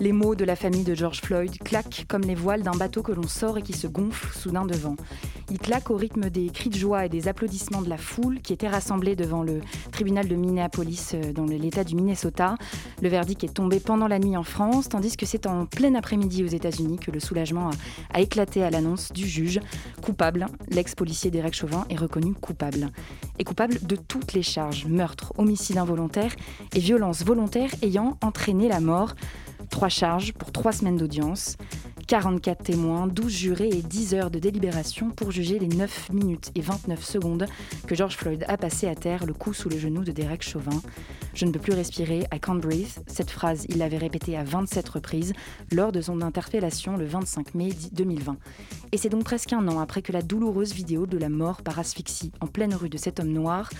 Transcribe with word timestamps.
Les 0.00 0.12
mots 0.12 0.34
de 0.34 0.46
la 0.46 0.56
famille 0.56 0.82
de 0.82 0.94
George 0.94 1.20
Floyd 1.20 1.58
claquent 1.58 2.06
comme 2.08 2.22
les 2.22 2.34
voiles 2.34 2.62
d'un 2.62 2.70
bateau 2.70 3.02
que 3.02 3.12
l'on 3.12 3.28
sort 3.28 3.58
et 3.58 3.62
qui 3.62 3.74
se 3.74 3.86
gonfle 3.86 4.34
soudain 4.34 4.64
devant. 4.64 4.96
Ils 5.50 5.58
claquent 5.58 5.90
au 5.90 5.96
rythme 5.96 6.30
des 6.30 6.48
cris 6.48 6.70
de 6.70 6.78
joie 6.78 7.04
et 7.04 7.10
des 7.10 7.28
applaudissements 7.28 7.82
de 7.82 7.88
la 7.90 7.98
foule 7.98 8.40
qui 8.40 8.54
était 8.54 8.66
rassemblée 8.66 9.14
devant 9.14 9.42
le 9.42 9.60
tribunal 9.92 10.26
de 10.26 10.36
Minneapolis 10.36 11.10
euh, 11.12 11.34
dans 11.34 11.44
l'État 11.44 11.84
du 11.84 11.96
Minnesota. 11.96 12.54
Le 13.02 13.10
verdict 13.10 13.44
est 13.44 13.52
tombé 13.52 13.78
pendant 13.78 14.08
la 14.08 14.18
nuit 14.18 14.38
en 14.38 14.42
France, 14.42 14.88
tandis 14.88 15.18
que 15.18 15.26
c'est 15.26 15.46
en 15.46 15.66
plein 15.66 15.94
après-midi 15.94 16.44
aux 16.44 16.48
États-Unis 16.48 16.98
que 16.98 17.10
le 17.10 17.20
soulagement 17.20 17.68
a, 17.68 17.72
a 18.14 18.20
éclaté 18.22 18.64
à 18.64 18.70
l'annonce 18.70 19.12
du 19.12 19.28
juge. 19.28 19.60
Coupable, 20.00 20.46
l'ex-policier 20.70 21.30
Derek 21.30 21.52
Chauvin 21.52 21.84
est 21.90 21.96
reconnu 21.96 22.32
coupable. 22.32 22.88
Et 23.38 23.44
coupable 23.44 23.78
de 23.82 23.96
toutes 23.96 24.32
les 24.32 24.42
charges, 24.42 24.86
meurtre, 24.86 25.34
homicide 25.36 25.76
involontaire 25.76 26.34
et 26.74 26.80
violence 26.80 27.22
volontaire 27.22 27.70
ayant 27.82 28.16
entraîné 28.22 28.66
la 28.66 28.80
mort. 28.80 29.14
Trois 29.70 29.88
charges 29.88 30.32
pour 30.32 30.52
trois 30.52 30.72
semaines 30.72 30.96
d'audience. 30.96 31.56
44 32.06 32.64
témoins, 32.64 33.06
12 33.06 33.32
jurés 33.32 33.68
et 33.68 33.82
10 33.82 34.14
heures 34.14 34.30
de 34.32 34.40
délibération 34.40 35.10
pour 35.10 35.30
juger 35.30 35.60
les 35.60 35.68
9 35.68 36.10
minutes 36.12 36.50
et 36.56 36.60
29 36.60 37.04
secondes 37.04 37.46
que 37.86 37.94
George 37.94 38.16
Floyd 38.16 38.44
a 38.48 38.56
passé 38.56 38.88
à 38.88 38.96
terre, 38.96 39.26
le 39.26 39.32
cou 39.32 39.54
sous 39.54 39.68
le 39.68 39.78
genou 39.78 40.02
de 40.02 40.10
Derek 40.10 40.42
Chauvin. 40.42 40.82
Je 41.34 41.46
ne 41.46 41.52
peux 41.52 41.60
plus 41.60 41.72
respirer, 41.72 42.26
I 42.34 42.40
can't 42.40 42.58
breathe. 42.58 42.98
Cette 43.06 43.30
phrase, 43.30 43.64
il 43.68 43.78
l'avait 43.78 43.96
répétée 43.96 44.36
à 44.36 44.42
27 44.42 44.88
reprises 44.88 45.32
lors 45.70 45.92
de 45.92 46.00
son 46.00 46.20
interpellation 46.20 46.96
le 46.96 47.06
25 47.06 47.54
mai 47.54 47.70
2020. 47.92 48.36
Et 48.90 48.96
c'est 48.96 49.08
donc 49.08 49.22
presque 49.22 49.52
un 49.52 49.68
an 49.68 49.78
après 49.78 50.02
que 50.02 50.10
la 50.10 50.22
douloureuse 50.22 50.72
vidéo 50.72 51.06
de 51.06 51.16
la 51.16 51.28
mort 51.28 51.62
par 51.62 51.78
asphyxie 51.78 52.32
en 52.40 52.48
pleine 52.48 52.74
rue 52.74 52.88
de 52.88 52.98
cet 52.98 53.20
homme 53.20 53.30
noir 53.30 53.70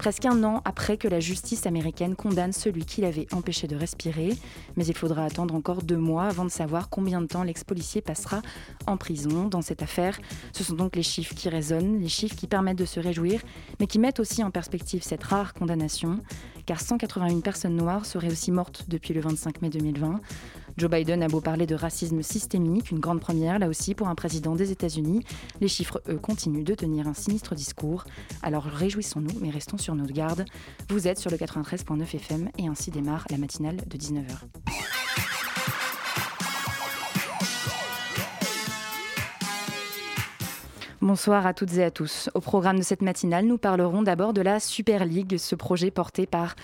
presque 0.00 0.24
un 0.24 0.44
an 0.44 0.62
après 0.64 0.96
que 0.96 1.08
la 1.08 1.20
justice 1.20 1.66
américaine 1.66 2.16
condamne 2.16 2.54
celui 2.54 2.86
qui 2.86 3.02
l'avait 3.02 3.26
empêché 3.34 3.66
de 3.66 3.76
respirer. 3.76 4.30
Mais 4.76 4.86
il 4.86 4.96
faudra 4.96 5.26
attendre 5.26 5.54
encore 5.54 5.82
deux 5.82 5.98
mois 5.98 6.24
avant 6.24 6.46
de 6.46 6.50
savoir 6.50 6.88
combien 6.88 7.20
de 7.20 7.26
temps 7.26 7.42
l'ex-policier 7.42 8.00
passera 8.00 8.40
en 8.86 8.96
prison 8.96 9.44
dans 9.44 9.60
cette 9.60 9.82
affaire. 9.82 10.18
Ce 10.54 10.64
sont 10.64 10.72
donc 10.72 10.96
les 10.96 11.02
chiffres 11.02 11.34
qui 11.34 11.50
résonnent, 11.50 12.00
les 12.00 12.08
chiffres 12.08 12.34
qui 12.34 12.46
permettent 12.46 12.78
de 12.78 12.86
se 12.86 12.98
réjouir, 12.98 13.42
mais 13.78 13.86
qui 13.86 13.98
mettent 13.98 14.20
aussi 14.20 14.42
en 14.42 14.50
perspective 14.50 15.02
cette 15.02 15.22
rare 15.22 15.52
condamnation, 15.52 16.18
car 16.64 16.80
181 16.80 17.40
personnes 17.40 17.76
noires 17.76 18.06
seraient 18.06 18.32
aussi 18.32 18.52
mortes 18.52 18.86
depuis 18.88 19.12
le 19.12 19.20
25 19.20 19.60
mai 19.60 19.68
2020. 19.68 20.18
Joe 20.80 20.88
Biden 20.88 21.22
a 21.22 21.28
beau 21.28 21.42
parler 21.42 21.66
de 21.66 21.74
racisme 21.74 22.22
systémique, 22.22 22.90
une 22.90 23.00
grande 23.00 23.20
première 23.20 23.58
là 23.58 23.68
aussi 23.68 23.94
pour 23.94 24.08
un 24.08 24.14
président 24.14 24.54
des 24.54 24.72
États-Unis, 24.72 25.22
les 25.60 25.68
chiffres, 25.68 26.00
eux, 26.08 26.16
continuent 26.16 26.64
de 26.64 26.74
tenir 26.74 27.06
un 27.06 27.12
sinistre 27.12 27.54
discours. 27.54 28.04
Alors 28.42 28.64
réjouissons-nous, 28.64 29.40
mais 29.42 29.50
restons 29.50 29.76
sur 29.76 29.94
nos 29.94 30.06
gardes. 30.06 30.46
Vous 30.88 31.06
êtes 31.06 31.18
sur 31.18 31.30
le 31.30 31.36
93.9 31.36 32.16
FM 32.16 32.48
et 32.56 32.66
ainsi 32.66 32.90
démarre 32.90 33.26
la 33.28 33.36
matinale 33.36 33.76
de 33.76 33.98
19h. 33.98 34.89
Bonsoir 41.02 41.46
à 41.46 41.54
toutes 41.54 41.78
et 41.78 41.84
à 41.84 41.90
tous. 41.90 42.28
Au 42.34 42.40
programme 42.40 42.76
de 42.76 42.82
cette 42.82 43.00
matinale, 43.00 43.46
nous 43.46 43.56
parlerons 43.56 44.02
d'abord 44.02 44.34
de 44.34 44.42
la 44.42 44.60
Super 44.60 45.06
League, 45.06 45.38
ce 45.38 45.54
projet 45.54 45.90
porté 45.90 46.26
par 46.26 46.56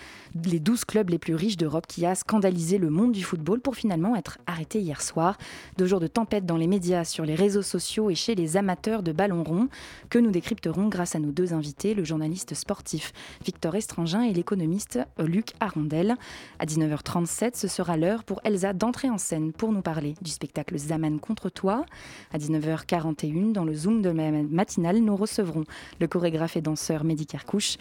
les 0.45 0.61
12 0.61 0.85
clubs 0.85 1.09
les 1.09 1.19
plus 1.19 1.35
riches 1.35 1.57
d'Europe 1.57 1.87
qui 1.87 2.05
a 2.05 2.15
scandalisé 2.15 2.77
le 2.77 2.91
monde 2.91 3.13
du 3.13 3.25
football 3.25 3.61
pour 3.61 3.77
finalement 3.77 4.15
être 4.15 4.37
arrêté 4.47 4.79
hier 4.79 5.01
soir. 5.01 5.39
Deux 5.79 5.87
jours 5.87 6.01
de 6.01 6.07
tempête 6.07 6.45
dans 6.45 6.59
les 6.59 6.67
médias, 6.67 7.05
sur 7.05 7.25
les 7.25 7.35
réseaux 7.35 7.63
sociaux 7.63 8.11
et 8.11 8.15
chez 8.15 8.35
les 8.35 8.59
amateurs 8.59 9.03
de 9.03 9.11
ballon 9.11 9.43
rond 9.43 9.69
que 10.11 10.19
nous 10.19 10.31
décrypterons 10.31 10.89
grâce 10.89 11.15
à 11.15 11.19
nos 11.19 11.33
deux 11.33 11.55
invités, 11.55 11.95
le 11.95 12.05
journaliste 12.05 12.53
sportif 12.53 13.15
Victor 13.43 13.75
Estrangin 13.75 14.21
et 14.21 14.35
l'économiste 14.35 14.99
Luc 15.19 15.55
Arondel. 15.61 16.15
À 16.59 16.67
19h37, 16.67 17.53
ce 17.55 17.69
sera 17.69 17.97
l'heure 17.97 18.23
pour 18.23 18.43
Elsa 18.45 18.75
d'entrer 18.75 19.09
en 19.09 19.17
scène 19.17 19.55
pour 19.55 19.73
nous 19.73 19.81
parler 19.81 20.15
du 20.21 20.31
spectacle 20.31 20.77
Zaman 20.77 21.21
contre 21.21 21.49
toi. 21.49 21.87
À 22.35 22.37
19h41, 22.37 23.53
dans 23.53 23.65
le 23.65 23.73
Zoom 23.73 24.03
de 24.03 24.11
la 24.11 24.26
matinale, 24.31 24.99
nous 24.99 25.17
recevrons 25.17 25.65
le 26.01 26.07
chorégraphe 26.07 26.57
et 26.57 26.61
danseur 26.61 27.05
Mehdi 27.05 27.27
Kerkouche 27.27 27.77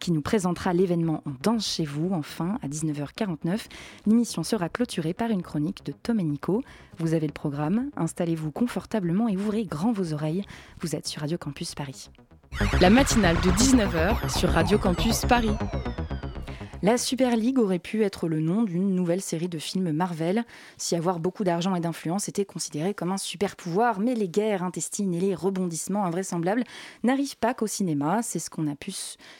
qui 0.00 0.12
nous 0.12 0.20
présentera 0.20 0.72
l'événement 0.72 1.22
On 1.26 1.32
danse 1.42 1.66
chez 1.66 1.84
vous 1.84 2.10
enfin, 2.12 2.58
à 2.62 2.68
19h49. 2.68 3.66
L'émission 4.06 4.42
sera 4.42 4.68
clôturée 4.68 5.14
par 5.14 5.30
une 5.30 5.42
chronique 5.42 5.84
de 5.84 5.92
Tom 5.92 6.20
et 6.20 6.24
Nico. 6.24 6.62
Vous 6.98 7.14
avez 7.14 7.26
le 7.26 7.32
programme, 7.32 7.90
installez-vous 7.96 8.50
confortablement 8.50 9.28
et 9.28 9.36
ouvrez 9.36 9.64
grand 9.64 9.92
vos 9.92 10.12
oreilles. 10.12 10.44
Vous 10.80 10.94
êtes 10.94 11.06
sur 11.06 11.20
Radio 11.22 11.38
Campus 11.38 11.74
Paris. 11.74 12.10
La 12.80 12.90
matinale 12.90 13.36
de 13.36 13.50
19h 13.50 14.36
sur 14.36 14.50
Radio 14.50 14.78
Campus 14.78 15.22
Paris. 15.26 15.54
La 16.80 16.96
Super 16.96 17.34
League 17.34 17.58
aurait 17.58 17.80
pu 17.80 18.04
être 18.04 18.28
le 18.28 18.38
nom 18.38 18.62
d'une 18.62 18.94
nouvelle 18.94 19.20
série 19.20 19.48
de 19.48 19.58
films 19.58 19.90
Marvel, 19.90 20.44
si 20.76 20.94
avoir 20.94 21.18
beaucoup 21.18 21.42
d'argent 21.42 21.74
et 21.74 21.80
d'influence 21.80 22.28
était 22.28 22.44
considéré 22.44 22.94
comme 22.94 23.10
un 23.10 23.16
super 23.16 23.56
pouvoir, 23.56 23.98
mais 23.98 24.14
les 24.14 24.28
guerres 24.28 24.62
intestines 24.62 25.12
et 25.12 25.18
les 25.18 25.34
rebondissements 25.34 26.04
invraisemblables 26.04 26.62
n'arrivent 27.02 27.36
pas 27.36 27.52
qu'au 27.52 27.66
cinéma, 27.66 28.22
c'est 28.22 28.38
ce 28.38 28.48
qu'on 28.48 28.68
a 28.68 28.76
pu 28.76 28.94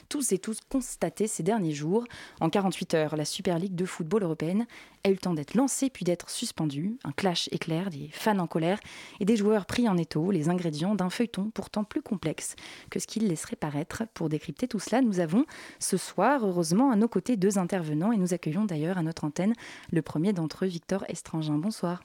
tous 0.09 0.33
et 0.33 0.37
tous 0.37 0.59
constater 0.69 1.27
ces 1.27 1.41
derniers 1.41 1.71
jours. 1.71 2.03
En 2.41 2.49
48 2.49 2.93
heures, 2.95 3.15
la 3.15 3.23
Super 3.23 3.57
League 3.57 3.75
de 3.75 3.85
football 3.85 4.23
européenne 4.23 4.67
a 5.03 5.09
eu 5.09 5.13
le 5.13 5.17
temps 5.17 5.33
d'être 5.33 5.55
lancée 5.55 5.89
puis 5.89 6.05
d'être 6.05 6.29
suspendue, 6.29 6.97
un 7.03 7.11
clash 7.11 7.49
éclair, 7.51 7.89
des 7.89 8.09
fans 8.11 8.39
en 8.39 8.47
colère 8.47 8.79
et 9.19 9.25
des 9.25 9.35
joueurs 9.35 9.65
pris 9.65 9.87
en 9.87 9.97
étau, 9.97 10.31
les 10.31 10.49
ingrédients 10.49 10.95
d'un 10.95 11.09
feuilleton 11.09 11.51
pourtant 11.51 11.83
plus 11.83 12.01
complexe 12.01 12.55
que 12.89 12.99
ce 12.99 13.07
qu'il 13.07 13.27
laisserait 13.27 13.55
paraître. 13.55 14.03
Pour 14.13 14.29
décrypter 14.29 14.67
tout 14.67 14.79
cela, 14.79 15.01
nous 15.01 15.19
avons 15.19 15.45
ce 15.79 15.97
soir, 15.97 16.45
heureusement, 16.45 16.91
à 16.91 16.95
nos 16.95 17.07
côtés 17.07 17.37
deux 17.37 17.57
intervenants 17.57 18.11
et 18.11 18.17
nous 18.17 18.33
accueillons 18.33 18.65
d'ailleurs 18.65 18.97
à 18.97 19.03
notre 19.03 19.23
antenne 19.23 19.53
le 19.91 20.01
premier 20.01 20.33
d'entre 20.33 20.65
eux, 20.65 20.67
Victor 20.67 21.05
Estrangin. 21.07 21.57
Bonsoir. 21.57 22.03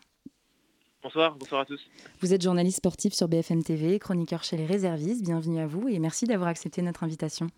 Bonsoir, 1.03 1.37
bonsoir 1.37 1.61
à 1.61 1.65
tous. 1.67 1.87
Vous 2.21 2.33
êtes 2.33 2.41
journaliste 2.41 2.79
sportif 2.79 3.13
sur 3.13 3.29
BFM 3.29 3.63
TV, 3.63 3.99
chroniqueur 3.99 4.43
chez 4.43 4.57
les 4.57 4.65
réservistes. 4.65 5.23
Bienvenue 5.23 5.59
à 5.59 5.67
vous 5.67 5.87
et 5.89 5.99
merci 5.99 6.25
d'avoir 6.25 6.49
accepté 6.49 6.81
notre 6.81 7.05
invitation. 7.05 7.49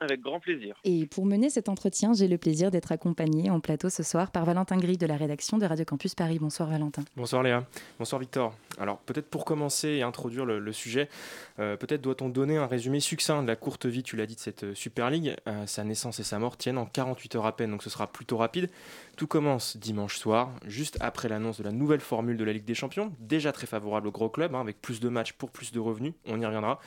Avec 0.00 0.20
grand 0.20 0.40
plaisir. 0.40 0.76
Et 0.84 1.06
pour 1.06 1.24
mener 1.26 1.50
cet 1.50 1.68
entretien, 1.68 2.12
j'ai 2.14 2.28
le 2.28 2.38
plaisir 2.38 2.70
d'être 2.70 2.92
accompagné 2.92 3.50
en 3.50 3.60
plateau 3.60 3.90
ce 3.90 4.02
soir 4.02 4.30
par 4.30 4.44
Valentin 4.44 4.76
Gris 4.76 4.96
de 4.96 5.06
la 5.06 5.16
rédaction 5.16 5.58
de 5.58 5.66
Radio 5.66 5.84
Campus 5.84 6.14
Paris. 6.14 6.38
Bonsoir 6.38 6.68
Valentin. 6.68 7.02
Bonsoir 7.16 7.42
Léa. 7.42 7.64
Bonsoir 7.98 8.20
Victor. 8.20 8.54
Alors 8.78 8.98
peut-être 8.98 9.28
pour 9.28 9.44
commencer 9.44 9.88
et 9.88 10.02
introduire 10.02 10.44
le, 10.44 10.72
sujet, 10.72 11.08
euh, 11.58 11.76
peut-être 11.76 12.00
doit-on 12.00 12.28
donner 12.28 12.56
un 12.56 12.66
résumé 12.66 13.00
succinct 13.00 13.42
de 13.42 13.48
la 13.48 13.56
courte 13.56 13.86
vie, 13.86 14.02
tu 14.02 14.16
l'as 14.16 14.26
dit, 14.26 14.34
de 14.34 14.40
cette 14.40 14.64
euh, 14.64 14.74
Super 14.74 15.10
League. 15.10 15.36
Euh, 15.46 15.66
sa 15.66 15.84
naissance 15.84 16.18
et 16.20 16.24
sa 16.24 16.38
mort 16.38 16.56
tiennent 16.56 16.78
en 16.78 16.86
48 16.86 17.36
heures 17.36 17.46
à 17.46 17.56
peine, 17.56 17.70
donc 17.70 17.82
ce 17.82 17.90
sera 17.90 18.10
plutôt 18.10 18.36
rapide. 18.36 18.70
Tout 19.16 19.26
commence 19.26 19.76
dimanche 19.76 20.18
soir, 20.18 20.50
juste 20.66 20.98
après 21.00 21.28
l'annonce 21.28 21.58
de 21.58 21.64
la 21.64 21.72
nouvelle 21.72 22.00
formule 22.00 22.36
de 22.36 22.44
la 22.44 22.52
Ligue 22.52 22.64
des 22.64 22.74
Champions, 22.74 23.12
déjà 23.20 23.52
très 23.52 23.66
favorable 23.66 24.08
aux 24.08 24.12
gros 24.12 24.28
clubs, 24.28 24.54
hein, 24.54 24.60
avec 24.60 24.80
plus 24.80 25.00
de 25.00 25.08
matchs 25.08 25.32
pour 25.32 25.50
plus 25.50 25.72
de 25.72 25.78
revenus, 25.78 26.14
on 26.26 26.40
y 26.40 26.46
reviendra. 26.46 26.80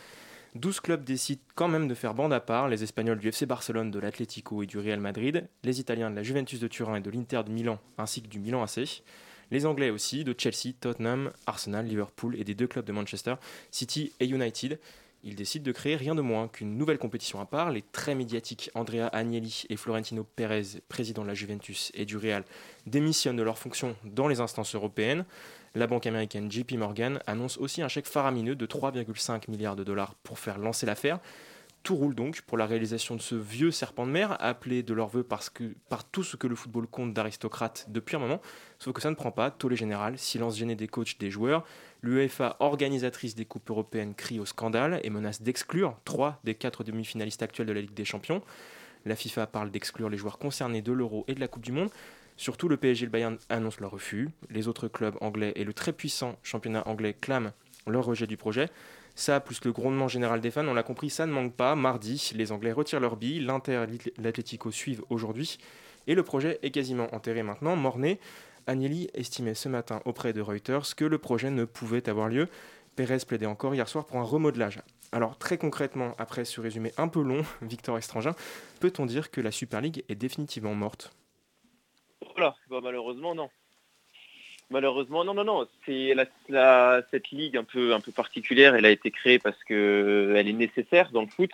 12 0.57 0.79
clubs 0.79 1.03
décident 1.03 1.41
quand 1.56 1.68
même 1.68 1.88
de 1.88 1.94
faire 1.94 2.13
bande 2.13 2.34
à 2.34 2.40
part, 2.40 2.68
les 2.68 2.84
Espagnols 2.84 3.19
du 3.19 3.29
FC 3.29 3.45
Barcelone, 3.45 3.91
de 3.91 4.00
l'Atlético 4.00 4.63
et 4.63 4.66
du 4.66 4.79
Real 4.79 5.00
Madrid, 5.00 5.47
les 5.63 5.79
Italiens 5.79 6.09
de 6.09 6.16
la 6.16 6.23
Juventus 6.23 6.59
de 6.59 6.68
Turin 6.68 6.95
et 6.95 7.01
de 7.01 7.09
l'Inter 7.09 7.41
de 7.45 7.51
Milan, 7.51 7.79
ainsi 7.97 8.22
que 8.22 8.28
du 8.28 8.40
Milan 8.40 8.63
AC, 8.63 9.03
les 9.51 9.66
Anglais 9.66 9.91
aussi, 9.91 10.23
de 10.23 10.35
Chelsea, 10.38 10.73
Tottenham, 10.79 11.31
Arsenal, 11.45 11.85
Liverpool 11.85 12.35
et 12.40 12.44
des 12.44 12.56
deux 12.56 12.68
clubs 12.68 12.85
de 12.85 12.91
Manchester, 12.91 13.35
City 13.72 14.12
et 14.19 14.25
United. 14.25 14.79
Ils 15.23 15.35
décident 15.35 15.66
de 15.66 15.72
créer 15.72 15.95
rien 15.95 16.16
de 16.16 16.22
moins 16.22 16.47
qu'une 16.47 16.78
nouvelle 16.78 16.97
compétition 16.97 17.39
à 17.39 17.45
part. 17.45 17.71
Les 17.71 17.81
très 17.81 18.15
médiatiques 18.15 18.69
Andrea 18.75 19.07
Agnelli 19.12 19.63
et 19.69 19.77
Florentino 19.77 20.24
Pérez, 20.24 20.81
président 20.89 21.24
de 21.24 21.27
la 21.27 21.33
Juventus 21.33 21.92
et 21.95 22.06
du 22.06 22.18
Real, 22.18 22.44
démissionnent 22.86 23.36
de 23.36 23.44
leurs 23.44 23.57
fonctions 23.57 23.95
dans 24.06 24.27
les 24.27 24.42
instances 24.42 24.75
européennes. 24.75 25.25
La 25.77 25.85
banque 25.85 26.07
américaine 26.07 26.51
JP 26.51 26.71
Morgan 26.71 27.19
annonce 27.27 27.59
aussi 27.59 27.83
un 27.83 27.88
chèque 27.88 28.07
faramineux 28.07 28.56
de 28.56 28.65
3,5 28.65 29.44
milliards 29.47 29.75
de 29.75 29.83
dollars 29.83 30.15
pour 30.24 30.39
faire 30.39 30.57
lancer 30.57 30.88
l'affaire. 30.88 31.19
Tout 31.83 31.95
roule 31.95 32.15
donc 32.15 32.41
pour 32.41 32.57
la 32.57 32.65
réalisation 32.65 33.15
de 33.15 33.21
ce 33.21 33.35
vieux 33.35 33.69
serpent 33.69 34.07
de 34.07 34.12
mer, 34.12 34.35
appelé 34.39 34.81
de 34.81 34.95
leur 34.95 35.07
vœu 35.07 35.21
par 35.21 35.44
tout 36.12 36.24
ce 36.24 36.35
que 36.35 36.47
le 36.47 36.56
football 36.56 36.88
compte 36.88 37.13
d'aristocrates 37.13 37.85
depuis 37.89 38.15
un 38.15 38.19
moment, 38.19 38.41
sauf 38.79 38.91
que 38.91 39.03
ça 39.03 39.12
ne 39.12 39.15
prend 39.15 39.29
pas, 39.31 39.51
tollé 39.51 39.75
général, 39.75 40.18
silence 40.18 40.57
gêné 40.57 40.75
des 40.75 40.88
coachs, 40.88 41.19
des 41.19 41.29
joueurs. 41.29 41.63
L'UEFA, 42.01 42.56
organisatrice 42.59 43.35
des 43.35 43.45
coupes 43.45 43.69
européennes, 43.69 44.15
crie 44.15 44.39
au 44.39 44.47
scandale 44.47 45.00
et 45.03 45.12
menace 45.12 45.44
d'exclure 45.44 45.95
trois 46.06 46.39
des 46.44 46.56
quatre 46.56 46.83
demi-finalistes 46.83 47.44
actuels 47.44 47.68
de 47.68 47.74
la 47.74 47.81
Ligue 47.81 47.94
des 47.94 48.03
Champions. 48.03 48.41
La 49.06 49.15
FIFA 49.15 49.45
parle 49.45 49.69
d'exclure 49.69 50.09
les 50.09 50.18
joueurs 50.18 50.39
concernés 50.39 50.81
de 50.81 50.91
l'Euro 50.91 51.24
et 51.27 51.35
de 51.35 51.39
la 51.39 51.47
Coupe 51.47 51.63
du 51.63 51.71
Monde. 51.71 51.91
Surtout, 52.38 52.69
le 52.69 52.78
PSG 52.78 53.04
et 53.04 53.06
le 53.07 53.12
Bayern 53.12 53.38
annoncent 53.50 53.81
leur 53.81 53.92
refus. 53.92 54.30
Les 54.50 54.68
autres 54.68 54.88
clubs 54.88 55.18
anglais 55.22 55.54
et 55.56 55.63
le 55.63 55.74
très 55.74 55.92
puissant 55.92 56.38
championnat 56.44 56.88
anglais 56.88 57.16
clament 57.19 57.51
leur 57.88 58.06
rejet 58.06 58.28
du 58.28 58.38
projet. 58.38 58.69
Ça, 59.16 59.39
plus 59.39 59.63
le 59.66 59.72
grondement 59.72 60.07
général 60.07 60.42
des 60.42 60.51
fans, 60.51 60.68
on 60.68 60.75
l'a 60.75 60.84
compris, 60.84 61.10
ça 61.10 61.25
ne 61.25 61.31
manque 61.31 61.56
pas. 61.56 61.75
Mardi, 61.75 62.31
les 62.36 62.51
Anglais 62.51 62.72
retirent 62.72 63.00
leur 63.00 63.16
bille, 63.16 63.39
l'Inter 63.39 63.86
et 63.89 64.22
l'Atletico 64.22 64.69
suivent 64.69 65.04
aujourd'hui, 65.10 65.57
et 66.06 66.13
le 66.13 66.22
projet 66.22 66.60
est 66.62 66.69
quasiment 66.69 67.13
enterré 67.16 67.42
maintenant, 67.42 67.75
morné. 67.75 68.19
Agnelli 68.68 69.10
estimait 69.16 69.56
ce 69.56 69.69
matin 69.69 70.01
auprès 70.06 70.34
de 70.34 70.42
Reuters 70.42 70.95
que 70.95 71.06
le 71.06 71.18
projet 71.18 71.50
ne 71.50 71.66
pouvait 71.66 72.07
avoir 72.10 72.30
lieu. 72.30 72.48
Pérez 72.95 73.18
plaidait 73.28 73.48
encore 73.48 73.74
hier 73.74 73.88
soir 73.88 74.06
pour 74.06 74.18
un 74.18 74.24
remodelage. 74.24 74.81
Alors 75.12 75.38
très 75.38 75.57
concrètement, 75.57 76.13
après 76.19 76.45
ce 76.45 76.62
résumé 76.62 76.92
un 76.98 77.07
peu 77.07 77.22
long, 77.22 77.44
Victor 77.63 77.98
Estrangin, 77.98 78.36
peut-on 78.80 79.07
dire 79.07 79.31
que 79.31 79.42
la 79.42 79.51
Super 79.51 79.81
League 79.81 80.04
est 80.10 80.16
définitivement 80.16 80.75
morte? 80.75 81.12
Voilà, 82.38 82.56
bah, 82.69 82.80
malheureusement 82.84 83.34
non. 83.34 83.50
Malheureusement, 84.69 85.24
non, 85.24 85.34
non, 85.34 85.45
non. 85.45 85.68
C'est 85.86 86.13
cette 87.10 87.31
ligue 87.31 87.57
un 87.57 87.63
peu, 87.63 87.98
particulière. 88.16 88.75
Elle 88.75 88.86
a 88.86 88.92
été 88.92 89.12
créée 89.12 89.39
parce 89.39 89.62
qu'elle 89.63 90.48
est 90.48 90.54
nécessaire 90.54 91.12
dans 91.12 91.22
le 91.22 91.28
foot. 91.28 91.51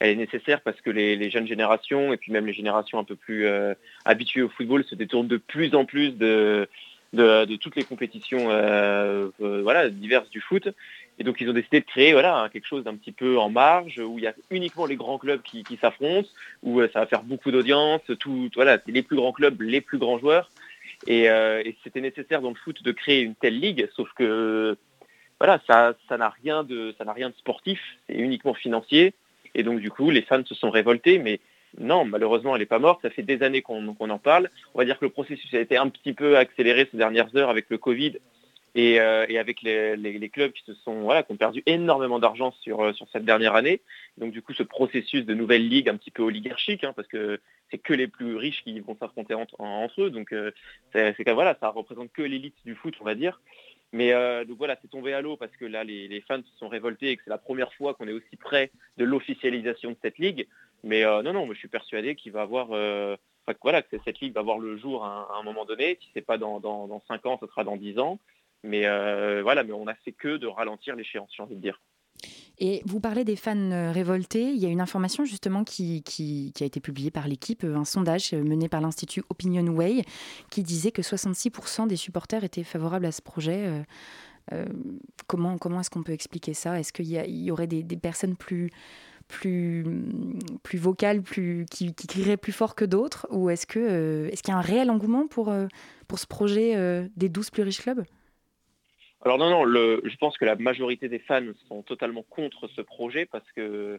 Elle 0.00 0.10
est 0.10 0.16
nécessaire 0.16 0.60
parce 0.60 0.80
que 0.80 0.90
les, 0.90 1.30
jeunes 1.30 1.46
générations 1.46 2.12
et 2.12 2.16
puis 2.16 2.32
même 2.32 2.46
les 2.46 2.52
générations 2.52 2.98
un 2.98 3.04
peu 3.04 3.14
plus 3.14 3.46
euh, 3.46 3.74
habituées 4.04 4.42
au 4.42 4.48
football 4.48 4.84
se 4.84 4.96
détournent 4.96 5.28
de 5.28 5.36
plus 5.36 5.76
en 5.76 5.84
plus 5.84 6.10
de, 6.10 6.68
toutes 7.60 7.76
les 7.76 7.84
compétitions 7.84 8.50
euh, 8.50 9.30
euh, 9.40 9.90
diverses 9.90 10.30
du 10.30 10.40
foot. 10.40 10.68
Et 11.18 11.24
donc 11.24 11.40
ils 11.40 11.48
ont 11.48 11.52
décidé 11.52 11.80
de 11.80 11.84
créer 11.84 12.12
voilà, 12.12 12.48
quelque 12.52 12.66
chose 12.66 12.84
d'un 12.84 12.96
petit 12.96 13.12
peu 13.12 13.38
en 13.38 13.50
marge, 13.50 13.98
où 13.98 14.18
il 14.18 14.24
y 14.24 14.26
a 14.26 14.34
uniquement 14.50 14.86
les 14.86 14.96
grands 14.96 15.18
clubs 15.18 15.42
qui, 15.42 15.64
s'affrontent, 15.80 16.28
où 16.62 16.80
ça 16.80 17.00
va 17.00 17.06
faire 17.06 17.22
beaucoup 17.22 17.50
d'audience, 17.50 18.02
tout, 18.18 18.50
voilà, 18.54 18.78
les 18.86 19.02
plus 19.02 19.16
grands 19.16 19.32
clubs, 19.32 19.60
les 19.60 19.80
plus 19.80 19.98
grands 19.98 20.18
joueurs. 20.18 20.50
Et, 21.06 21.28
c'était 21.84 22.00
nécessaire 22.00 22.40
dans 22.40 22.48
le 22.48 22.56
foot 22.56 22.82
de 22.82 22.92
créer 22.92 23.20
une 23.20 23.34
telle 23.34 23.60
ligue, 23.60 23.88
sauf 23.94 24.10
que 24.14 24.76
voilà, 25.38 25.60
ça, 25.66 25.94
ça 26.08 26.16
n'a 26.16 26.30
rien 26.42 26.64
de, 26.64 26.94
ça 26.98 27.04
n'a 27.04 27.12
rien 27.12 27.30
de 27.30 27.34
sportif, 27.34 27.80
c'est 28.08 28.16
uniquement 28.16 28.54
financier. 28.54 29.14
Et 29.54 29.62
donc, 29.62 29.80
du 29.80 29.90
coup, 29.90 30.10
les 30.10 30.22
fans 30.22 30.44
se 30.44 30.54
sont 30.54 30.70
révoltés, 30.70 31.18
mais 31.18 31.40
non, 31.78 32.04
malheureusement, 32.04 32.54
elle 32.54 32.60
n'est 32.60 32.66
pas 32.66 32.78
morte. 32.78 33.02
Ça 33.02 33.10
fait 33.10 33.22
des 33.22 33.42
années 33.42 33.62
qu'on 33.62 33.88
en 33.88 34.18
parle. 34.18 34.50
On 34.74 34.78
va 34.78 34.84
dire 34.84 34.98
que 34.98 35.04
le 35.04 35.10
processus 35.10 35.52
a 35.54 35.60
été 35.60 35.76
un 35.76 35.88
petit 35.88 36.12
peu 36.12 36.36
accéléré 36.36 36.88
ces 36.90 36.96
dernières 36.96 37.34
heures 37.36 37.50
avec 37.50 37.66
le 37.68 37.78
Covid 37.78 38.14
et, 38.74 39.00
euh, 39.00 39.26
avec 39.38 39.62
les, 39.62 40.30
clubs 40.32 40.52
qui 40.52 40.64
se 40.64 40.74
sont 40.74 41.02
voilà, 41.02 41.22
qui 41.22 41.32
ont 41.32 41.36
perdu 41.36 41.62
énormément 41.66 42.18
d'argent 42.18 42.52
sur, 42.60 42.80
euh, 42.80 42.92
sur 42.92 43.06
cette 43.12 43.24
dernière 43.24 43.54
année. 43.54 43.80
Donc 44.18 44.32
du 44.32 44.42
coup, 44.42 44.52
ce 44.52 44.62
processus 44.62 45.24
de 45.24 45.34
nouvelle 45.34 45.68
ligue 45.68 45.88
un 45.88 45.96
petit 45.96 46.10
peu 46.10 46.22
oligarchique, 46.22 46.82
hein, 46.84 46.92
parce 46.94 47.08
que 47.08 47.40
c'est 47.70 47.78
que 47.78 47.94
les 47.94 48.08
plus 48.08 48.36
riches 48.36 48.62
qui 48.64 48.78
vont 48.80 48.96
s'affronter 48.96 49.34
entre, 49.34 50.02
eux. 50.02 50.10
Donc 50.10 50.32
euh, 50.32 50.50
voilà, 50.92 51.56
ça 51.60 51.68
représente 51.68 52.12
que 52.12 52.22
l'élite 52.22 52.56
du 52.64 52.74
foot, 52.74 52.94
on 53.00 53.04
va 53.04 53.14
dire. 53.14 53.40
Mais 53.92 54.12
euh, 54.12 54.44
donc 54.44 54.58
voilà, 54.58 54.76
c'est 54.82 54.90
tombé 54.90 55.12
à 55.12 55.20
l'eau 55.20 55.36
parce 55.36 55.52
que 55.56 55.64
là, 55.64 55.84
les, 55.84 56.24
fans 56.26 56.42
se 56.42 56.58
sont 56.58 56.68
révoltés 56.68 57.10
et 57.10 57.16
que 57.16 57.22
c'est 57.22 57.30
la 57.30 57.38
première 57.38 57.72
fois 57.74 57.94
qu'on 57.94 58.08
est 58.08 58.12
aussi 58.12 58.36
près 58.36 58.72
de 58.96 59.04
l'officialisation 59.04 59.90
de 59.90 59.96
cette 60.02 60.18
ligue. 60.18 60.48
Mais 60.82 61.04
non, 61.04 61.32
non, 61.32 61.48
je 61.52 61.58
suis 61.58 61.68
persuadé 61.68 62.16
qu'il 62.16 62.32
va 62.32 62.42
avoir, 62.42 62.66
voilà, 63.62 63.82
que 63.82 63.96
cette 64.04 64.20
ligue 64.20 64.34
va 64.34 64.42
voir 64.42 64.58
le 64.58 64.76
jour 64.76 65.04
à 65.04 65.38
un, 65.38 65.42
moment 65.44 65.64
donné. 65.64 65.96
Si 66.00 66.08
c'est 66.12 66.26
pas 66.26 66.38
dans, 66.38 66.58
dans, 66.58 67.02
5 67.06 67.24
ans, 67.24 67.38
ce 67.40 67.46
sera 67.46 67.62
dans 67.62 67.76
10 67.76 67.98
ans. 68.00 68.18
Mais 68.64 68.82
voilà, 69.42 69.62
mais 69.62 69.72
on 69.72 69.84
n'a 69.84 69.94
fait 69.94 70.12
que 70.12 70.36
de 70.36 70.46
ralentir 70.46 70.96
l'échéance, 70.96 71.30
j'ai 71.36 71.42
envie 71.42 71.56
de 71.56 71.60
dire. 71.60 71.80
Et 72.58 72.82
vous 72.84 73.00
parlez 73.00 73.24
des 73.24 73.36
fans 73.36 73.56
euh, 73.56 73.90
révoltés. 73.90 74.50
Il 74.50 74.58
y 74.58 74.66
a 74.66 74.68
une 74.68 74.80
information 74.80 75.24
justement 75.24 75.64
qui, 75.64 76.02
a 76.60 76.64
été 76.64 76.80
publiée 76.80 77.10
par 77.10 77.26
l'équipe, 77.26 77.64
euh, 77.64 77.76
un 77.76 77.84
sondage 77.84 78.32
euh, 78.32 78.42
mené 78.42 78.68
par 78.68 78.80
l'Institut 78.80 79.24
Opinion 79.28 79.66
Way, 79.66 80.04
qui 80.50 80.62
disait 80.62 80.92
que 80.92 81.02
66% 81.02 81.88
des 81.88 81.96
supporters 81.96 82.44
étaient 82.44 82.62
favorables 82.62 83.06
à 83.06 83.12
ce 83.12 83.22
projet. 83.22 83.84
comment 85.26 85.58
comment 85.58 85.80
est-ce 85.80 85.90
qu'on 85.90 86.02
peut 86.02 86.12
expliquer 86.12 86.54
ça? 86.54 86.78
Est-ce 86.78 86.92
qu'il 86.92 87.06
y, 87.06 87.50
aurait 87.50 87.66
des, 87.66 87.96
personnes 87.96 88.36
plus, 88.36 88.70
plus, 89.26 89.84
plus 90.62 90.78
vocales, 90.78 91.22
plus, 91.22 91.66
qui, 91.70 91.92
crieraient 91.94 92.36
plus 92.36 92.52
fort 92.52 92.74
que 92.74 92.84
d'autres? 92.84 93.26
Ou 93.30 93.50
est-ce 93.50 93.66
qu'il 93.66 93.82
est 93.82 94.42
qu'il 94.42 94.52
y 94.52 94.56
a 94.56 94.58
un 94.58 94.60
réel 94.60 94.90
engouement 94.90 95.26
pour, 95.26 95.52
pour 96.06 96.18
ce 96.18 96.26
projet 96.26 97.08
des 97.16 97.28
12 97.28 97.50
plus 97.50 97.62
riches 97.62 97.80
clubs? 97.80 98.04
Alors 99.24 99.38
non, 99.38 99.48
non, 99.48 99.64
je 99.66 100.16
pense 100.16 100.36
que 100.36 100.44
la 100.44 100.54
majorité 100.54 101.08
des 101.08 101.18
fans 101.18 101.40
sont 101.68 101.82
totalement 101.82 102.22
contre 102.22 102.68
ce 102.68 102.82
projet 102.82 103.24
parce 103.24 103.50
que 103.52 103.98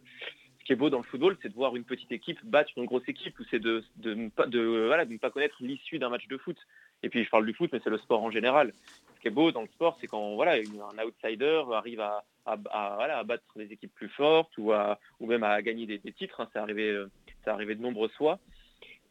ce 0.60 0.66
qui 0.66 0.74
est 0.74 0.76
beau 0.76 0.92
dans 0.92 1.00
le 1.00 1.04
football, 1.04 1.36
c'est 1.42 1.50
de 1.50 1.56
voir 1.56 1.76
une 1.76 1.84
petite 1.84 2.12
équipe 2.12 2.40
battre 2.44 2.72
une 2.78 2.86
grosse 2.86 3.08
équipe 3.08 3.40
ou 3.40 3.44
c'est 3.50 3.60
de, 3.60 3.84
ne 4.04 4.30
pas, 4.30 5.30
connaître 5.32 5.58
l'issue 5.62 5.98
d'un 5.98 6.10
match 6.10 6.28
de 6.28 6.38
foot. 6.38 6.58
Et 7.02 7.10
puis 7.10 7.24
je 7.24 7.30
parle 7.32 7.46
du 7.46 7.54
foot, 7.54 7.72
mais 7.74 7.80
c'est 7.84 7.90
le 7.90 7.98
sport 7.98 8.24
en 8.24 8.30
général. 8.30 8.72
Ce 9.16 9.22
qui 9.22 9.28
est 9.28 9.32
beau 9.32 9.52
dans 9.52 9.62
le 9.62 9.68
sport, 9.68 9.98
c'est 10.00 10.08
quand 10.08 10.36
voilà, 10.36 10.54
un 10.54 11.04
outsider 11.04 11.64
arrive 11.72 12.02
à, 12.02 12.24
battre 13.24 13.44
des 13.56 13.72
équipes 13.72 13.94
plus 13.96 14.10
fortes 14.10 14.56
ou, 14.60 14.72
même 15.22 15.44
à 15.44 15.60
gagner 15.64 15.88
des, 15.88 16.00
titres. 16.12 16.42
Hein. 16.42 16.50
C'est 16.54 16.60
arrivé, 16.60 17.04
arrivé 17.48 17.74
de 17.74 17.82
nombreuses 17.82 18.14
fois. 18.14 18.38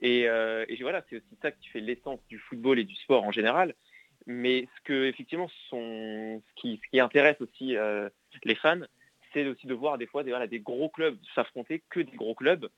Et, 0.00 0.28
euh, 0.28 0.64
et 0.69 0.76
voilà, 0.82 1.02
c'est 1.08 1.17
aussi 1.17 1.37
ça 1.43 1.50
qui 1.50 1.69
fait 1.69 1.81
l'essence 1.81 2.20
du 2.28 2.38
football 2.38 2.78
et 2.78 2.84
du 2.84 2.94
sport 2.94 3.25
en 3.25 3.32
général. 3.32 3.75
Mais 4.26 4.69
ce 4.76 4.82
que 4.85 5.05
effectivement 5.05 5.49
qui, 6.56 6.81
intéresse 6.99 7.41
aussi 7.41 7.76
euh, 7.76 8.09
les 8.44 8.55
fans, 8.55 8.81
c'est 9.32 9.47
aussi 9.47 9.67
de 9.67 9.75
voir 9.75 9.99
des 9.99 10.06
fois 10.06 10.23
des, 10.23 10.35
des 10.49 10.61
gros 10.61 10.88
clubs 10.88 11.19
s'affronter 11.35 11.82
que 11.91 12.00
des 12.00 12.17
gros 12.17 12.35
clubs. 12.35 12.69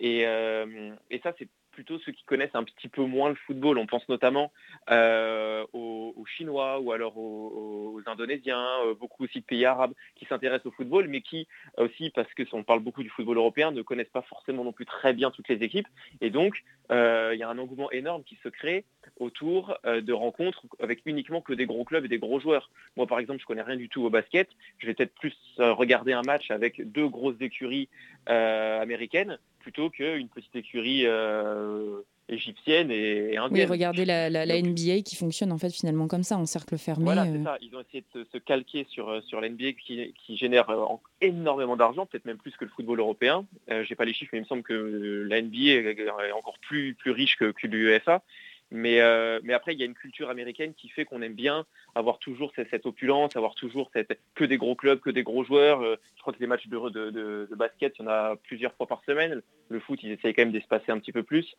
Et, 0.00 0.26
euh, 0.26 0.94
et 1.10 1.20
ça, 1.20 1.34
c'est 1.38 1.48
plutôt 1.78 2.00
ceux 2.00 2.10
qui 2.10 2.24
connaissent 2.24 2.56
un 2.56 2.64
petit 2.64 2.88
peu 2.88 3.04
moins 3.04 3.28
le 3.28 3.36
football. 3.36 3.78
On 3.78 3.86
pense 3.86 4.08
notamment 4.08 4.50
euh, 4.90 5.64
aux, 5.72 6.24
Chinois 6.26 6.80
ou 6.80 6.90
alors 6.90 7.16
aux, 7.16 8.00
Indonésiens, 8.04 8.66
euh, 8.84 8.94
beaucoup 8.94 9.22
aussi 9.22 9.38
de 9.38 9.44
pays 9.44 9.64
arabes 9.64 9.92
qui 10.16 10.24
s'intéressent 10.24 10.66
au 10.66 10.72
football, 10.72 11.06
mais 11.06 11.20
qui 11.20 11.46
aussi, 11.76 12.10
parce 12.10 12.34
que 12.34 12.42
parle 12.62 12.80
beaucoup 12.80 13.04
du 13.04 13.10
football 13.10 13.36
européen, 13.36 13.70
ne 13.70 13.82
connaissent 13.82 14.08
pas 14.08 14.22
forcément 14.22 14.64
non 14.64 14.72
plus 14.72 14.86
très 14.86 15.12
bien 15.12 15.30
toutes 15.30 15.46
les 15.46 15.62
équipes. 15.62 15.86
Et 16.20 16.30
donc, 16.30 16.64
euh, 16.90 17.30
il 17.32 17.38
y 17.38 17.44
a 17.44 17.48
un 17.48 17.58
engouement 17.58 17.92
énorme 17.92 18.24
qui 18.24 18.36
se 18.42 18.48
crée 18.48 18.84
autour 19.20 19.78
de 19.84 20.12
rencontres 20.12 20.66
avec 20.80 21.02
uniquement 21.06 21.40
que 21.40 21.52
des 21.52 21.66
gros 21.66 21.84
clubs 21.84 22.04
et 22.04 22.08
des 22.08 22.18
gros 22.18 22.40
joueurs. 22.40 22.70
Moi, 22.96 23.06
par 23.06 23.20
exemple, 23.20 23.40
je 23.40 23.46
connais 23.46 23.62
rien 23.62 23.76
du 23.76 23.88
tout 23.88 24.02
au 24.02 24.10
basket. 24.10 24.48
Je 24.78 24.88
vais 24.88 24.94
peut-être 24.94 25.14
plus 25.14 25.36
regarder 25.58 26.12
un 26.12 26.22
match 26.22 26.50
avec 26.50 26.90
deux 26.90 27.08
grosses 27.08 27.40
écuries 27.40 27.88
américaines 28.26 29.38
plutôt 29.68 29.90
qu'une 29.90 30.28
petite 30.28 30.56
écurie 30.56 31.02
euh, 31.04 32.00
égyptienne 32.30 32.90
et, 32.90 33.36
indienne. 33.36 33.50
Oui, 33.52 33.70
regardez 33.70 34.06
la, 34.06 34.30
NBA 34.46 35.02
qui 35.04 35.14
fonctionne 35.14 35.52
en 35.52 35.58
fait 35.58 35.68
finalement 35.68 36.08
comme 36.08 36.22
ça, 36.22 36.38
en 36.38 36.46
cercle 36.46 36.78
fermé. 36.78 37.04
Voilà, 37.04 37.26
c'est 37.26 37.36
euh. 37.36 37.44
ça. 37.44 37.58
Ils 37.60 37.76
ont 37.76 37.80
essayé 37.80 38.02
de 38.14 38.26
se, 38.32 38.38
calquer 38.38 38.86
sur, 38.88 39.10
euh, 39.10 39.20
sur 39.20 39.42
la 39.42 39.50
NBA 39.50 39.72
qui, 39.72 40.14
génère 40.30 40.74
énormément 41.20 41.76
d'argent, 41.76 42.06
peut-être 42.06 42.24
même 42.24 42.38
plus 42.38 42.56
que 42.56 42.64
le 42.64 42.70
football 42.70 43.00
européen. 43.00 43.44
Je 43.68 43.82
J'ai 43.82 43.94
pas 43.94 44.06
les 44.06 44.14
chiffres, 44.14 44.30
mais 44.32 44.38
il 44.38 44.42
me 44.42 44.46
semble 44.46 44.62
que 44.62 45.26
la 45.28 45.42
NBA 45.42 45.58
est 45.58 46.32
encore 46.32 46.58
plus, 46.62 46.94
plus 46.94 47.10
riche 47.10 47.36
que, 47.36 47.50
que 47.52 47.66
l'UEFA. 47.66 48.22
Mais, 48.70 49.00
euh, 49.00 49.40
mais 49.42 49.54
après, 49.54 49.72
il 49.72 49.80
y 49.80 49.82
a 49.82 49.86
une 49.86 49.94
culture 49.94 50.28
américaine 50.28 50.74
qui 50.74 50.88
fait 50.88 51.06
qu'on 51.06 51.22
aime 51.22 51.34
bien 51.34 51.64
avoir 51.94 52.18
toujours 52.18 52.52
cette, 52.54 52.84
opulence, 52.84 53.34
avoir 53.34 53.54
toujours 53.54 53.90
cette, 53.94 54.18
que 54.34 54.44
des 54.44 54.58
gros 54.58 54.74
clubs, 54.74 55.00
que 55.00 55.10
des 55.10 55.22
gros 55.22 55.42
joueurs. 55.42 55.80
Euh, 55.80 55.96
je 56.16 56.20
crois 56.20 56.34
que 56.34 56.40
les 56.40 56.46
matchs 56.46 56.68
de, 56.68 56.88
de, 56.90 57.10
de, 57.10 57.54
basket, 57.54 57.94
il 57.98 58.02
y 58.02 58.04
en 58.04 58.10
a 58.10 58.36
plusieurs 58.36 58.74
fois 58.74 58.86
par 58.86 59.02
semaine. 59.04 59.42
Le 59.70 59.80
foot, 59.80 60.02
ils 60.02 60.12
essayent 60.12 60.34
quand 60.34 60.42
même 60.42 60.52
d'espacer 60.52 60.92
un 60.92 60.98
petit 60.98 61.12
peu 61.12 61.22
plus. 61.22 61.56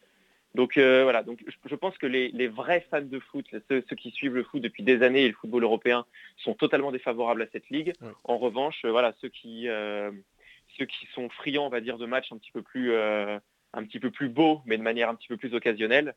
Donc 0.56 0.78
euh, 0.78 1.04
voilà, 1.04 1.22
donc 1.22 1.44
je, 1.46 1.76
pense 1.76 1.96
que 2.00 2.08
les, 2.08 2.30
les, 2.30 2.48
vrais 2.48 2.84
fans 2.90 3.02
de 3.02 3.20
foot, 3.20 3.46
ceux, 3.70 3.82
qui 3.82 4.10
suivent 4.10 4.34
le 4.34 4.44
foot 4.44 4.62
depuis 4.62 4.82
des 4.82 5.04
années 5.04 5.24
et 5.26 5.28
le 5.28 5.36
football 5.36 5.64
européen, 5.64 6.06
sont 6.38 6.56
totalement 6.56 6.92
défavorables 6.92 7.44
à 7.44 7.48
cette 7.52 7.70
ligue. 7.70 7.94
En 8.24 8.40
revanche, 8.40 8.84
voilà, 8.84 9.14
ceux 9.22 9.30
qui, 9.30 9.68
ceux 9.68 10.86
qui 10.86 11.08
sont 11.14 11.30
friands, 11.30 11.68
on 11.68 11.70
va 11.70 11.82
dire, 11.82 12.00
de 12.00 12.08
matchs 12.08 12.32
un 12.32 12.38
petit 12.38 12.52
peu 12.52 12.64
plus, 12.64 12.96
un 12.96 13.84
petit 13.84 14.00
peu 14.00 14.10
plus 14.10 14.28
beaux, 14.28 14.62
mais 14.66 14.78
de 14.80 14.82
manière 14.82 15.10
un 15.10 15.14
petit 15.14 15.28
peu 15.28 15.38
plus 15.38 15.54
occasionnelle, 15.54 16.16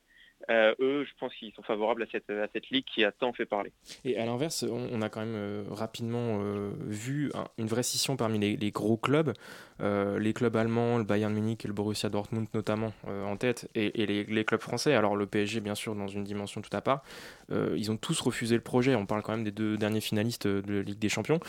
euh, 0.50 0.74
eux, 0.80 1.04
je 1.04 1.10
pense 1.18 1.34
qu'ils 1.34 1.52
sont 1.52 1.62
favorables 1.62 2.02
à 2.02 2.06
cette, 2.10 2.28
à 2.30 2.46
cette 2.52 2.70
ligue 2.70 2.84
qui 2.84 3.04
a 3.04 3.12
tant 3.12 3.32
fait 3.32 3.46
parler. 3.46 3.72
Et 4.04 4.18
à 4.18 4.26
l'inverse, 4.26 4.64
on, 4.68 5.02
a 5.02 5.08
quand 5.08 5.20
même 5.20 5.34
euh, 5.34 5.64
rapidement 5.70 6.40
euh, 6.40 6.70
vu 6.86 7.30
une 7.58 7.66
vraie 7.66 7.82
scission 7.82 8.16
parmi 8.16 8.38
les, 8.38 8.70
gros 8.70 8.96
clubs, 8.96 9.32
les 9.80 10.32
clubs 10.32 10.56
allemands, 10.56 10.98
le 10.98 11.04
Bayern 11.04 11.32
Munich 11.32 11.64
et 11.64 11.68
le 11.68 11.74
Borussia 11.74 12.08
Dortmund 12.08 12.46
notamment 12.54 12.92
en 13.06 13.36
tête, 13.36 13.68
et, 13.74 13.90
les, 14.06 14.44
clubs 14.44 14.60
français, 14.60 14.94
alors 14.94 15.16
le 15.16 15.26
PSG 15.26 15.60
bien 15.60 15.74
sûr 15.74 15.94
dans 15.94 16.06
une 16.06 16.24
dimension 16.24 16.60
tout 16.60 16.74
à 16.76 16.80
part, 16.80 17.02
ils 17.50 17.90
ont 17.90 17.96
tous 17.96 18.20
refusé 18.20 18.54
le 18.54 18.62
projet. 18.62 18.94
On 18.94 19.06
parle 19.06 19.22
quand 19.22 19.32
même 19.32 19.44
des 19.44 19.50
deux 19.50 19.76
derniers 19.76 20.00
finalistes 20.00 20.46
de 20.46 20.74
la 20.74 20.82
Ligue 20.82 20.98
des 20.98 21.08
Champions. 21.08 21.40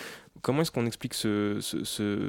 Comment 0.42 0.62
est-ce 0.62 0.72
qu'on 0.72 0.86
explique 0.86 1.14
ce, 1.14 1.60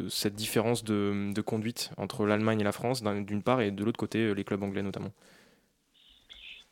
cette 0.09 0.35
différence 0.35 0.85
de 0.85 1.41
conduite 1.41 1.91
entre 1.97 2.27
l'Allemagne 2.27 2.61
et 2.61 2.65
la 2.65 2.73
France 2.73 3.03
d'une 3.03 3.43
part, 3.43 3.61
et 3.61 3.71
de 3.71 3.85
l'autre 3.85 3.99
côté 3.99 4.35
les 4.35 4.45
clubs 4.45 4.63
anglais 4.63 4.83
notamment? 4.83 5.11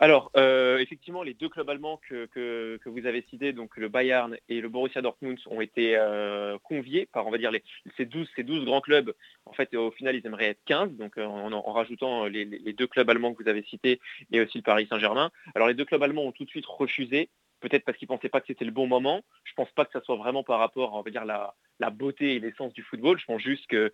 Alors, 0.03 0.33
euh, 0.37 0.79
effectivement, 0.79 1.23
les 1.23 1.33
deux 1.33 1.49
clubs 1.49 1.71
allemands 1.71 2.01
que, 2.09 2.81
vous 2.87 3.07
avez 3.07 3.25
cités, 3.31 3.53
donc 3.53 3.77
le 3.77 3.89
Bayern 3.89 4.37
et 4.49 4.61
le 4.61 4.69
Borussia 4.69 5.01
Dortmund, 5.01 5.39
ont 5.47 5.61
été 5.61 5.97
euh, 5.97 6.59
conviés 6.65 7.07
par, 7.07 7.25
on 7.25 7.31
va 7.31 7.39
dire, 7.39 7.53
ces, 7.97 8.05
12, 8.05 8.29
ces 8.35 8.43
12 8.43 8.65
grands 8.65 8.81
clubs. 8.81 9.15
En 9.47 9.53
fait, 9.53 9.73
au 9.77 9.93
final, 9.93 10.17
ils 10.17 10.27
aimeraient 10.27 10.49
être 10.49 10.65
15, 10.65 10.97
donc 10.97 11.19
euh, 11.19 11.25
en, 11.25 11.73
rajoutant 11.73 12.25
les, 12.25 12.45
deux 12.45 12.89
clubs 12.89 13.09
allemands 13.09 13.33
que 13.33 13.45
vous 13.45 13.49
avez 13.49 13.63
cités 13.63 14.01
et 14.33 14.41
aussi 14.41 14.59
le 14.59 14.65
Paris 14.65 14.89
Saint-Germain. 14.91 15.31
Alors, 15.55 15.69
les 15.69 15.75
deux 15.75 15.85
clubs 15.85 16.03
allemands 16.03 16.25
ont 16.25 16.33
tout 16.33 16.45
de 16.45 16.51
suite 16.51 16.67
refusé 16.67 17.29
peut-être 17.63 17.85
parce 17.85 17.97
qu'ils 17.97 18.07
ne 18.11 18.15
pensaient 18.15 18.29
pas 18.29 18.41
que 18.41 18.47
c'était 18.47 18.65
le 18.65 18.71
bon 18.71 18.87
moment. 18.87 19.23
Je 19.45 19.53
ne 19.53 19.57
pense 19.57 19.71
pas 19.73 19.85
que 19.85 19.93
ça 19.93 20.03
soit 20.03 20.17
vraiment 20.17 20.43
par 20.43 20.59
rapport 20.59 20.95
à 20.95 20.99
on 20.99 21.03
va 21.03 21.11
dire, 21.11 21.25
la, 21.25 21.55
beauté 21.91 22.35
et 22.35 22.41
l'essence 22.41 22.73
du 22.75 22.83
football. 22.83 23.19
Je 23.19 23.25
pense 23.25 23.41
juste 23.41 23.67
que 23.67 23.93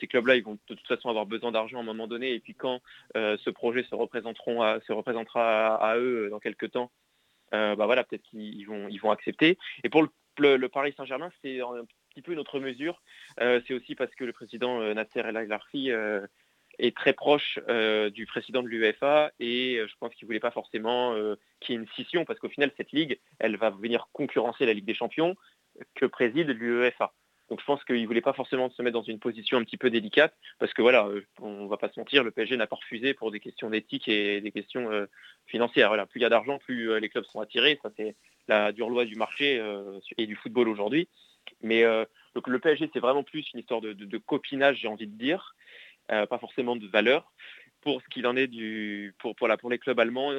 ces 0.00 0.06
clubs-là, 0.06 0.36
ils 0.36 0.44
vont 0.44 0.54
de 0.54 0.74
toute 0.74 0.86
façon 0.86 1.08
avoir 1.08 1.26
besoin 1.26 1.52
d'argent 1.52 1.78
à 1.78 1.80
un 1.80 1.84
moment 1.84 2.06
donné. 2.06 2.32
Et 2.32 2.40
puis 2.40 2.54
quand 2.54 2.80
ce 3.14 3.50
projet 3.50 3.82
se, 3.82 3.94
représentera 3.94 5.74
à, 5.74 5.98
eux 5.98 6.28
dans 6.30 6.40
quelques 6.40 6.70
temps, 6.70 6.90
bah 7.52 7.74
voilà, 7.76 8.04
peut-être 8.04 8.22
qu'ils 8.22 8.66
vont, 8.66 9.10
accepter. 9.10 9.58
Et 9.84 9.88
pour 9.88 10.06
le, 10.38 10.66
Paris 10.68 10.94
Saint-Germain, 10.96 11.30
c'est 11.42 11.60
un 11.60 11.84
petit 12.10 12.22
peu 12.22 12.32
une 12.32 12.38
autre 12.38 12.60
mesure. 12.60 13.02
c'est 13.38 13.74
aussi 13.74 13.94
parce 13.94 14.14
que 14.14 14.24
le 14.24 14.32
président 14.32 14.82
Nasser 14.94 15.20
El 15.20 15.34
Khelaifi 15.34 15.92
est 16.78 16.96
très 16.96 17.12
proche 17.12 17.58
euh, 17.68 18.10
du 18.10 18.26
président 18.26 18.62
de 18.62 18.68
l'UEFA 18.68 19.32
et 19.40 19.76
euh, 19.76 19.86
je 19.88 19.94
pense 19.98 20.14
qu'il 20.14 20.26
ne 20.26 20.28
voulait 20.28 20.40
pas 20.40 20.50
forcément 20.50 21.14
euh, 21.14 21.36
qu'il 21.60 21.74
y 21.74 21.78
ait 21.78 21.80
une 21.80 21.88
scission 21.88 22.24
parce 22.24 22.38
qu'au 22.38 22.48
final, 22.48 22.70
cette 22.76 22.92
ligue, 22.92 23.18
elle 23.38 23.56
va 23.56 23.70
venir 23.70 24.08
concurrencer 24.12 24.66
la 24.66 24.72
Ligue 24.72 24.84
des 24.84 24.94
Champions 24.94 25.34
que 25.94 26.06
préside 26.06 26.48
l'UEFA. 26.48 27.12
Donc 27.48 27.60
je 27.60 27.64
pense 27.64 27.82
qu'il 27.84 28.00
ne 28.02 28.06
voulait 28.06 28.20
pas 28.20 28.34
forcément 28.34 28.68
se 28.70 28.82
mettre 28.82 28.94
dans 28.94 29.02
une 29.02 29.18
position 29.18 29.56
un 29.56 29.64
petit 29.64 29.78
peu 29.78 29.88
délicate 29.90 30.36
parce 30.58 30.74
que 30.74 30.82
voilà, 30.82 31.08
on 31.40 31.64
ne 31.64 31.68
va 31.68 31.78
pas 31.78 31.88
se 31.88 31.98
mentir, 31.98 32.22
le 32.22 32.30
PSG 32.30 32.56
n'a 32.58 32.66
pas 32.66 32.76
refusé 32.76 33.14
pour 33.14 33.30
des 33.30 33.40
questions 33.40 33.70
d'éthique 33.70 34.06
et 34.06 34.42
des 34.42 34.52
questions 34.52 34.90
financières. 35.46 35.88
Voilà, 35.88 36.04
plus 36.04 36.20
il 36.20 36.24
y 36.24 36.26
a 36.26 36.28
d'argent, 36.28 36.58
plus 36.58 37.00
les 37.00 37.08
clubs 37.08 37.24
sont 37.24 37.40
attirés. 37.40 37.78
Ça, 37.82 37.90
c'est 37.96 38.16
la 38.48 38.72
dure 38.72 38.90
loi 38.90 39.06
du 39.06 39.16
marché 39.16 39.62
et 40.18 40.26
du 40.26 40.36
football 40.36 40.68
aujourd'hui. 40.68 41.08
Mais 41.62 41.84
donc 42.34 42.48
le 42.48 42.58
PSG, 42.58 42.90
c'est 42.92 43.00
vraiment 43.00 43.22
plus 43.22 43.50
une 43.54 43.60
histoire 43.60 43.80
de, 43.80 43.94
de 43.94 44.18
copinage, 44.18 44.80
j'ai 44.82 44.88
envie 44.88 45.06
de 45.06 45.16
dire. 45.16 45.54
Euh, 46.10 46.26
pas 46.26 46.38
forcément 46.38 46.76
de 46.76 46.86
valeur. 46.86 47.32
Pour 47.80 48.02
ce 48.02 48.08
qu'il 48.08 48.26
en 48.26 48.36
est 48.36 48.48
du, 48.48 49.14
pour, 49.18 49.36
pour, 49.36 49.48
pour 49.60 49.70
les 49.70 49.78
clubs 49.78 49.98
allemands, 50.00 50.32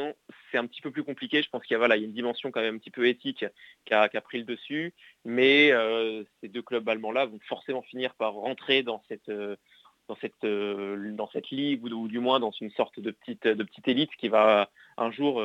c'est 0.51 0.57
un 0.57 0.65
petit 0.65 0.81
peu 0.81 0.91
plus 0.91 1.03
compliqué. 1.03 1.41
Je 1.41 1.49
pense 1.49 1.63
qu'il 1.63 1.73
y, 1.73 1.75
a, 1.75 1.77
voilà, 1.77 1.95
il 1.95 2.01
y 2.01 2.03
a 2.03 2.07
une 2.07 2.13
dimension 2.13 2.51
quand 2.51 2.61
même 2.61 2.75
un 2.75 2.77
petit 2.79 2.91
peu 2.91 3.07
éthique 3.07 3.45
qui 3.85 3.93
a, 3.93 4.09
pris 4.21 4.39
le 4.39 4.43
dessus. 4.43 4.93
Mais 5.25 5.71
euh, 5.71 6.23
ces 6.41 6.49
deux 6.49 6.61
clubs 6.61 6.87
allemands-là 6.87 7.25
vont 7.25 7.39
forcément 7.47 7.81
finir 7.81 8.13
par 8.15 8.33
rentrer 8.33 8.83
dans 8.83 9.01
cette, 9.07 9.29
euh, 9.29 9.55
dans 10.09 10.17
cette, 10.17 10.43
dans 10.43 11.29
cette 11.29 11.49
ligue 11.49 11.85
ou, 11.85 12.07
du 12.07 12.19
moins 12.19 12.39
dans 12.39 12.51
une 12.51 12.71
sorte 12.71 12.99
de 12.99 13.11
petite, 13.11 13.47
de 13.47 13.63
petite 13.63 13.87
élite 13.87 14.11
qui 14.17 14.27
va 14.27 14.69
un 14.97 15.11
jour 15.11 15.41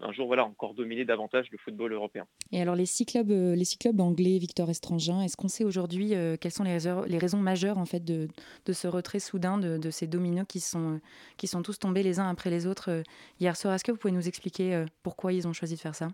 un 0.00 0.12
jour 0.12 0.26
voilà, 0.26 0.44
encore 0.44 0.74
dominer 0.74 1.04
davantage 1.04 1.50
le 1.50 1.58
football 1.58 1.92
européen. 1.92 2.26
Et 2.52 2.60
alors 2.60 2.74
les 2.74 2.86
six 2.86 3.06
clubs, 3.06 3.30
euh, 3.30 3.54
les 3.54 3.64
six 3.64 3.78
clubs 3.78 4.00
anglais, 4.00 4.38
Victor 4.38 4.68
Estrangin, 4.70 5.22
est-ce 5.22 5.36
qu'on 5.36 5.48
sait 5.48 5.64
aujourd'hui 5.64 6.14
euh, 6.14 6.36
quelles 6.40 6.52
sont 6.52 6.64
les 6.64 6.72
raisons, 6.72 7.02
les 7.06 7.18
raisons 7.18 7.38
majeures 7.38 7.78
en 7.78 7.86
fait 7.86 8.04
de, 8.04 8.28
de 8.66 8.72
ce 8.72 8.88
retrait 8.88 9.20
soudain 9.20 9.58
de, 9.58 9.90
ces 9.90 10.06
dominos 10.06 10.46
qui 10.48 10.60
sont, 10.60 10.94
euh, 10.94 10.98
qui 11.36 11.46
sont 11.46 11.62
tous 11.62 11.78
tombés 11.78 12.02
les 12.02 12.20
uns 12.20 12.28
après 12.28 12.50
les 12.50 12.66
autres 12.66 13.02
hier 13.40 13.56
soir? 13.56 13.74
Est-ce 13.74 13.84
que 13.84 13.92
vous 13.92 13.98
pouvez 13.98 14.12
nous 14.12 14.28
expliquer 14.28 14.84
pourquoi 15.02 15.32
ils 15.32 15.46
ont 15.48 15.52
choisi 15.52 15.74
de 15.74 15.80
faire 15.80 15.94
ça? 15.94 16.08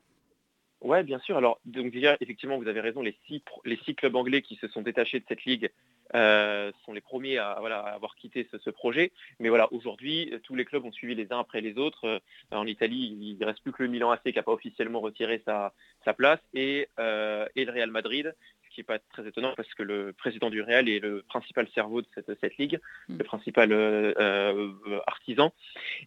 Oui, 0.81 1.03
bien 1.03 1.19
sûr. 1.21 1.37
Alors, 1.37 1.59
donc 1.65 1.91
déjà, 1.93 2.17
effectivement, 2.21 2.59
vous 2.59 2.69
avez 2.69 2.81
raison, 2.81 3.01
les 3.01 3.17
six, 3.27 3.43
les 3.65 3.79
six 3.85 3.95
clubs 3.95 4.15
anglais 4.15 4.43
qui 4.43 4.57
se 4.57 4.69
sont 4.69 4.83
détachés 4.83 5.19
de 5.19 5.25
cette 5.27 5.45
ligue 5.45 5.71
euh, 6.15 6.71
sont 6.85 6.93
les 6.93 7.01
premiers 7.01 7.39
à, 7.39 7.53
avoir 7.53 8.15
quitté 8.17 8.47
ce, 8.51 8.71
projet. 8.71 9.13
Mais 9.41 9.49
voilà, 9.49 9.73
aujourd'hui, 9.73 10.33
tous 10.45 10.55
les 10.55 10.65
clubs 10.65 10.85
ont 10.85 10.93
suivi 10.93 11.15
les 11.15 11.33
uns 11.33 11.41
après 11.41 11.61
les 11.61 11.79
autres. 11.79 12.05
Euh, 12.07 12.19
en 12.51 12.67
Italie, 12.67 13.17
il 13.21 13.39
ne 13.39 13.47
reste 13.47 13.63
plus 13.63 13.73
que 13.73 13.83
le 13.83 13.89
Milan 13.89 14.11
AC 14.11 14.23
qui 14.25 14.35
n'a 14.35 14.43
pas 14.43 14.53
officiellement 14.53 15.01
retiré 15.01 15.43
sa, 15.45 15.73
place 16.17 16.41
et, 16.53 16.89
euh, 16.99 17.47
et 17.57 17.65
le 17.65 17.73
Real 17.73 17.91
Madrid 17.91 18.35
qui 18.75 18.81
n'est 18.81 18.85
pas 18.85 18.99
très 18.99 19.27
étonnant 19.27 19.55
parce 19.57 19.73
que 19.75 19.83
le 19.83 20.13
président 20.13 20.51
du 20.51 20.61
Real 20.61 20.89
est 20.89 20.99
le 20.99 21.23
principal 21.23 21.67
cerveau 21.75 22.03
de 22.03 22.09
cette, 22.41 22.57
ligue, 22.59 22.81
hmm. 23.09 23.19
le 23.19 23.25
principal 23.25 23.73
euh, 23.73 24.73
artisan. 25.07 25.53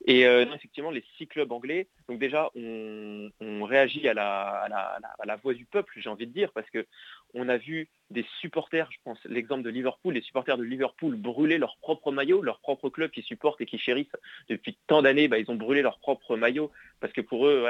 Et 0.10 0.26
euh, 0.26 0.46
effectivement, 0.56 0.90
les 0.90 1.04
six 1.18 1.28
clubs 1.28 1.52
anglais, 1.52 1.88
donc 2.08 2.18
déjà, 2.18 2.50
on, 2.56 3.30
réagit 3.66 4.08
à 4.08 4.14
la, 4.14 5.36
voix 5.44 5.54
du 5.54 5.66
peuple, 5.66 5.94
j'ai 5.98 6.10
envie 6.10 6.26
de 6.26 6.32
dire, 6.32 6.54
parce 6.54 6.70
que 6.70 6.86
on 7.34 7.50
a 7.50 7.58
vu 7.58 7.90
des 8.10 8.26
supporters, 8.40 8.90
je 8.90 8.98
pense 9.04 9.22
l'exemple 9.26 9.64
de 9.64 9.70
Liverpool, 9.70 10.14
les 10.14 10.22
supporters 10.22 10.58
de 10.58 10.64
Liverpool 10.64 11.18
brûler 11.18 11.58
leur 11.58 11.76
propre 11.82 12.14
maillot, 12.14 12.42
leur 12.42 12.62
propre 12.62 12.88
club 12.88 13.12
qui 13.12 13.22
supportent 13.22 13.60
et 13.60 13.66
qui 13.66 13.78
chérissent 13.78 14.16
depuis 14.48 14.78
tant 14.88 15.02
d'années, 15.02 15.28
bah, 15.28 15.40
ils 15.40 15.52
ont 15.52 15.56
brûlé 15.56 15.82
leur 15.82 16.00
propre 16.00 16.38
maillot 16.38 16.72
parce 17.02 17.12
que 17.12 17.20
pour 17.20 17.46
eux, 17.46 17.70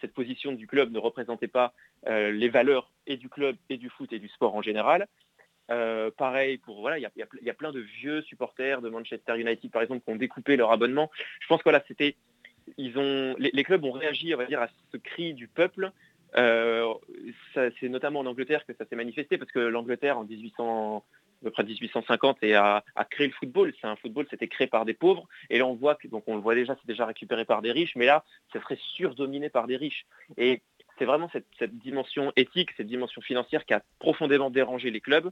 cette 0.00 0.12
position 0.12 0.50
du 0.50 0.66
club 0.66 0.90
ne 0.90 0.98
représentait 0.98 1.46
pas 1.46 1.72
les 2.06 2.48
valeurs 2.48 2.90
et 3.06 3.16
du 3.16 3.28
club 3.28 3.54
et 3.68 3.76
du 3.76 3.90
foot 3.90 4.12
et 4.12 4.18
du 4.18 4.28
sport 4.28 4.56
en 4.56 4.62
général. 4.62 5.06
Euh, 5.70 6.10
pareil 6.10 6.58
pour 6.58 6.80
voilà, 6.80 6.98
il 6.98 7.02
y 7.02 7.50
a, 7.50 7.54
plein 7.54 7.70
de 7.70 7.80
vieux 7.80 8.22
supporters 8.22 8.80
de 8.82 8.88
Manchester 8.88 9.38
United 9.38 9.70
par 9.70 9.82
exemple 9.82 10.04
qui 10.04 10.10
ont 10.10 10.16
découpé 10.16 10.56
leur 10.56 10.72
abonnement. 10.72 11.10
Je 11.40 11.46
pense 11.46 11.58
que 11.58 11.64
voilà, 11.64 11.82
c'était 11.86 12.16
ils 12.76 12.98
ont 12.98 13.36
les, 13.38 13.64
clubs 13.64 13.84
ont 13.84 13.92
réagi 13.92 14.34
on 14.34 14.38
va 14.38 14.46
dire 14.46 14.60
à 14.60 14.68
ce 14.92 14.96
cri 14.96 15.34
du 15.34 15.46
peuple. 15.46 15.92
Euh, 16.36 16.92
c'est 17.54 17.88
notamment 17.88 18.20
en 18.20 18.26
Angleterre 18.26 18.64
que 18.66 18.72
ça 18.74 18.84
s'est 18.84 18.96
manifesté 18.96 19.38
parce 19.38 19.50
que 19.50 19.60
l'Angleterre 19.60 20.18
en 20.18 20.24
1800 20.24 21.04
à 21.40 21.44
peu 21.44 21.50
près 21.50 21.64
1850 21.64 22.42
et 22.42 22.54
a, 22.54 22.84
créé 23.10 23.26
le 23.26 23.32
football. 23.32 23.72
C'est 23.80 23.86
un 23.86 23.96
football, 23.96 24.26
c'était 24.28 24.48
créé 24.48 24.66
par 24.66 24.84
des 24.84 24.92
pauvres. 24.92 25.26
Et 25.48 25.58
là, 25.58 25.66
on 25.66 25.74
voit 25.74 25.94
que, 25.94 26.06
donc 26.06 26.24
on 26.26 26.34
le 26.34 26.42
voit 26.42 26.54
déjà, 26.54 26.76
c'est 26.78 26.86
déjà 26.86 27.06
récupéré 27.06 27.44
par 27.44 27.62
des 27.62 27.72
riches, 27.72 27.96
mais 27.96 28.04
là, 28.04 28.24
ça 28.52 28.60
serait 28.60 28.78
surdominé 28.94 29.48
par 29.48 29.66
des 29.66 29.76
riches. 29.76 30.06
Et 30.36 30.60
c'est 31.00 31.06
vraiment 31.06 31.30
cette, 31.32 31.78
dimension 31.78 32.30
éthique, 32.36 32.70
cette 32.76 32.86
dimension 32.86 33.22
financière 33.22 33.64
qui 33.64 33.72
a 33.72 33.82
profondément 33.98 34.50
dérangé 34.50 34.90
les 34.90 35.00
clubs, 35.00 35.30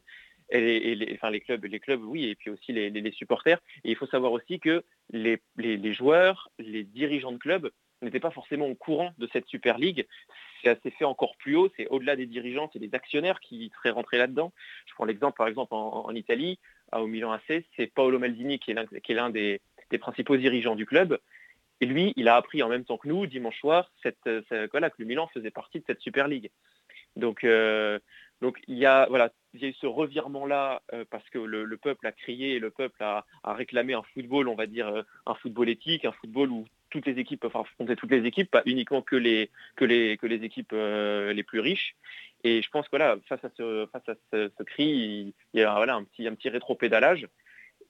et 0.50 0.94
les, 0.94 1.12
enfin 1.14 1.28
les 1.28 1.40
clubs, 1.40 1.62
les 1.62 1.78
clubs, 1.78 2.02
oui, 2.02 2.24
et 2.24 2.34
puis 2.34 2.48
aussi 2.48 2.72
les, 2.72 3.12
supporters. 3.12 3.60
Et 3.84 3.90
il 3.90 3.96
faut 3.96 4.06
savoir 4.06 4.32
aussi 4.32 4.60
que 4.60 4.82
les, 5.10 5.38
joueurs, 5.92 6.50
les 6.58 6.84
dirigeants 6.84 7.32
de 7.32 7.36
clubs 7.36 7.70
n'étaient 8.00 8.18
pas 8.18 8.30
forcément 8.30 8.66
au 8.66 8.74
courant 8.74 9.12
de 9.18 9.28
cette 9.30 9.46
Super 9.46 9.76
League. 9.76 10.06
C'est 10.62 10.70
assez 10.70 10.90
fait 10.90 11.04
encore 11.04 11.36
plus 11.36 11.54
haut, 11.54 11.68
c'est 11.76 11.86
au-delà 11.88 12.16
des 12.16 12.26
dirigeants, 12.26 12.70
c'est 12.72 12.78
des 12.78 12.94
actionnaires 12.94 13.40
qui 13.40 13.70
seraient 13.76 13.90
rentrés 13.90 14.16
là-dedans. 14.16 14.54
Je 14.86 14.94
prends 14.94 15.04
l'exemple 15.04 15.36
par 15.36 15.48
exemple 15.48 15.74
en, 15.74 16.14
Italie, 16.14 16.58
au 16.92 17.06
Milan 17.06 17.30
AC, 17.30 17.66
c'est 17.76 17.86
Paolo 17.88 18.18
Maldini 18.18 18.58
qui 18.58 18.70
est 18.70 19.14
l'un 19.14 19.28
des 19.30 19.60
principaux 20.00 20.38
dirigeants 20.38 20.76
du 20.76 20.86
club. 20.86 21.18
Et 21.80 21.86
lui, 21.86 22.12
il 22.16 22.28
a 22.28 22.36
appris 22.36 22.62
en 22.62 22.68
même 22.68 22.84
temps 22.84 22.98
que 22.98 23.08
nous, 23.08 23.26
dimanche 23.26 23.58
soir, 23.58 23.90
euh, 24.06 24.42
que 24.48 24.78
le 24.98 25.04
Milan 25.04 25.28
faisait 25.32 25.50
partie 25.50 25.80
de 25.80 25.84
cette 25.86 26.00
Super 26.00 26.28
League. 26.28 26.50
Donc, 27.16 27.44
euh, 27.44 27.98
donc 28.40 28.58
il, 28.68 28.78
y 28.78 28.86
a, 28.86 29.06
voilà, 29.08 29.30
il 29.54 29.62
y 29.62 29.64
a 29.64 29.68
eu 29.68 29.74
ce 29.74 29.86
revirement-là 29.86 30.82
euh, 30.92 31.04
parce 31.10 31.28
que 31.30 31.38
le, 31.38 31.76
peuple 31.76 32.06
a 32.06 32.12
crié 32.12 32.56
et 32.56 32.58
le 32.58 32.70
peuple 32.70 33.02
a, 33.02 33.24
réclamé 33.44 33.94
un 33.94 34.02
football, 34.14 34.48
on 34.48 34.54
va 34.54 34.66
dire, 34.66 35.04
un 35.26 35.34
football 35.34 35.68
éthique, 35.68 36.04
un 36.04 36.12
football 36.12 36.50
où 36.50 36.64
toutes 36.90 37.06
les 37.06 37.18
équipes 37.18 37.40
peuvent 37.40 37.56
affronter 37.56 37.96
toutes 37.96 38.10
les 38.10 38.26
équipes, 38.26 38.50
pas 38.50 38.62
uniquement 38.64 39.02
que 39.02 39.16
les, 39.16 39.50
que 39.76 39.84
les, 39.84 40.16
que 40.16 40.26
les 40.26 40.42
équipes 40.44 40.72
les 40.72 41.42
plus 41.42 41.60
riches. 41.60 41.96
Et 42.44 42.62
je 42.62 42.70
pense 42.70 42.86
que 42.86 42.96
voilà, 42.96 43.16
face 43.28 43.44
à 43.44 43.50
ce, 43.56 43.86
face 43.92 44.08
à 44.08 44.14
ce, 44.32 44.62
cri, 44.62 45.34
il 45.52 45.60
y 45.60 45.62
a 45.62 45.74
voilà, 45.74 45.96
un 45.96 46.04
petit, 46.04 46.26
un 46.26 46.34
petit 46.34 46.48
rétro-pédalage. 46.48 47.28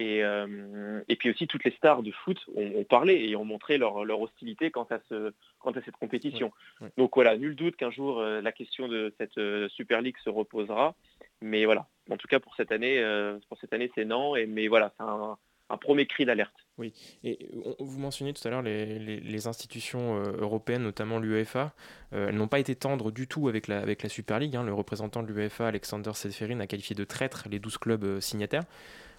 Euh, 0.01 1.01
et, 1.09 1.17
puis 1.17 1.31
aussi, 1.31 1.47
toutes 1.47 1.65
les 1.65 1.73
stars 1.73 2.03
de 2.03 2.13
foot 2.13 2.39
ont, 2.55 2.85
parlé 2.85 3.15
et 3.15 3.37
ont 3.37 3.45
montré 3.45 3.79
leur, 3.79 3.97
hostilité 3.97 4.71
quant 4.71 4.87
à, 4.91 4.99
ce, 5.09 5.33
quant 5.59 5.73
à 5.73 5.83
cette 5.83 5.97
compétition. 5.97 6.53
Donc 6.97 7.15
voilà, 7.15 7.37
nul 7.37 7.57
doute 7.57 7.77
qu'un 7.77 7.91
jour, 7.91 8.21
euh, 8.21 8.41
la 8.41 8.53
question 8.53 8.89
de 8.89 9.13
cette 9.19 9.39
euh, 9.39 9.69
Super 9.71 10.01
League 10.01 10.17
se 10.23 10.31
reposera. 10.31 10.95
Mais 11.41 11.65
voilà, 11.65 11.87
en 12.11 12.17
tout 12.17 12.29
cas 12.29 12.41
pour 12.41 12.55
cette 12.57 12.73
année, 12.73 13.01
pour 13.49 13.59
cette 13.59 13.73
année 13.73 13.91
c'est 13.95 14.05
non. 14.05 14.35
Et, 14.35 14.47
mais 14.47 14.69
voilà, 14.69 14.93
c'est 14.97 15.05
un, 15.05 15.37
premier 15.77 16.07
cri 16.07 16.25
d'alerte. 16.25 16.55
Oui, 16.79 16.93
et 17.23 17.39
vous 17.79 17.99
mentionniez 17.99 18.33
tout 18.33 18.47
à 18.47 18.51
l'heure 18.51 18.63
les, 18.63 19.47
institutions 19.47 20.21
européennes, 20.21 20.83
notamment 20.83 21.21
l'UEFA. 21.21 21.73
elles 22.11 22.35
n'ont 22.35 22.49
pas 22.49 22.59
été 22.59 22.75
tendres 22.75 23.13
du 23.13 23.29
tout 23.29 23.49
avec 23.49 23.69
la, 23.69 23.79
avec 23.79 24.03
la 24.03 24.09
Super 24.09 24.41
League. 24.41 24.57
Hein. 24.57 24.65
Le 24.65 24.75
représentant 24.75 25.23
de 25.23 25.33
l'UEFA, 25.33 25.69
Alexander 25.69 26.13
Seferin, 26.15 26.59
a 26.59 26.67
qualifié 26.67 26.97
de 26.97 27.05
traître 27.05 27.47
les 27.49 27.61
12 27.61 27.79
clubs 27.79 28.21
signataires. 28.21 28.65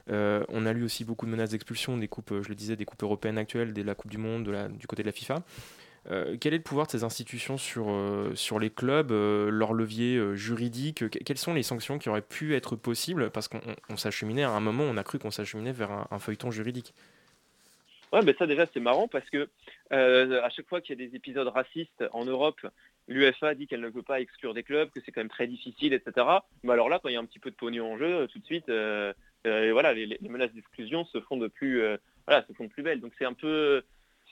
Euh, 0.10 0.44
on 0.50 0.66
a 0.66 0.74
lu 0.74 0.84
aussi 0.84 1.06
beaucoup 1.06 1.26
de 1.26 1.32
menaces 1.32 1.52
d'expulsion 1.52 1.98
des 1.98 2.08
coupes, 2.08 2.34
je 2.42 2.50
le 2.50 2.56
disais, 2.56 2.76
des 2.76 2.86
coupes 2.86 3.04
européennes 3.04 3.38
actuelles, 3.38 3.74
de 3.74 3.82
la 3.82 3.96
Coupe 3.96 4.12
du 4.12 4.18
Monde, 4.18 4.44
du 4.72 4.88
côté 4.88 5.04
de 5.04 5.08
la 5.08 5.12
FIFA. 5.12 5.44
Euh, 6.10 6.38
quel 6.40 6.54
est 6.54 6.58
le 6.58 6.64
pouvoir 6.64 6.88
de 6.88 6.92
ces 6.92 7.04
institutions 7.04 7.58
sur, 7.58 7.90
euh, 7.90 8.34
les 8.60 8.70
clubs, 8.70 9.12
leur 9.12 9.74
levier 9.74 10.36
juridique 10.36 11.04
Quelles 11.10 11.38
sont 11.38 11.54
les 11.54 11.64
sanctions 11.64 12.00
qui 12.00 12.10
auraient 12.10 12.22
pu 12.22 12.56
être 12.56 12.76
possibles? 12.76 13.30
Parce 13.30 13.48
qu'on 13.48 13.98
s'acheminait 13.98 14.44
à 14.44 14.52
un 14.52 14.60
moment, 14.60 14.84
on 14.84 14.98
a 14.98 15.04
cru 15.04 15.20
qu'on 15.20 15.32
s'acheminait 15.32 15.74
vers 15.74 15.92
un, 16.12 16.20
feuilleton 16.20 16.52
juridique. 16.52 16.94
Ouais, 18.12 18.22
mais 18.24 18.34
ça 18.40 18.48
déjà 18.48 18.66
c'est 18.74 18.80
marrant 18.80 19.08
parce 19.08 19.30
que 19.30 19.50
à 19.92 20.50
chaque 20.50 20.68
fois 20.68 20.82
qu'il 20.82 21.00
y 21.00 21.04
a 21.04 21.08
des 21.08 21.16
épisodes 21.16 21.48
racistes 21.48 22.04
en 22.12 22.26
Europe, 22.26 22.60
l'UFA 23.10 23.56
dit 23.56 23.68
qu'elle 23.68 23.82
ne 23.82 23.90
peut 23.90 24.04
pas 24.04 24.22
exclure 24.22 24.54
des 24.54 24.64
clubs, 24.64 24.90
que 24.92 25.02
c'est 25.04 25.12
quand 25.12 25.22
même 25.22 25.30
très 25.30 25.48
difficile, 25.48 25.94
etc. 25.94 26.26
Mais 26.64 26.74
alors 26.74 26.88
là, 26.88 27.00
quand 27.02 27.10
il 27.10 27.14
y 27.14 27.18
a 27.18 27.20
un 27.20 27.26
petit 27.26 27.40
peu 27.40 27.50
de 27.50 27.56
pognon 27.56 27.94
en 27.94 27.98
jeu, 27.98 28.28
tout 28.28 28.40
de 28.40 28.46
suite, 28.46 28.70
euh, 28.70 29.12
et 29.46 29.72
voilà, 29.72 29.94
les, 29.94 30.18
menaces 30.30 30.54
d'exclusion 30.54 31.06
se 31.06 31.22
font 31.22 31.38
de 31.38 31.48
plus, 31.48 31.82
euh, 31.82 31.98
voilà, 32.28 32.46
se 32.46 32.54
font 32.54 32.66
de 32.66 32.70
plus 32.70 32.84
belles. 32.84 33.00
Donc 33.00 33.14
c'est 33.18 33.26
un 33.26 33.34
peu, 33.34 33.84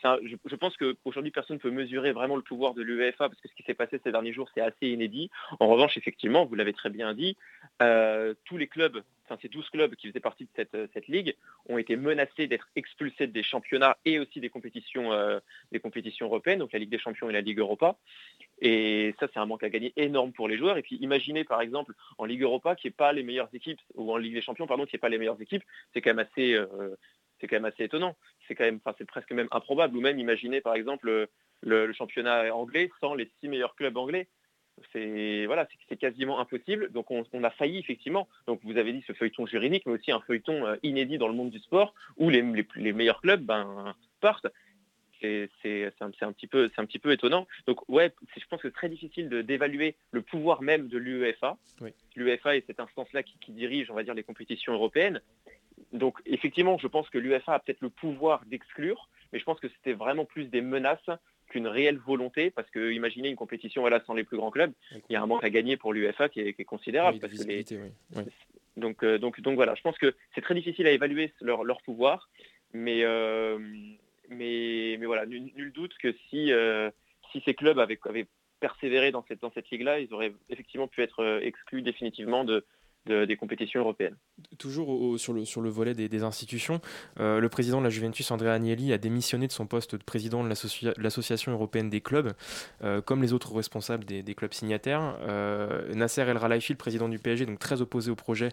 je, 0.04 0.56
pense 0.56 0.78
qu'aujourd'hui, 0.78 1.32
personne 1.32 1.58
ne 1.58 1.62
peut 1.62 1.72
mesurer 1.72 2.12
vraiment 2.12 2.36
le 2.36 2.42
pouvoir 2.42 2.74
de 2.74 2.82
l'UEFA 2.82 3.30
parce 3.30 3.42
que 3.42 3.48
ce 3.48 3.54
qui 3.56 3.64
s'est 3.64 3.74
passé 3.74 4.00
ces 4.04 4.12
derniers 4.12 4.34
jours, 4.34 4.50
c'est 4.54 4.62
assez 4.62 4.88
inédit. 4.88 5.30
En 5.60 5.68
revanche, 5.68 5.98
effectivement, 5.98 6.46
vous 6.46 6.56
l'avez 6.56 6.74
très 6.74 6.90
bien 6.90 7.14
dit, 7.14 7.36
euh, 7.82 8.34
tous 8.46 8.58
les 8.58 8.68
clubs, 8.68 9.02
enfin 9.26 9.38
ces 9.42 9.50
12 9.50 9.70
clubs 9.70 9.96
qui 9.96 10.08
faisaient 10.08 10.20
partie 10.20 10.46
de 10.46 10.50
cette, 10.56 10.78
cette 10.94 11.08
ligue, 11.08 11.36
ont 11.70 11.78
été 11.78 11.96
menacés 11.96 12.48
d'être 12.48 12.68
expulsés 12.76 13.28
des 13.28 13.44
championnats 13.44 13.98
et 14.06 14.20
aussi 14.20 14.40
des 14.40 14.50
compétitions, 14.50 15.12
des 15.72 15.80
compétitions 15.80 16.28
européennes, 16.28 16.60
donc 16.60 16.74
la 16.74 16.80
Ligue 16.80 16.90
des 16.90 17.00
Champions 17.00 17.30
et 17.30 17.34
la 17.34 17.42
Ligue 17.42 17.60
Europa. 17.60 17.98
Et 18.62 19.16
ça, 19.20 19.28
c'est 19.32 19.40
un 19.40 19.46
manque 19.46 19.64
à 19.64 19.70
gagner 19.70 19.94
énorme 19.98 20.32
pour 20.32 20.48
les 20.48 20.58
joueurs. 20.58 20.78
Et 20.78 20.82
puis 20.82 20.98
imaginez 20.98 21.44
par 21.44 21.62
exemple 21.62 21.94
en 22.18 22.26
Ligue 22.26 22.42
Europa 22.42 22.76
qui 22.76 22.88
n'est 22.88 22.92
pas 22.92 23.14
les 23.14 23.24
meilleures 23.24 23.50
équipes, 23.54 23.82
ou 23.96 24.12
en 24.12 24.18
Ligue 24.18 24.34
des 24.34 24.42
Champions, 24.42 24.68
pardon, 24.68 24.86
qui 24.86 24.96
n'est 24.96 25.00
pas 25.00 25.10
les 25.10 25.18
meilleures 25.18 25.42
équipes, 25.42 25.64
c'est 25.94 26.02
quand 26.02 26.12
même 26.12 26.26
assez, 26.26 26.54
euh, 26.54 26.96
c'est 27.40 27.48
quand 27.48 27.56
même 27.56 27.66
assez 27.66 27.84
étonnant. 27.84 28.16
C'est 28.48 28.56
quand 28.56 28.64
même, 28.64 28.80
enfin, 28.84 28.96
c'est 28.98 29.08
presque 29.08 29.32
même 29.32 29.48
improbable. 29.52 29.96
Ou 29.98 30.02
même 30.02 30.20
imaginez 30.20 30.62
par 30.62 30.76
exemple 30.76 31.28
le, 31.62 31.94
championnat 31.94 32.54
anglais 32.56 32.90
sans 33.00 33.14
les 33.14 33.30
six 33.40 33.48
meilleurs 33.48 33.76
clubs 33.76 33.98
anglais. 33.98 34.28
C'est 34.94 35.46
voilà, 35.48 35.68
c'est 35.90 35.98
quasiment 35.98 36.40
impossible. 36.40 36.92
Donc 36.92 37.10
on, 37.10 37.44
a 37.44 37.50
failli 37.50 37.80
effectivement. 37.80 38.28
Donc 38.46 38.60
vous 38.64 38.78
avez 38.78 38.94
dit 38.94 39.04
ce 39.08 39.14
feuilleton 39.14 39.46
juridique, 39.48 39.86
mais 39.86 39.94
aussi 39.94 40.12
un 40.12 40.22
feuilleton 40.22 40.66
euh, 40.68 40.76
inédit 40.84 41.18
dans 41.18 41.28
le 41.28 41.34
monde 41.34 41.50
du 41.50 41.60
sport 41.60 41.96
où 42.18 42.30
les, 42.30 42.44
les 42.76 42.94
meilleurs 42.94 43.22
clubs 43.22 43.42
ben, 43.42 43.96
partent 44.22 44.48
c'est 45.22 45.94
un, 46.02 46.12
un, 46.22 46.32
petit 46.32 46.48
peu, 46.48 46.70
un 46.78 46.86
petit 46.86 47.00
peu 47.00 47.12
étonnant. 47.12 47.48
Donc 47.66 47.88
ouais, 47.90 48.14
je 48.36 48.46
pense 48.50 48.62
que 48.62 48.68
c'est 48.68 48.74
très 48.74 48.90
difficile 48.90 49.30
d'évaluer 49.30 49.96
le 50.12 50.22
pouvoir 50.22 50.62
même 50.62 50.88
de 50.88 50.98
l'UEFA. 50.98 51.58
L'UEFA 52.16 52.58
est 52.58 52.66
cette 52.68 52.80
instance-là 52.80 53.24
qui, 53.24 53.52
dirige, 53.52 53.90
on 53.92 53.96
va 53.96 54.04
dire, 54.04 54.14
les 54.14 54.24
compétitions 54.24 54.74
européennes. 54.74 55.22
Donc 55.94 56.20
effectivement, 56.26 56.78
je 56.78 56.88
pense 56.88 57.10
que 57.10 57.18
l'UEFA 57.18 57.54
a 57.54 57.60
peut-être 57.60 57.82
le 57.82 57.90
pouvoir 57.90 58.44
d'exclure, 58.46 59.10
mais 59.32 59.40
je 59.40 59.44
pense 59.46 59.60
que 59.60 59.70
c'était 59.70 59.94
vraiment 59.94 60.26
plus 60.26 60.46
des 60.46 60.62
menaces 60.62 61.10
qu'une 61.48 61.68
réelle 61.68 61.98
volonté, 61.98 62.52
parce 62.52 62.70
que 62.70 62.92
imaginez 62.92 63.30
une 63.30 63.36
compétition 63.36 63.82
voilà, 63.82 64.04
sans 64.06 64.14
les 64.14 64.24
plus 64.24 64.38
grands 64.38 64.52
clubs, 64.52 64.74
il 64.92 65.14
y 65.14 65.16
a 65.16 65.22
un 65.22 65.26
manque 65.26 65.44
à 65.44 65.50
gagner 65.50 65.78
pour 65.78 65.94
l'UEFA 65.94 66.30
qui, 66.30 66.42
est, 66.42 66.66
considérable. 66.66 67.20
Donc, 68.76 69.04
euh, 69.04 69.18
donc, 69.18 69.42
donc 69.42 69.56
voilà, 69.56 69.74
je 69.76 69.82
pense 69.82 69.98
que 69.98 70.14
c'est 70.36 70.42
très 70.42 70.54
difficile 70.54 70.86
à 70.88 70.92
évaluer 70.92 71.34
leur, 71.42 71.64
leur 71.64 71.82
pouvoir, 71.82 72.30
mais, 72.74 73.04
euh, 73.04 73.58
mais, 74.30 74.98
mais 75.00 75.06
voilà, 75.06 75.26
nul, 75.26 75.72
doute 75.74 75.96
que 75.98 76.14
si, 76.30 76.52
euh, 76.52 76.92
si 77.32 77.42
ces 77.44 77.56
clubs 77.56 77.80
avaient, 77.80 78.00
avaient 78.06 78.28
persévéré 78.60 79.12
dans 79.12 79.26
cette, 79.28 79.42
dans 79.42 79.52
cette 79.52 79.70
ligue-là, 79.72 80.00
ils 80.00 80.14
auraient 80.14 80.34
effectivement 80.50 80.88
pu 80.88 81.02
être 81.02 81.40
exclus 81.42 81.82
définitivement 81.82 82.44
de, 82.44 82.66
des 83.08 83.36
compétitions 83.36 83.82
européennes. 83.82 84.16
Toujours 84.58 85.20
sur, 85.20 85.34
le, 85.34 85.70
volet 85.70 85.94
des, 85.94 86.24
institutions, 86.24 86.82
euh, 87.20 87.40
le 87.40 87.50
président 87.50 87.80
de 87.80 87.84
la 87.84 87.90
Juventus, 87.90 88.30
Andrea 88.32 88.54
Agnelli, 88.54 88.94
a 88.94 88.98
démissionné 88.98 89.48
de 89.48 89.52
son 89.52 89.66
poste 89.66 89.96
de 89.96 90.04
président 90.04 90.44
de 90.44 90.50
l'Association 90.98 91.52
européenne 91.52 91.90
des 91.90 92.02
clubs, 92.02 92.34
euh, 92.84 93.02
comme 93.02 93.22
les 93.22 93.34
autres 93.34 93.54
responsables 93.56 94.06
des, 94.06 94.36
clubs 94.36 94.54
signataires. 94.54 95.18
Euh, 95.22 95.94
Nasser 95.94 96.22
El 96.22 96.40
Khelaifi, 96.40 96.74
le 96.74 96.78
président 96.78 97.10
du 97.10 97.20
PSG, 97.20 97.46
donc 97.46 97.60
très 97.60 97.82
opposé 97.82 98.12
au 98.12 98.16
projet, 98.16 98.50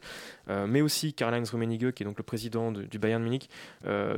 mais 0.49 0.81
aussi 0.81 1.13
Karl-Heinz 1.15 1.51
Rummenigge, 1.51 1.93
qui 1.93 2.03
est 2.03 2.07
donc 2.07 2.19
le 2.19 2.25
président 2.25 2.73
du 2.73 2.99
Bayern 2.99 3.23
Munich, 3.23 3.49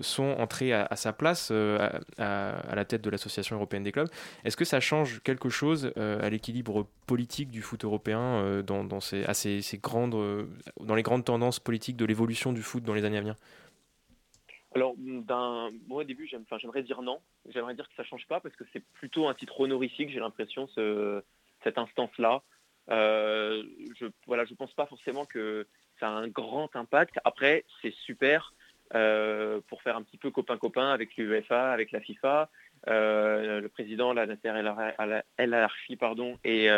sont 0.00 0.34
entrés 0.38 0.72
à, 0.72 0.96
sa 0.96 1.12
place 1.12 1.50
à, 1.50 2.74
la 2.74 2.84
tête 2.84 3.02
de 3.02 3.10
l'Association 3.10 3.56
européenne 3.56 3.82
des 3.82 3.92
clubs. 3.92 4.08
Est-ce 4.44 4.56
que 4.56 4.64
ça 4.64 4.80
change 4.80 5.20
quelque 5.22 5.48
chose 5.48 5.92
à 5.96 6.28
l'équilibre 6.30 6.86
politique 7.06 7.50
du 7.50 7.62
foot 7.62 7.84
européen 7.84 8.62
dans, 8.66 8.98
à 9.26 9.34
ces 9.34 9.80
grandes 9.82 10.14
dans 10.80 10.94
les 10.94 11.02
grandes 11.02 11.24
tendances 11.24 11.60
politiques 11.60 11.96
de 11.96 12.04
l'évolution 12.04 12.52
du 12.52 12.62
foot 12.62 12.82
dans 12.82 12.94
les 12.94 13.04
années 13.04 13.18
à 13.18 13.20
venir 13.20 13.36
alors, 14.76 14.94
d'un, 14.98 15.70
moi 15.88 16.02
au 16.02 16.04
début, 16.04 16.28
j'aimerais 16.28 16.82
dire 16.82 17.00
non. 17.00 17.18
J'aimerais 17.48 17.74
dire 17.74 17.88
que 17.88 17.94
ça 17.94 18.02
ne 18.02 18.08
change 18.08 18.26
pas 18.26 18.40
parce 18.40 18.54
que 18.56 18.64
c'est 18.74 18.84
plutôt 18.92 19.26
un 19.26 19.32
titre 19.32 19.58
honorifique, 19.58 20.10
j'ai 20.10 20.20
l'impression, 20.20 20.68
ce, 20.68 21.22
cette 21.64 21.78
instance-là. 21.78 22.42
Euh, 22.90 23.62
je 23.98 24.04
voilà, 24.26 24.44
je 24.44 24.52
pense 24.52 24.74
pas 24.74 24.84
forcément 24.84 25.24
que 25.24 25.66
ça 25.98 26.08
a 26.08 26.10
un 26.10 26.28
grand 26.28 26.76
impact. 26.76 27.18
Après, 27.24 27.64
c'est 27.80 27.94
super 28.04 28.52
euh, 28.94 29.62
pour 29.66 29.80
faire 29.80 29.96
un 29.96 30.02
petit 30.02 30.18
peu 30.18 30.30
copain-copain 30.30 30.90
avec 30.90 31.16
l'UEFA, 31.16 31.72
avec 31.72 31.90
la 31.90 32.00
FIFA. 32.00 32.50
le 32.86 33.66
président, 33.68 34.12
la 34.12 34.26
Nasser 34.26 34.52
El 35.38 35.54
Arfi, 35.54 35.96
pardon, 35.96 36.38
et, 36.44 36.68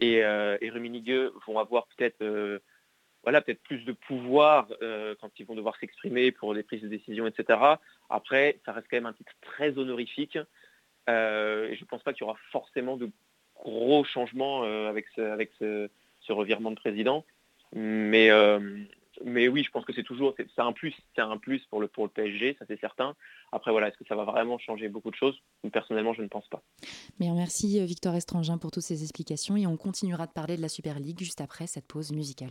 et, 0.00 0.24
euh, 0.24 0.56
et 0.60 0.70
vont 1.46 1.58
avoir 1.58 1.86
peut-être 1.96 2.22
euh, 2.22 2.58
voilà, 3.22 3.42
peut-être 3.42 3.62
plus 3.62 3.84
de 3.84 3.92
pouvoir 3.92 4.66
euh, 4.82 5.14
quand 5.20 5.30
ils 5.38 5.46
vont 5.46 5.54
devoir 5.54 5.76
s'exprimer 5.76 6.32
pour 6.32 6.54
des 6.54 6.62
prises 6.62 6.82
de 6.82 6.88
décision, 6.88 7.26
etc. 7.26 7.58
Après, 8.08 8.58
ça 8.64 8.72
reste 8.72 8.86
quand 8.90 8.96
même 8.96 9.06
un 9.06 9.12
titre 9.12 9.32
très 9.42 9.76
honorifique. 9.76 10.38
Euh, 11.08 11.68
et 11.68 11.76
je 11.76 11.82
ne 11.82 11.86
pense 11.86 12.02
pas 12.02 12.12
qu'il 12.12 12.22
y 12.22 12.24
aura 12.24 12.38
forcément 12.50 12.96
de 12.96 13.10
gros 13.56 14.04
changements 14.04 14.62
avec, 14.62 15.06
ce, 15.16 15.88
ce, 16.20 16.32
revirement 16.32 16.70
de 16.70 16.76
président. 16.76 17.26
Mais, 17.72 18.30
mais 19.24 19.48
oui, 19.48 19.62
je 19.64 19.70
pense 19.70 19.84
que 19.84 19.92
c'est 19.92 20.02
toujours 20.02 20.34
c'est 20.36 20.48
un 20.58 20.72
plus, 20.72 20.94
c'est 21.14 21.22
un 21.22 21.36
plus 21.36 21.60
pour 21.66 21.80
le 21.80 21.88
pour 21.88 22.04
le 22.04 22.10
PSG, 22.10 22.56
ça 22.58 22.64
c'est 22.68 22.80
certain. 22.80 23.14
Après 23.52 23.70
voilà, 23.70 23.88
est-ce 23.88 23.96
que 23.96 24.04
ça 24.06 24.14
va 24.14 24.24
vraiment 24.24 24.58
changer 24.58 24.88
beaucoup 24.88 25.10
de 25.10 25.16
choses? 25.16 25.38
Personnellement, 25.72 26.14
je 26.14 26.22
ne 26.22 26.28
pense 26.28 26.48
pas. 26.48 26.62
Mais 27.18 27.30
merci 27.30 27.80
euh, 27.80 27.84
Victor 27.84 28.14
Estrangin 28.14 28.58
pour 28.58 28.70
toutes 28.70 28.82
ces 28.82 29.02
explications 29.02 29.56
et 29.56 29.66
on 29.66 29.76
continuera 29.76 30.26
de 30.26 30.32
parler 30.32 30.56
de 30.56 30.62
la 30.62 30.68
Super 30.68 30.98
League 30.98 31.18
juste 31.20 31.40
après 31.40 31.66
cette 31.66 31.86
pause 31.86 32.12
musicale. 32.12 32.50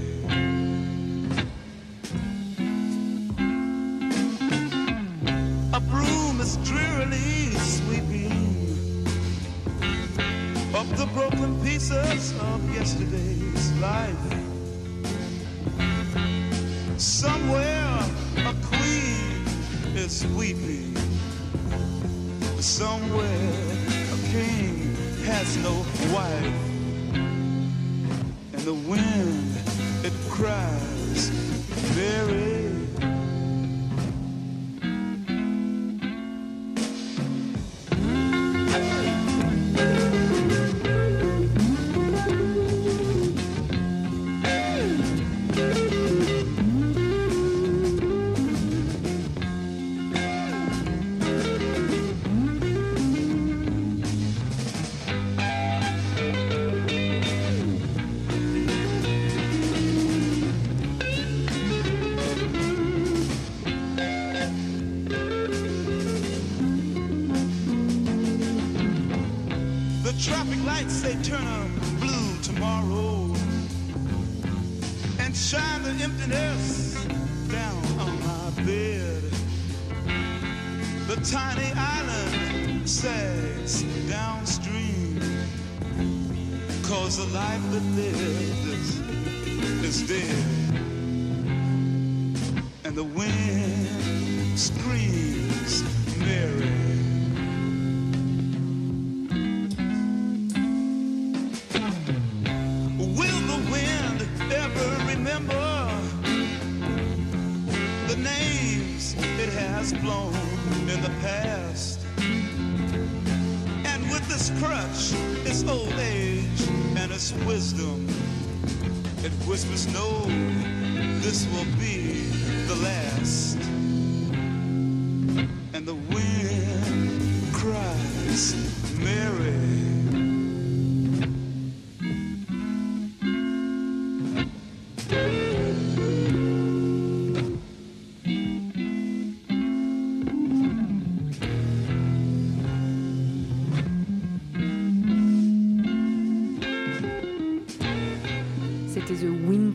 Up 10.81 10.97
the 10.97 11.05
broken 11.13 11.61
pieces 11.61 12.33
of 12.39 12.73
yesterday's 12.73 13.71
life. 13.73 14.15
Somewhere 16.97 17.99
a 18.37 18.55
queen 18.63 19.45
is 19.95 20.25
weeping. 20.37 20.95
Somewhere 22.59 23.51
a 24.15 24.19
king 24.33 24.95
has 25.25 25.55
no 25.57 25.85
wife. 26.15 26.59
And 28.53 28.61
the 28.71 28.73
wind, 28.73 29.57
it 30.03 30.13
cries, 30.31 31.29
Mary. 31.95 32.60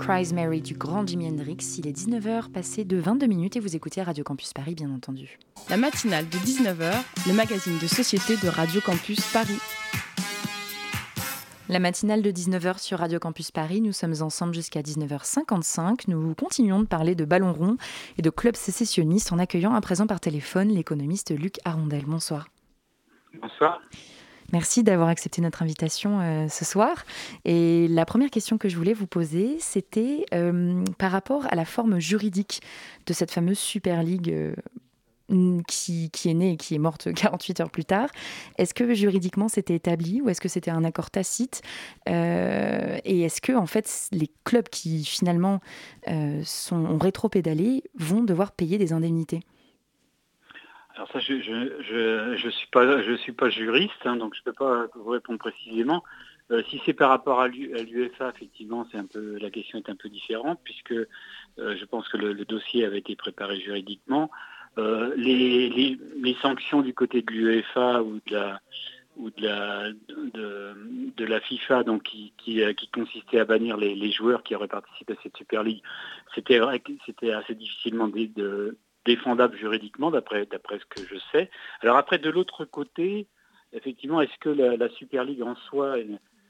Cries 0.07 0.33
Mary 0.33 0.61
du 0.61 0.75
grand 0.75 1.05
Jimi 1.05 1.27
Hendrix. 1.27 1.57
Il 1.79 1.89
est 1.89 1.91
19h 1.91 2.53
passé 2.53 2.85
de 2.85 2.97
22 2.97 3.27
minutes 3.27 3.57
et 3.57 3.61
vous 3.61 3.75
écoutez 3.75 4.01
Radio 4.03 4.23
Campus 4.23 4.53
Paris, 4.53 4.77
bien 4.77 4.89
entendu. 4.95 5.37
La 5.69 5.77
matinale 5.77 6.29
de 6.29 6.37
19h, 6.37 6.93
le 7.27 7.33
magazine 7.33 7.77
de 7.79 7.89
société 7.89 8.37
de 8.37 8.49
Radio 8.49 8.81
Campus 8.81 9.21
Paris. 9.33 9.59
La 11.69 11.81
matinale 11.81 12.23
de 12.23 12.31
19h 12.31 12.79
sur 12.79 13.01
Radio 13.01 13.19
Campus 13.19 13.51
Paris, 13.51 13.81
nous 13.81 13.91
sommes 13.91 14.15
ensemble 14.21 14.55
jusqu'à 14.55 14.81
19h55. 14.81 16.05
Nous 16.07 16.37
continuons 16.37 16.79
de 16.79 16.87
parler 16.87 17.17
de 17.17 17.25
ballon 17.25 17.53
rond 17.53 17.77
et 18.17 18.23
de 18.23 18.31
clubs 18.31 18.55
sécessionnistes 18.55 19.33
en 19.33 19.41
accueillant 19.41 19.75
à 19.75 19.81
présent 19.81 20.07
par 20.07 20.21
téléphone 20.21 20.69
l'économiste 20.69 21.37
Luc 21.37 21.57
Arondel. 21.65 22.05
Bonsoir. 22.07 22.47
Bonsoir. 23.43 23.81
Merci 24.53 24.83
d'avoir 24.83 25.09
accepté 25.09 25.43
notre 25.43 25.63
invitation 25.63 26.21
euh, 26.21 26.49
ce 26.49 26.65
soir. 26.65 27.05
Et 27.45 27.89
la 27.89 28.05
première 28.05 28.31
question 28.31 28.59
que 28.59 28.69
je 28.69 28.77
voulais 28.77 28.93
vous 28.93 29.07
poser, 29.07 29.57
c'était 29.61 30.25
euh, 30.35 30.85
par 30.99 31.11
rapport 31.11 31.47
à 31.51 31.57
la 31.57 31.65
forme 31.65 31.99
juridique 31.99 32.63
de 33.07 33.13
cette 33.13 33.31
fameuse 33.31 33.59
Super 33.59 34.03
League. 34.03 34.31
Euh, 34.31 34.55
qui, 35.67 36.09
est 36.27 36.35
née 36.35 36.53
et 36.53 36.57
qui 36.57 36.77
est 36.77 36.79
morte 36.79 37.13
48 37.17 37.59
heures 37.59 37.71
plus 37.71 37.85
tard. 37.85 38.09
Est-ce 38.59 38.73
que 38.75 38.95
juridiquement 38.95 39.49
c'était 39.49 39.75
établi 39.75 40.21
ou 40.21 40.29
est-ce 40.29 40.41
que 40.41 40.49
c'était 40.49 40.71
un 40.71 40.85
accord 40.85 41.11
tacite 41.11 41.63
Et 42.07 42.11
est-ce 43.23 43.41
que 43.41 43.53
en 43.53 43.67
fait 43.67 43.91
les 44.13 44.31
clubs 44.45 44.69
qui 44.69 45.05
finalement 45.05 45.59
sont, 46.45 46.77
ont 46.77 46.99
rétro-pédalé 46.99 47.83
vont 47.99 48.23
devoir 48.23 48.53
payer 48.53 48.79
des 48.79 48.93
indemnités? 48.93 49.41
Alors 50.97 51.11
ça, 51.13 51.19
je 51.19 51.41
je, 51.43 52.37
je, 52.37 52.49
suis 52.49 52.69
pas 52.69 53.03
suis 53.19 53.33
pas 53.33 53.51
juriste, 53.51 54.07
hein, 54.07 54.17
donc 54.17 54.35
je 54.35 54.43
peux 54.43 54.55
pas 54.55 54.87
vous 54.95 55.11
répondre 55.11 55.39
précisément. 55.39 56.03
Euh, 56.51 56.63
si 56.71 56.81
c'est 56.87 56.95
par 56.95 57.11
rapport 57.11 57.41
à 57.41 57.49
l'UFA, 57.49 58.31
effectivement, 58.35 58.87
un 58.95 59.05
peu 59.05 59.37
la 59.39 59.51
question 59.51 59.79
est 59.79 59.91
un 59.91 59.97
peu 59.97 60.09
différente 60.09 60.59
puisque 60.65 60.93
euh, 60.93 61.07
je 61.59 61.85
pense 61.85 62.09
que 62.09 62.17
le, 62.17 62.45
dossier 62.47 62.87
avait 62.87 62.99
été 62.99 63.15
préparé 63.15 63.61
juridiquement. 63.61 64.31
Euh, 64.79 65.13
les, 65.17 65.69
les, 65.69 65.99
les, 66.23 66.35
sanctions 66.41 66.81
du 66.81 66.95
côté 66.95 67.21
de 67.21 67.31
l'UEFA 67.31 68.03
ou 68.03 68.21
de 68.27 68.33
la 68.33 68.61
ou 69.17 69.31
de 69.31 69.43
la 69.43 69.91
de, 69.91 70.75
de 71.15 71.25
la 71.25 71.41
FIFA 71.41 71.83
donc 71.83 72.05
qui, 72.05 72.33
qui, 72.39 72.63
qui, 72.75 72.89
consistait 72.89 73.41
à 73.41 73.45
bannir 73.45 73.77
les, 73.77 73.95
les, 73.95 74.13
joueurs 74.13 74.43
qui 74.43 74.55
auraient 74.55 74.69
participé 74.69 75.15
à 75.15 75.17
cette 75.23 75.37
Super 75.37 75.63
League, 75.63 75.83
c'était 76.35 77.33
assez 77.33 77.55
difficilement 77.55 78.09
de, 78.09 78.27
de, 78.27 78.77
défendable 79.07 79.57
juridiquement, 79.57 80.11
d'après 80.11 80.47
ce 80.47 80.85
que 80.85 81.07
je 81.09 81.17
sais. 81.33 81.51
Alors 81.81 81.97
après, 81.97 82.19
de 82.19 82.29
l'autre 82.29 82.65
côté, 82.65 83.27
effectivement, 83.73 84.21
est-ce 84.21 84.37
que 84.41 84.51
la, 84.51 84.89
Super 84.91 85.25
League 85.25 85.43
en 85.43 85.55
soi 85.55 85.97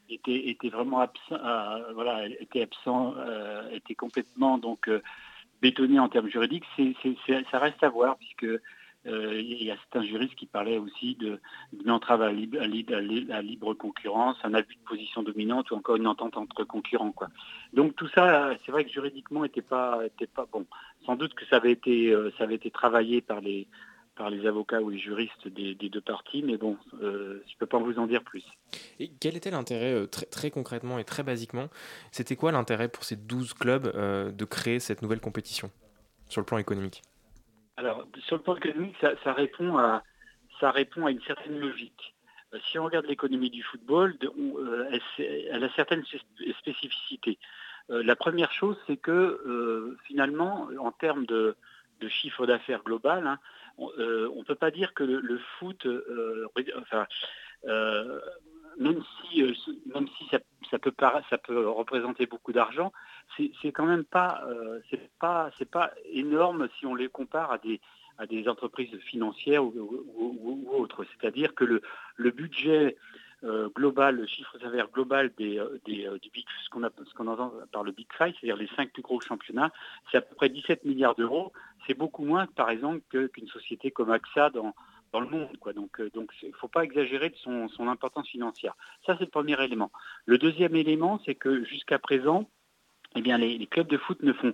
était, 0.09 0.69
vraiment 0.69 0.99
absent, 0.99 1.35
euh, 1.35 1.93
voilà, 1.93 2.27
était 2.27 2.63
absent, 2.63 3.13
euh, 3.17 3.69
était 3.71 3.95
complètement 3.95 4.57
donc 4.57 4.87
euh, 4.87 5.01
bétonné 5.61 5.99
en 5.99 6.09
termes 6.09 6.29
juridiques 6.29 6.65
Ça 7.51 7.59
reste 7.59 7.83
à 7.83 7.89
voir, 7.89 8.17
puisque 8.17 8.47
il 9.07 9.63
y 9.63 9.71
a 9.71 9.75
certains 9.75 10.03
juristes 10.03 10.35
qui 10.35 10.45
parlaient 10.45 10.77
aussi 10.77 11.15
d'une 11.15 11.91
entrave 11.91 12.21
à, 12.21 12.31
libre, 12.31 12.59
à, 12.59 13.41
libre 13.41 13.73
concurrence, 13.73 14.37
un 14.43 14.53
abus 14.53 14.75
de 14.75 14.89
position 14.89 15.23
dominante 15.23 15.71
ou 15.71 15.75
encore 15.75 15.95
une 15.95 16.07
entente 16.07 16.37
entre 16.37 16.63
concurrents. 16.63 17.13
Donc 17.73 17.95
tout 17.95 18.09
ça, 18.09 18.51
c'est 18.65 18.71
vrai 18.71 18.83
que 18.85 18.91
juridiquement, 18.91 19.43
n'était 19.43 19.61
pas, 19.61 20.05
était 20.05 20.27
pas 20.27 20.47
bon 20.51 20.65
sans 21.07 21.15
doute 21.15 21.33
que 21.33 21.45
ça 21.45 21.55
avait 21.55 21.71
été, 21.71 22.11
euh, 22.11 22.31
travaillé 22.73 23.21
par 23.21 23.41
les, 23.41 23.67
avocats 24.45 24.81
ou 24.81 24.89
les 24.89 24.99
juristes 24.99 25.47
des, 25.47 25.75
deux 25.75 26.01
parties, 26.01 26.43
mais 26.43 26.57
bon, 26.57 26.77
euh, 27.01 27.41
je 27.47 27.53
ne 27.53 27.57
peux 27.59 27.65
pas 27.65 27.79
vous 27.79 27.97
en 27.97 28.05
dire 28.05 28.23
plus. 28.23 28.43
Et 28.99 29.09
quel 29.19 29.35
était 29.37 29.51
l'intérêt, 29.51 29.93
euh, 29.93 30.05
très, 30.05 30.25
très, 30.25 30.51
concrètement 30.51 30.99
et 30.99 31.05
très 31.05 31.23
basiquement, 31.23 31.69
c'était 32.11 32.35
quoi 32.35 32.51
l'intérêt 32.51 32.89
pour 32.89 33.03
ces 33.03 33.15
12 33.15 33.53
clubs 33.53 33.91
de 34.35 34.45
créer 34.45 34.79
cette 34.79 35.01
nouvelle 35.01 35.21
compétition 35.21 35.71
sur 36.29 36.41
le 36.41 36.45
plan 36.45 36.57
économique? 36.57 37.01
Alors, 37.77 38.07
sur 38.25 38.37
le 38.37 38.41
plan 38.41 38.55
économique, 38.55 38.95
ça, 38.99 39.33
répond, 39.33 39.77
à, 39.77 40.03
une 40.61 41.21
certaine 41.21 41.59
logique. 41.59 42.15
Si 42.69 42.79
on 42.79 42.85
regarde 42.85 43.05
l'économie 43.05 43.49
du 43.49 43.61
football, 43.61 44.17
elle, 44.91 45.01
elle, 45.51 45.63
a 45.63 45.69
certaines 45.75 46.03
spécificités. 46.59 47.37
Euh, 47.89 48.03
la 48.03 48.15
première 48.15 48.51
chose, 48.51 48.77
c'est 48.87 48.97
que 48.97 49.11
euh, 49.11 49.97
finalement, 50.05 50.69
en 50.79 50.91
termes 50.91 51.25
de, 51.25 51.55
chiffre 52.09 52.45
d'affaires 52.45 52.83
global, 52.83 53.27
hein, 53.27 53.39
on 53.77 53.89
ne 53.97 54.03
euh, 54.03 54.43
peut 54.45 54.55
pas 54.55 54.71
dire 54.71 54.93
que 54.93 55.03
le, 55.03 55.39
foot, 55.59 55.87
même 58.79 59.01
si, 59.21 59.43
même 59.93 60.07
si 60.17 60.25
ça, 60.69 60.79
peut 60.79 61.67
représenter 61.67 62.25
beaucoup 62.25 62.53
d'argent, 62.53 62.91
c'est 63.37 63.71
quand 63.71 63.85
même 63.85 64.03
pas, 64.03 64.43
c'est 64.89 65.09
pas, 65.19 65.49
pas 65.71 65.91
énorme 66.11 66.67
si 66.77 66.85
on 66.85 66.95
les 66.95 67.09
compare 67.09 67.51
à 67.51 67.57
des, 67.57 68.47
entreprises 68.47 68.95
financières 68.99 69.63
ou, 69.63 70.67
autres. 70.71 71.05
C'est-à-dire 71.05 71.55
que 71.55 71.63
le, 72.17 72.31
budget 72.31 72.97
euh, 73.43 73.69
global, 73.69 74.15
le 74.15 74.25
chiffre 74.25 74.57
d'affaires 74.57 74.89
global 74.89 75.31
des, 75.37 75.59
euh, 75.59 75.79
euh, 75.87 76.17
du 76.19 76.29
big, 76.31 76.45
ce 76.63 76.69
qu'on 76.69 76.81
qu'on 77.15 77.27
entend 77.27 77.53
par 77.71 77.83
le 77.83 77.91
Big 77.91 78.07
Five, 78.17 78.33
c'est-à-dire 78.39 78.57
les 78.57 78.67
cinq 78.75 78.91
plus 78.91 79.03
gros 79.03 79.21
championnats, 79.21 79.71
c'est 80.11 80.17
à 80.17 80.21
peu 80.21 80.33
près 80.35 80.49
17 80.49 80.85
milliards 80.85 81.15
d'euros. 81.15 81.51
C'est 81.85 81.93
beaucoup 81.93 82.25
moins, 82.25 82.47
par 82.47 82.69
exemple, 82.71 83.01
qu'une 83.09 83.47
société 83.47 83.91
comme 83.91 84.11
AXA 84.11 84.49
dans, 84.49 84.73
dans 85.11 85.19
le 85.19 85.27
monde. 85.27 85.55
Quoi. 85.59 85.73
Donc, 85.73 86.01
donc, 86.13 86.31
il 86.41 86.49
ne 86.49 86.55
faut 86.55 86.67
pas 86.67 86.83
exagérer 86.83 87.29
de 87.29 87.35
son, 87.35 87.87
importance 87.87 88.27
financière. 88.27 88.75
Ça, 89.05 89.15
c'est 89.17 89.25
le 89.25 89.31
premier 89.31 89.61
élément. 89.63 89.91
Le 90.25 90.37
deuxième 90.37 90.75
élément, 90.75 91.19
c'est 91.25 91.35
que 91.35 91.63
jusqu'à 91.63 91.99
présent, 91.99 92.49
eh 93.15 93.21
bien, 93.21 93.37
les, 93.37 93.65
clubs 93.67 93.87
de 93.87 93.97
foot 93.97 94.21
ne 94.21 94.33
font, 94.33 94.53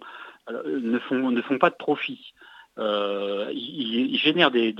ne 0.49 0.99
font, 0.99 1.31
ne 1.31 1.41
font 1.41 1.57
pas 1.57 1.69
de 1.69 1.75
profit. 1.75 2.33
Euh, 2.79 3.51
il, 3.53 4.17
génère 4.17 4.49
des, 4.49 4.73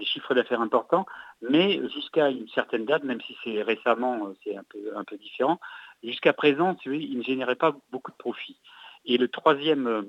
chiffres 0.00 0.34
d'affaires 0.34 0.60
importants, 0.60 1.06
mais 1.40 1.80
jusqu'à 1.90 2.30
une 2.30 2.48
certaine 2.48 2.84
date, 2.84 3.04
même 3.04 3.20
si 3.20 3.36
c'est 3.44 3.62
récemment, 3.62 4.26
euh, 4.26 4.34
c'est 4.42 4.56
un 4.56 5.04
peu, 5.04 5.16
différent, 5.16 5.60
jusqu'à 6.02 6.32
présent, 6.32 6.76
il 6.84 7.18
ne 7.18 7.22
générait 7.22 7.56
pas 7.56 7.76
beaucoup 7.92 8.10
de 8.10 8.16
profits. 8.16 8.58
Et 9.04 9.18
le 9.18 9.28
troisième, 9.28 9.86
euh, 9.86 10.02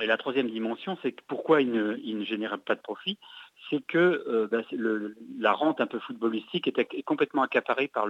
la 0.00 0.16
troisième 0.16 0.48
dimension, 0.48 0.96
c'est 1.02 1.20
pourquoi 1.22 1.60
il 1.60 1.72
ne, 1.72 1.96
il 2.04 2.18
ne 2.18 2.24
générait 2.24 2.58
pas 2.58 2.76
de 2.76 2.80
profit, 2.80 3.18
c'est 3.70 3.84
que 3.86 4.48
bah, 4.50 4.62
la 5.38 5.52
rente 5.52 5.80
un 5.80 5.86
peu 5.86 5.98
footballistique 5.98 6.68
est, 6.68 7.02
complètement 7.02 7.42
accaparée 7.42 7.88
par, 7.88 8.06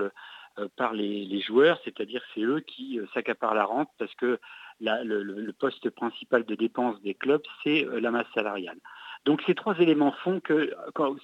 par 0.76 0.92
les, 0.92 1.40
joueurs, 1.40 1.80
c'est-à-dire 1.84 2.22
c'est 2.34 2.42
eux 2.42 2.60
qui 2.60 3.00
s'accaparent 3.14 3.54
la 3.54 3.64
rente 3.64 3.88
parce 3.98 4.14
que 4.14 4.38
le, 4.80 5.52
poste 5.52 5.90
principal 5.90 6.44
de 6.44 6.54
dépense 6.54 7.00
des 7.02 7.14
clubs, 7.14 7.42
c'est 7.62 7.84
euh, 7.84 8.00
la 8.00 8.10
masse 8.10 8.26
salariale. 8.34 8.78
Donc 9.24 9.42
ces 9.46 9.54
trois 9.54 9.76
éléments 9.78 10.12
font 10.12 10.40
que, 10.40 10.72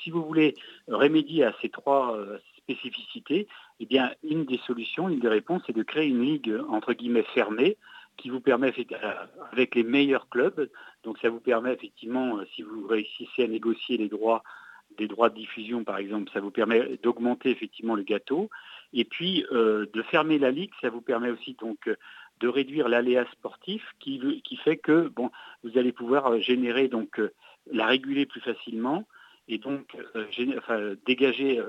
si 0.02 0.10
vous 0.10 0.24
voulez 0.24 0.54
remédier 0.88 1.44
à 1.44 1.54
ces 1.60 1.68
trois 1.68 2.16
euh, 2.16 2.38
spécificités, 2.56 3.46
eh 3.80 3.86
bien, 3.86 4.12
une 4.24 4.44
des 4.44 4.58
solutions, 4.66 5.08
une 5.08 5.20
des 5.20 5.28
réponses, 5.28 5.62
c'est 5.66 5.76
de 5.76 5.82
créer 5.82 6.08
une 6.08 6.22
ligue 6.22 6.52
entre 6.68 6.92
guillemets 6.94 7.26
fermée 7.34 7.76
qui 8.16 8.30
vous 8.30 8.40
permet 8.40 8.72
euh, 8.78 9.14
avec 9.52 9.74
les 9.74 9.82
meilleurs 9.82 10.28
clubs. 10.28 10.70
Donc 11.04 11.18
ça 11.18 11.28
vous 11.28 11.40
permet 11.40 11.72
effectivement, 11.72 12.38
si 12.54 12.62
vous 12.62 12.86
réussissez 12.86 13.44
à 13.44 13.48
négocier 13.48 13.96
les 13.96 14.08
droits 14.08 14.42
des 14.98 15.08
droits 15.08 15.30
de 15.30 15.36
diffusion, 15.36 15.84
par 15.84 15.96
exemple, 15.96 16.30
ça 16.34 16.40
vous 16.40 16.50
permet 16.50 16.98
d'augmenter 17.02 17.48
effectivement 17.48 17.94
le 17.94 18.02
gâteau. 18.02 18.50
Et 18.92 19.06
puis 19.06 19.42
de 19.50 20.02
fermer 20.10 20.38
la 20.38 20.50
ligue, 20.50 20.70
ça 20.82 20.90
vous 20.90 21.00
permet 21.00 21.30
aussi 21.30 21.56
donc 21.58 21.88
de 22.42 22.48
réduire 22.48 22.88
l'aléa 22.88 23.24
sportif 23.30 23.82
qui, 24.00 24.20
fait 24.64 24.76
que 24.76 25.08
bon, 25.08 25.30
vous 25.62 25.78
allez 25.78 25.92
pouvoir 25.92 26.26
euh, 26.26 26.38
générer, 26.40 26.88
donc 26.88 27.20
euh, 27.20 27.32
la 27.70 27.86
réguler 27.86 28.26
plus 28.26 28.40
facilement 28.40 29.04
et 29.46 29.58
donc 29.58 29.96
euh, 30.16 30.96
dégager, 31.06 31.62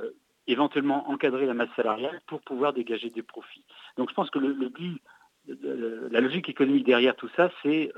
éventuellement 0.48 1.10
encadrer 1.10 1.46
la 1.46 1.54
masse 1.54 1.70
salariale 1.76 2.20
pour 2.26 2.42
pouvoir 2.42 2.74
dégager 2.74 3.12
des 3.12 3.22
profits. 3.22 3.64
Donc 3.98 4.10
je 4.10 4.16
pense 4.16 4.32
que 4.32 4.40
le, 4.40 4.70
but 4.70 5.00
la 5.48 6.22
logique 6.22 6.50
économique 6.50 6.86
derrière 6.86 7.16
tout 7.16 7.30
ça, 7.36 7.52
c'est 7.62 7.92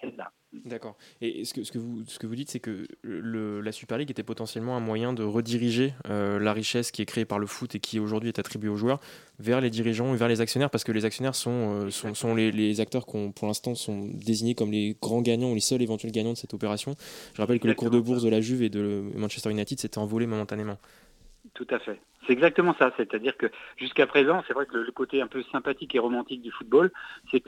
celle-là. 0.00 0.32
D'accord. 0.64 0.96
Et 1.20 1.44
ce 1.44 1.52
que, 1.52 1.62
ce, 1.62 1.70
que 1.70 1.78
vous, 1.78 2.04
ce 2.06 2.18
que 2.18 2.26
vous 2.26 2.34
dites, 2.34 2.48
c'est 2.48 2.60
que 2.60 2.86
le, 3.02 3.60
la 3.60 3.70
Super 3.70 3.98
League 3.98 4.10
était 4.10 4.22
potentiellement 4.22 4.76
un 4.76 4.80
moyen 4.80 5.12
de 5.12 5.22
rediriger 5.22 5.92
la 6.06 6.52
richesse 6.52 6.90
qui 6.90 7.02
est 7.02 7.06
créée 7.06 7.26
par 7.26 7.38
le 7.38 7.46
foot 7.46 7.74
et 7.74 7.80
qui 7.80 8.00
aujourd'hui 8.00 8.30
est 8.30 8.38
attribuée 8.38 8.70
aux 8.70 8.76
joueurs 8.76 9.00
vers 9.38 9.60
les 9.60 9.70
dirigeants 9.70 10.14
et 10.14 10.16
vers 10.16 10.28
les 10.28 10.40
actionnaires, 10.40 10.70
parce 10.70 10.84
que 10.84 10.92
les 10.92 11.04
actionnaires 11.04 11.34
sont, 11.34 11.90
sont, 11.90 12.14
sont 12.14 12.34
les, 12.34 12.50
les, 12.50 12.80
acteurs 12.80 13.06
qui, 13.06 13.30
pour 13.34 13.46
l'instant, 13.46 13.74
sont 13.74 14.08
désignés 14.14 14.54
comme 14.54 14.72
les 14.72 14.96
grands 15.00 15.22
gagnants 15.22 15.50
ou 15.50 15.54
les 15.54 15.60
seuls 15.60 15.82
éventuels 15.82 16.12
gagnants 16.12 16.32
de 16.32 16.38
cette 16.38 16.54
opération. 16.54 16.94
Je 17.34 17.42
rappelle 17.42 17.60
que 17.60 17.68
le 17.68 17.74
cours 17.74 17.90
de 17.90 18.00
bourse 18.00 18.22
de 18.22 18.30
la 18.30 18.40
Juve 18.40 18.62
et 18.62 18.70
de 18.70 19.04
Manchester 19.14 19.50
United 19.50 19.78
s'était 19.78 19.98
envolé 19.98 20.26
momentanément. 20.26 20.78
Tout 21.54 21.66
à 21.70 21.78
fait. 21.78 22.00
C'est 22.28 22.34
exactement 22.34 22.74
ça. 22.78 22.92
C'est-à-dire 22.98 23.38
que 23.38 23.46
jusqu'à 23.78 24.06
présent, 24.06 24.44
c'est 24.46 24.52
vrai 24.52 24.66
que 24.66 24.76
le, 24.76 24.92
côté 24.92 25.22
un 25.22 25.26
peu 25.26 25.42
sympathique 25.50 25.94
et 25.94 25.98
romantique 25.98 26.42
du 26.42 26.50
football, 26.50 26.92
c'est 27.30 27.40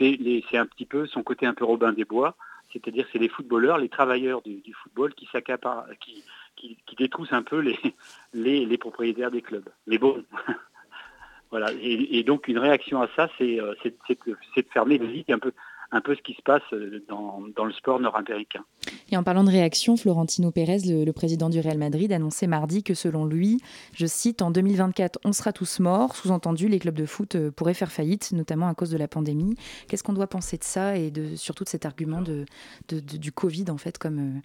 un 0.57 0.65
petit 0.65 0.87
peu 0.87 1.07
son 1.07 1.23
côté 1.23 1.45
un 1.45 1.53
peu 1.53 1.67
Robin 1.67 1.93
des 1.93 2.07
Bois. 2.07 2.35
C'est-à-dire 2.73 3.07
c'est 3.13 3.19
les 3.19 3.29
footballeurs, 3.29 3.77
les 3.77 3.91
travailleurs 3.91 4.41
du, 4.41 4.73
football 4.83 5.13
qui 5.13 5.29
s'accaparent, 5.31 5.85
qui, 6.01 6.25
qui, 6.57 6.97
détroussent 6.97 7.33
un 7.33 7.43
peu 7.43 7.59
les, 8.33 8.65
les, 8.65 8.79
propriétaires 8.79 9.31
des 9.31 9.43
clubs. 9.43 9.69
Mais 9.87 9.99
bon, 9.99 10.25
voilà. 11.51 11.73
Et, 11.83 12.23
donc 12.23 12.49
une 12.49 12.59
réaction 12.59 13.03
à 13.03 13.09
ça, 13.15 13.29
c'est 13.37 13.61
euh, 13.61 13.75
de 13.85 14.65
fermer 14.73 14.97
les 14.97 15.07
ligues 15.09 15.33
un 15.33 15.39
peu 15.39 15.53
un 15.93 16.01
peu 16.01 16.15
ce 16.15 16.23
qui 16.23 16.35
se 16.35 16.43
passe 16.43 16.63
euh, 16.73 17.05
dans, 17.09 17.43
dans 17.57 17.65
le 17.65 17.73
sport 17.73 17.99
nord-américain. 18.01 18.65
Et 19.11 19.17
en 19.17 19.23
parlant 19.23 19.45
de 19.45 19.51
réaction, 19.51 19.97
Florentino 19.97 20.51
Pérez, 20.51 20.79
le, 20.85 21.11
président 21.13 21.49
du 21.49 21.59
Real 21.61 21.79
Madrid, 21.79 22.13
annonçait 22.13 22.47
mardi 22.47 22.83
que 22.83 22.95
selon 22.95 23.25
lui, 23.25 23.61
je 23.95 24.07
cite, 24.07 24.43
en 24.43 24.51
2024, 24.51 25.19
on 25.25 25.33
sera 25.33 25.53
tous 25.53 25.81
morts. 25.81 26.15
Sous-entendu, 26.15 26.69
les 26.69 26.79
clubs 26.79 26.95
de 26.95 27.07
foot 27.07 27.35
euh, 27.35 27.51
pourraient 27.51 27.75
faire 27.75 27.91
faillite, 27.91 28.33
notamment 28.33 28.69
à 28.69 28.75
cause 28.75 28.91
de 28.91 28.99
la 28.99 29.09
pandémie. 29.09 29.57
Qu'est-ce 29.89 30.05
qu'on 30.05 30.13
doit 30.13 30.29
penser 30.29 30.57
de 30.57 30.65
ça 30.65 30.97
et 30.97 31.11
de, 31.11 31.35
surtout 31.35 31.65
de 31.65 31.69
cet 31.69 31.85
argument 31.87 32.23
de, 32.23 32.45
de, 32.89 33.01
du 33.01 33.33
Covid, 33.33 33.65
en 33.71 33.79
fait, 33.79 33.99
comme, 33.99 34.19
euh, 34.19 34.41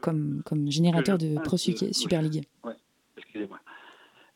comme, 0.00 0.42
comme 0.44 0.70
générateur 0.70 1.18
de 1.18 1.38
Pro 1.40 1.56
Super 1.56 2.22
League 2.22 2.44
ouais. 2.64 2.74
Excusez-moi. 3.16 3.58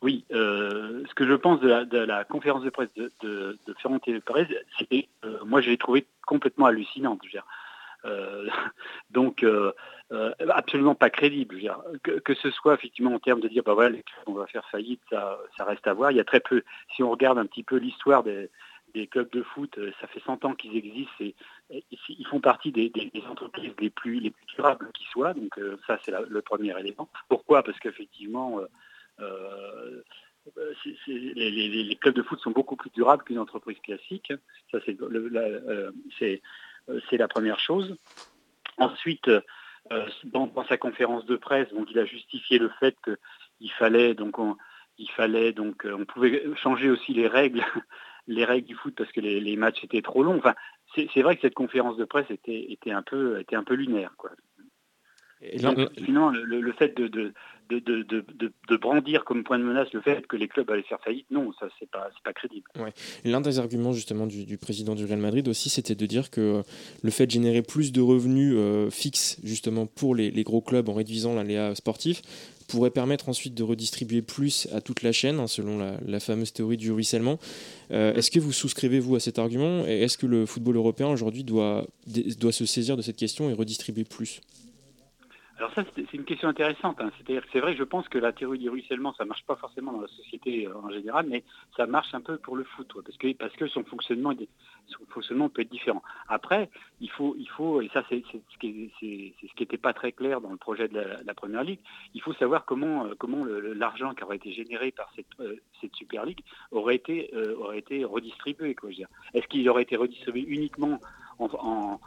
Oui, 0.03 0.25
euh, 0.33 1.05
ce 1.09 1.15
que 1.15 1.27
je 1.27 1.33
pense 1.33 1.61
de 1.61 1.99
la, 1.99 2.25
conférence 2.25 2.63
de 2.63 2.71
presse 2.71 2.93
de, 2.97 3.11
de, 3.23 3.59
de 3.67 3.75
Ferrante 3.81 4.07
euh, 4.09 4.21
moi 5.47 5.61
je 5.63 5.71
l'ai 5.71 5.79
trouvé 5.79 6.07
complètement 6.27 6.67
hallucinante. 6.67 7.23
Euh, 8.05 8.47
donc 9.11 9.45
absolument 10.51 10.95
pas 10.95 11.11
crédible. 11.11 11.59
Que, 12.03 12.35
ce 12.35 12.51
soit 12.51 12.75
effectivement 12.75 13.15
en 13.15 13.19
termes 13.19 13.41
de 13.41 13.49
dire 13.49 13.63
bah 13.65 13.73
voilà, 13.73 13.97
on 14.27 14.35
va 14.35 14.47
faire 14.47 14.69
faillite, 14.69 15.01
ça, 15.11 15.39
reste 15.61 15.87
à 15.87 15.95
voir. 15.95 16.11
Il 16.11 16.19
y 16.19 16.21
a 16.21 16.25
très 16.25 16.41
peu, 16.41 16.63
si 16.95 17.03
on 17.03 17.11
regarde 17.11 17.39
un 17.39 17.47
petit 17.47 17.65
peu 17.65 17.77
l'histoire 17.77 18.23
des, 18.23 18.51
clubs 19.11 19.31
de 19.31 19.43
foot, 19.43 19.79
ça 20.01 20.07
fait 20.07 20.23
100 20.25 20.45
ans 20.45 20.55
qu'ils 20.55 20.77
existent 20.77 21.13
et, 21.21 21.35
ils 21.71 22.27
font 22.27 22.41
partie 22.41 22.71
des, 22.71 22.93
entreprises 23.31 23.73
les 23.79 23.91
plus, 23.91 24.21
les 24.21 24.31
plus 24.31 24.47
durables 24.55 24.91
qui 24.93 25.05
soient. 25.05 25.33
Donc 25.33 25.59
ça 25.87 25.99
c'est 26.05 26.13
le 26.29 26.43
premier 26.43 26.79
élément. 26.79 27.09
Pourquoi? 27.31 27.63
Parce 27.63 27.79
qu'effectivement 27.79 28.61
les, 31.07 31.99
clubs 32.01 32.15
de 32.15 32.23
foot 32.23 32.41
sont 32.41 32.51
beaucoup 32.51 32.77
plus 32.77 32.91
durables 32.91 33.25
qu'une 33.25 33.39
entreprise 33.39 33.79
classique. 33.81 34.33
Ça, 34.71 34.79
c'est 34.85 34.97
la, 35.01 35.41
euh, 35.41 35.91
euh, 36.23 37.01
la, 37.13 37.29
première 37.29 37.59
chose. 37.59 37.97
Ensuite, 38.79 39.31
dans, 40.25 40.53
sa 40.69 40.77
conférence 40.77 41.27
de 41.27 41.37
presse, 41.37 41.69
il 41.91 41.99
a 41.99 42.05
justifié 42.05 42.59
le 42.59 42.71
fait 42.81 42.97
qu'il 43.05 43.73
fallait 43.73 44.15
donc 44.15 44.39
on, 44.39 44.57
il 44.99 45.11
fallait 45.11 45.53
donc 45.53 45.87
on 45.87 46.05
pouvait 46.05 46.45
changer 46.57 46.91
aussi 46.91 47.15
les 47.15 47.29
règles 47.29 47.65
les 48.27 48.45
règles 48.45 48.67
du 48.67 48.75
foot 48.75 48.95
parce 48.97 49.13
que 49.13 49.21
les, 49.21 49.57
matchs 49.57 49.85
étaient 49.85 50.03
trop 50.03 50.23
longs. 50.23 50.39
Enfin, 50.39 50.55
c'est 50.95 51.23
vrai 51.23 51.37
que 51.37 51.43
cette 51.43 51.55
conférence 51.55 51.97
de 51.97 52.05
presse 52.05 52.31
était, 52.31 52.73
était 52.73 52.91
un 52.91 53.03
peu 53.03 53.39
était 53.41 53.57
un 53.57 53.65
peu 53.65 53.75
lunaire 53.75 54.13
quoi. 54.17 54.31
Sinon, 56.05 56.31
le, 56.31 56.73
fait 56.73 56.97
de, 56.97 57.33
de, 57.69 58.77
brandir 58.77 59.25
comme 59.25 59.45
point 59.45 59.59
de 59.59 59.65
menace 59.65 59.93
le 59.93 60.01
fait 60.01 60.27
que 60.27 60.37
les 60.37 60.49
clubs 60.49 60.71
allaient 60.71 60.83
faire 60.83 61.01
faillite, 61.05 61.27
non, 61.31 61.53
ça 61.59 61.69
c'est 61.79 61.91
pas, 61.91 62.09
pas 62.25 62.33
crédible. 62.33 62.71
L'un 63.25 63.41
des 63.41 63.59
arguments 63.59 63.93
justement 63.93 64.27
du, 64.27 64.57
président 64.59 64.95
du 64.95 65.05
Real 65.05 65.19
Madrid 65.19 65.49
aussi, 65.49 65.69
c'était 65.69 65.95
de 65.95 66.07
dire 66.07 66.31
que 66.31 66.41
euh, 66.41 66.63
le 67.03 67.11
fait 67.11 67.27
de 67.27 67.33
générer 67.33 67.63
plus 67.63 67.93
de 67.93 68.01
revenus 68.01 68.55
euh, 68.57 68.91
fixes 68.91 69.39
justement 69.43 69.87
pour 69.87 70.15
les, 70.15 70.31
gros 70.43 70.61
clubs 70.61 70.89
en 70.89 70.95
réduisant 70.95 71.35
l'aléa 71.35 71.75
sportif 71.75 72.23
pourrait 72.69 72.91
permettre 72.91 73.29
ensuite 73.29 73.55
de 73.55 73.63
redistribuer 73.63 74.23
plus 74.23 74.67
à 74.73 74.81
toute 74.81 75.03
la 75.03 75.13
chaîne, 75.13 75.39
hein, 75.39 75.47
selon 75.47 75.79
la, 75.79 76.21
fameuse 76.21 76.53
théorie 76.53 76.77
du 76.77 76.91
ruissellement. 76.91 77.39
Euh, 77.93 78.13
est-ce 78.15 78.31
que 78.31 78.41
vous 78.41 78.53
souscrivez, 78.53 78.99
vous, 78.99 79.15
à 79.15 79.21
cet 79.21 79.39
argument? 79.39 79.87
Et 79.87 80.03
est-ce 80.03 80.19
que 80.19 80.27
le 80.27 80.47
football 80.47 80.77
européen, 80.77 81.07
aujourd'hui, 81.07 81.45
doit, 81.45 81.87
doit 82.41 82.51
se 82.51 82.67
saisir 82.67 82.97
de 82.97 83.03
cette 83.03 83.17
question 83.17 83.51
et 83.51 83.53
redistribuer 83.53 84.03
plus? 84.03 84.41
Alors 85.59 85.73
ça, 85.73 85.85
c'est 85.95 86.13
une 86.13 86.25
question 86.25 86.49
intéressante. 86.49 87.01
Hein. 87.01 87.11
C'est-à-dire 87.17 87.43
c'est 87.51 87.61
vrai 87.61 87.73
que 87.73 87.79
je 87.79 87.85
pense 87.85 88.07
que 88.09 88.19
la 88.19 88.33
théorie 88.33 88.59
du 88.59 88.69
ruissellement, 88.69 89.15
ça 89.15 89.25
marche 89.25 89.45
pas 89.45 89.57
forcément 89.57 89.93
dans 89.93 90.03
la 90.03 90.09
société 90.09 90.67
euh, 90.67 90.77
en 90.77 90.91
général, 90.91 91.27
mais 91.29 91.45
ça 91.77 91.87
marche 91.87 92.13
un 92.15 92.21
peu 92.21 92.37
pour 92.37 92.57
le 92.57 92.65
foot, 92.65 92.93
parce 93.03 93.17
que 93.17 93.33
parce 93.33 93.55
que 93.55 93.67
son 93.67 93.83
fonctionnement, 93.85 94.35
son 94.87 95.07
fonctionnement 95.09 95.49
peut 95.49 95.63
être 95.63 95.71
différent. 95.71 96.03
Après, 96.29 96.69
il 97.01 97.11
faut, 97.11 97.35
il 97.39 97.49
faut, 97.49 97.81
et 97.81 97.89
ça 97.95 98.05
c'est 98.11 98.23
ce 98.31 98.59
qui 98.59 99.35
n'était 99.59 99.79
pas 99.79 99.95
très 99.95 100.13
clair 100.13 100.43
dans 100.43 100.51
le 100.51 100.59
projet 100.59 100.89
de 100.89 101.01
la, 101.25 101.35
première 101.35 101.65
ligue. 101.65 101.81
Il 102.13 102.21
faut 102.21 102.35
savoir 102.35 102.67
comment, 102.67 103.07
euh, 103.07 103.15
comment 103.19 103.45
l'argent 103.47 104.13
qui 104.15 104.25
aurait 104.25 104.37
été 104.37 104.53
généré 104.53 104.91
par 104.91 105.11
cette, 105.17 105.27
euh, 105.41 105.57
Super 105.95 106.27
League 106.27 106.41
aurait 106.73 106.97
été, 106.97 107.31
aurait 107.59 107.79
été 107.79 108.05
redistribué. 108.05 108.77
Est-ce 109.35 109.47
qu'il 109.47 109.69
aurait 109.71 109.85
été 109.85 109.97
redistribué 109.97 110.43
uniquement 110.43 111.01
en 111.39 111.49
en 111.55 112.01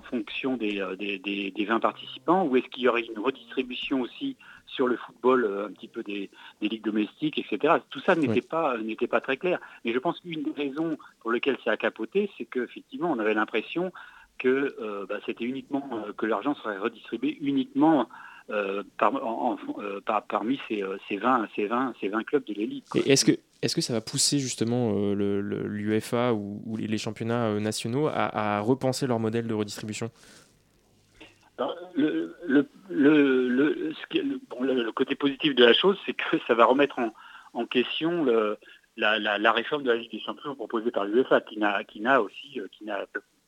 fonction 0.00 0.58
euh, 0.60 0.96
des, 0.96 1.18
des, 1.18 1.64
20 1.64 1.80
participants 1.80 2.44
ou 2.44 2.56
est-ce 2.56 2.66
qu'il 2.68 2.84
y 2.84 2.88
aurait 2.88 3.02
une 3.02 3.18
redistribution 3.18 4.00
aussi 4.00 4.36
sur 4.66 4.86
le 4.86 4.96
football 4.96 5.44
euh, 5.44 5.66
un 5.66 5.72
petit 5.72 5.88
peu 5.88 6.02
des, 6.02 6.30
ligues 6.60 6.84
domestiques, 6.84 7.38
etc. 7.38 7.74
Tout 7.90 8.00
ça 8.00 8.14
n'était 8.14 8.40
pas 8.40 8.78
n'était 8.78 9.06
pas 9.06 9.20
très 9.20 9.36
clair. 9.36 9.58
Mais 9.84 9.92
je 9.92 9.98
pense 9.98 10.20
qu'une 10.20 10.42
des 10.42 10.52
raisons 10.52 10.96
pour 11.20 11.32
lesquelles 11.32 11.58
ça 11.64 11.72
a 11.72 11.76
capoté, 11.76 12.30
c'est 12.38 12.46
qu'effectivement 12.46 13.10
on 13.10 13.18
avait 13.18 13.34
l'impression 13.34 13.92
que 14.38 14.74
euh, 14.80 15.06
bah, 15.08 15.16
c'était 15.26 15.44
uniquement 15.44 15.88
que 16.16 16.26
l'argent 16.26 16.54
serait 16.54 16.78
redistribué 16.78 17.38
uniquement 17.40 18.08
parmi 20.28 20.60
ces, 20.68 20.82
20, 21.16 21.48
ces, 21.56 21.66
20, 21.66 21.94
ces 22.00 22.08
20 22.08 22.24
clubs 22.24 22.44
de 22.44 22.54
l'élite. 22.54 22.86
Est-ce 22.94 23.24
que, 23.24 23.32
est-ce 23.64 23.74
que 23.74 23.80
ça 23.80 23.94
va 23.94 24.00
pousser 24.00 24.38
justement 24.38 24.92
euh, 24.94 25.14
l'UEFA 25.14 26.34
ou, 26.34 26.76
les 26.76 26.98
championnats 26.98 27.46
euh, 27.46 27.60
nationaux 27.60 28.08
à, 28.12 28.60
repenser 28.60 29.06
leur 29.06 29.18
modèle 29.18 29.46
de 29.46 29.54
redistribution? 29.54 30.10
Le, 31.96 32.30
côté 34.90 35.14
positif 35.14 35.54
de 35.54 35.64
la 35.64 35.72
chose, 35.72 35.98
c'est 36.04 36.12
que 36.12 36.38
ça 36.46 36.54
va 36.54 36.66
remettre 36.66 36.98
en, 37.54 37.66
question 37.66 38.26
la, 38.96 39.52
réforme 39.52 39.84
de 39.84 39.90
la 39.90 39.96
Ligue 39.96 40.10
des 40.10 40.20
Champions 40.20 40.54
proposée 40.54 40.90
par 40.90 41.04
l'UEFA, 41.04 41.40
qui 41.40 41.58
n'a 41.58 42.20
aussi 42.20 42.60
euh, 42.60 42.68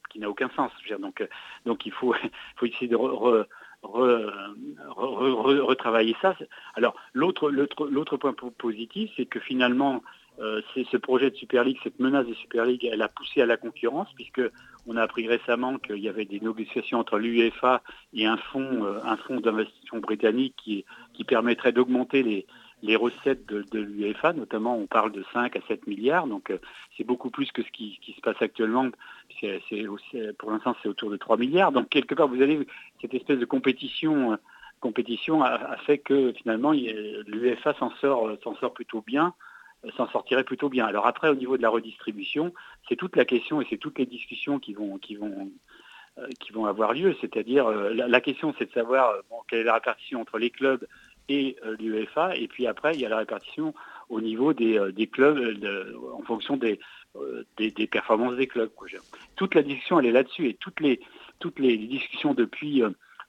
qui 0.09 0.19
n'a 0.19 0.31
aucun 0.31 0.49
sens. 0.57 0.73
donc, 0.99 1.29
donc 1.67 1.85
il 1.85 1.93
faut, 1.93 2.15
faut 2.57 2.67
essayer 2.67 2.89
de 2.89 2.97
retravailler 3.83 6.17
ça. 6.21 6.37
Alors 6.75 6.97
l'autre 7.13 8.17
point 8.17 8.35
positif, 8.59 9.11
c'est 9.17 9.27
que 9.27 9.41
finalement, 9.41 10.03
euh, 10.39 10.61
ce 10.75 10.97
projet 10.99 11.31
de 11.31 11.37
Super 11.37 11.65
League, 11.65 11.79
cette 11.83 11.99
menace 11.99 12.27
de 12.27 12.35
Super 12.35 12.67
League, 12.67 12.87
elle 12.91 13.03
a 13.03 13.09
poussé 13.09 13.41
à 13.41 13.47
la 13.47 13.57
concurrence, 13.57 14.09
puisque 14.15 14.43
on 14.87 14.97
a 14.97 15.03
appris 15.03 15.27
récemment 15.27 15.79
qu'il 15.79 15.99
y 15.99 16.09
avait 16.09 16.27
des 16.27 16.41
négociations 16.41 16.99
entre 16.99 17.19
l'UEFA 17.19 17.83
et 18.13 18.27
un 18.27 18.37
fonds, 18.37 18.85
euh, 18.85 19.41
d'investissement 19.41 20.01
britannique 20.01 20.55
qui, 20.63 20.85
qui 21.15 21.25
permettrait 21.25 21.73
d'augmenter 21.73 22.23
les, 22.23 22.47
les 22.87 22.97
recettes 22.97 23.47
de, 23.47 23.79
l'UEFA, 23.79 24.33
notamment 24.33 24.77
on 24.77 24.87
parle 24.87 25.11
de 25.11 25.25
5 25.33 25.57
à 25.57 25.61
7 25.67 25.87
milliards, 25.87 26.27
donc 26.27 26.51
euh, 26.51 26.59
c'est 26.97 27.05
beaucoup 27.05 27.31
plus 27.31 27.51
que 27.51 27.63
ce 27.63 27.71
qui, 27.71 27.99
se 28.15 28.21
passe 28.21 28.41
actuellement, 28.41 28.89
c'est, 29.41 29.61
pour 30.39 30.53
l'instant 30.53 30.77
c'est 30.83 30.89
autour 30.89 31.11
de 31.11 31.17
3 31.17 31.37
milliards, 31.37 31.73
donc 31.73 31.89
quelque 31.89 32.15
part 32.15 32.29
vous 32.29 32.41
avez 32.41 32.67
cette 33.01 33.13
espèce 33.13 33.39
de 33.39 33.45
compétition, 33.45 34.33
euh, 34.33 34.37
compétition 34.81 35.43
a, 35.43 35.77
fait 35.79 35.99
que 35.99 36.33
finalement 36.33 36.71
l'UEFA 36.73 37.75
s'en 37.75 37.91
sort, 37.97 38.31
s'en 38.45 38.55
sort 38.55 38.73
plutôt 38.73 39.03
bien, 39.05 39.35
euh, 39.85 39.91
s'en 39.97 40.09
sortirait 40.09 40.45
plutôt 40.45 40.69
bien. 40.69 40.87
Alors 40.87 41.07
après 41.07 41.29
au 41.29 41.35
niveau 41.35 41.57
de 41.57 41.63
la 41.63 41.71
redistribution, 41.71 42.55
c'est 42.89 42.97
toute 42.97 43.17
la 43.17 43.25
question 43.25 43.61
et 43.61 43.67
c'est 43.69 43.79
toutes 43.79 43.99
les 43.99 44.07
discussions 44.07 44.61
qui 44.61 44.75
vont, 44.75 44.99
qui 44.99 45.17
vont, 45.17 45.51
qui 46.39 46.53
vont 46.53 46.67
avoir 46.67 46.95
lieu, 46.95 47.17
c'est-à-dire 47.21 47.69
la, 47.69 48.21
question 48.21 48.55
c'est 48.59 48.67
de 48.67 48.73
savoir 48.73 49.13
quelle 49.49 49.61
est 49.61 49.65
la 49.65 49.75
répartition 49.75 50.21
entre 50.21 50.39
les 50.39 50.51
clubs 50.51 50.87
et 51.29 51.57
euh, 51.65 51.77
l'UEFA. 51.79 52.37
Et 52.37 52.49
puis 52.49 52.67
après, 52.67 52.95
il 52.95 53.01
y 53.01 53.07
a 53.07 53.09
la 53.09 53.19
répartition 53.19 53.75
au 54.09 54.21
niveau 54.21 54.53
des, 54.53 54.79
euh, 54.79 54.93
clubs 55.11 55.39
euh, 55.39 55.93
en 56.15 56.23
fonction 56.23 56.57
des, 56.57 56.79
performances 57.91 58.37
des 58.37 58.47
clubs. 58.47 58.71
Toute 59.37 59.55
la 59.55 59.63
discussion, 59.63 59.99
elle 59.99 60.07
est 60.07 60.13
là-dessus. 60.13 60.49
Et 60.49 60.55
toutes 60.55 60.81
les, 60.81 61.01
toutes 61.39 61.59
les 61.59 61.77
discussions 61.77 62.35
depuis, 62.35 62.83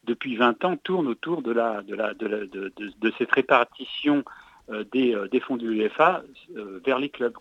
depuis 0.04 0.36
20 0.36 0.66
ans 0.66 0.78
tournent 0.78 1.08
autour 1.08 1.42
de, 1.42 1.52
la, 1.52 1.82
de, 1.82 1.96
la, 1.96 2.14
de, 2.14 2.50
de, 2.52 3.14
cette 3.18 3.32
répartition 3.32 4.24
des, 4.92 5.16
des 5.32 5.40
fonds 5.40 5.58
de 5.58 5.66
l'UEFA 5.66 6.24
vers 6.86 7.00
les 7.00 7.10
clubs. 7.10 7.34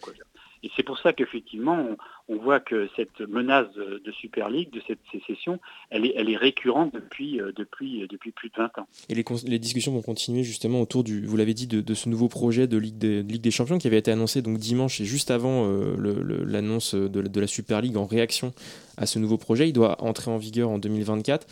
Et 0.67 0.71
c'est 0.75 0.83
pour 0.83 0.99
ça 0.99 1.13
qu'effectivement, 1.13 1.91
on, 2.27 2.37
voit 2.39 2.59
que 2.59 2.89
cette 2.97 3.21
menace 3.21 3.73
de, 3.75 4.13
Super 4.21 4.51
League, 4.51 4.73
de 4.73 4.83
cette 4.89 4.99
sécession, 5.13 5.61
elle 5.91 6.05
est, 6.05 6.15
elle 6.17 6.29
est 6.29 6.37
récurrente 6.37 6.93
depuis, 6.93 7.41
euh, 7.41 7.53
depuis, 7.55 8.03
euh, 8.03 8.09
depuis 8.09 8.33
plus 8.33 8.49
de 8.49 8.57
20 8.57 8.77
ans. 8.79 8.89
Et 9.09 9.15
les, 9.15 9.59
discussions 9.61 9.93
vont 9.93 10.03
continuer 10.03 10.43
justement 10.43 10.81
autour 10.81 11.05
du, 11.05 11.25
vous 11.25 11.37
l'avez 11.37 11.55
dit, 11.55 11.69
de, 11.69 11.95
ce 11.95 12.09
nouveau 12.09 12.29
projet 12.29 12.67
de 12.67 12.79
Ligue 12.79 12.99
des, 12.99 13.23
Ligue 13.23 13.43
des 13.43 13.53
Champions 13.53 13.79
qui 13.79 13.87
avait 13.87 13.99
été 13.99 14.11
annoncé 14.11 14.43
donc 14.43 14.59
dimanche 14.59 15.01
et 15.01 15.05
juste 15.05 15.31
avant 15.31 15.71
l'annonce 15.99 16.97
de, 16.97 17.41
la 17.41 17.47
Super 17.47 17.81
League 17.81 17.97
en 17.97 18.07
réaction 18.07 18.53
à 18.97 19.07
ce 19.07 19.21
nouveau 19.21 19.39
projet. 19.39 19.69
Il 19.69 19.73
doit 19.73 20.03
entrer 20.03 20.33
en 20.33 20.39
vigueur 20.39 20.69
en 20.69 20.79
2024. 20.79 21.47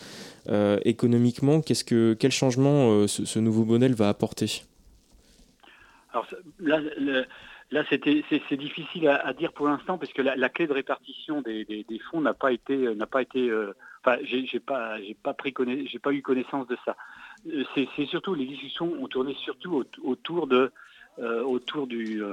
économiquement, 0.83 1.61
qu'est-ce 1.61 1.85
que, 1.85 2.17
quel 2.19 2.31
changement 2.31 3.07
ce, 3.07 3.39
nouveau 3.39 3.63
modèle 3.63 3.93
va 3.93 4.09
apporter? 4.09 4.63
Alors 6.11 6.27
là, 6.59 6.81
là 7.71 7.83
c'est 7.89 8.57
difficile 8.57 9.07
à, 9.07 9.33
dire 9.33 9.53
pour 9.53 9.67
l'instant 9.67 9.97
parce 9.97 10.13
que 10.13 10.21
la, 10.21 10.49
clé 10.49 10.67
de 10.67 10.73
répartition 10.73 11.41
des, 11.41 11.85
fonds 12.09 12.21
n'a 12.21 12.33
pas 12.33 12.51
été, 12.51 12.95
n'a 12.95 13.07
pas 13.07 13.21
été, 13.21 13.49
euh, 13.49 13.73
enfin, 14.03 14.17
j'ai 14.23 14.59
pas, 14.59 14.99
j'ai 15.01 15.15
pas 15.15 15.33
pris 15.33 15.53
j'ai 15.91 15.99
pas 15.99 16.11
eu 16.11 16.21
connaissance 16.21 16.67
de 16.67 16.77
ça. 16.85 16.95
Euh, 17.47 17.63
c'est 17.73 18.05
surtout 18.05 18.33
les 18.35 18.45
discussions 18.45 18.91
ont 19.01 19.07
tourné 19.07 19.33
surtout 19.35 19.83
autour 20.03 20.47
de, 20.47 20.71
euh, 21.19 21.43
autour 21.43 21.87
du, 21.87 22.23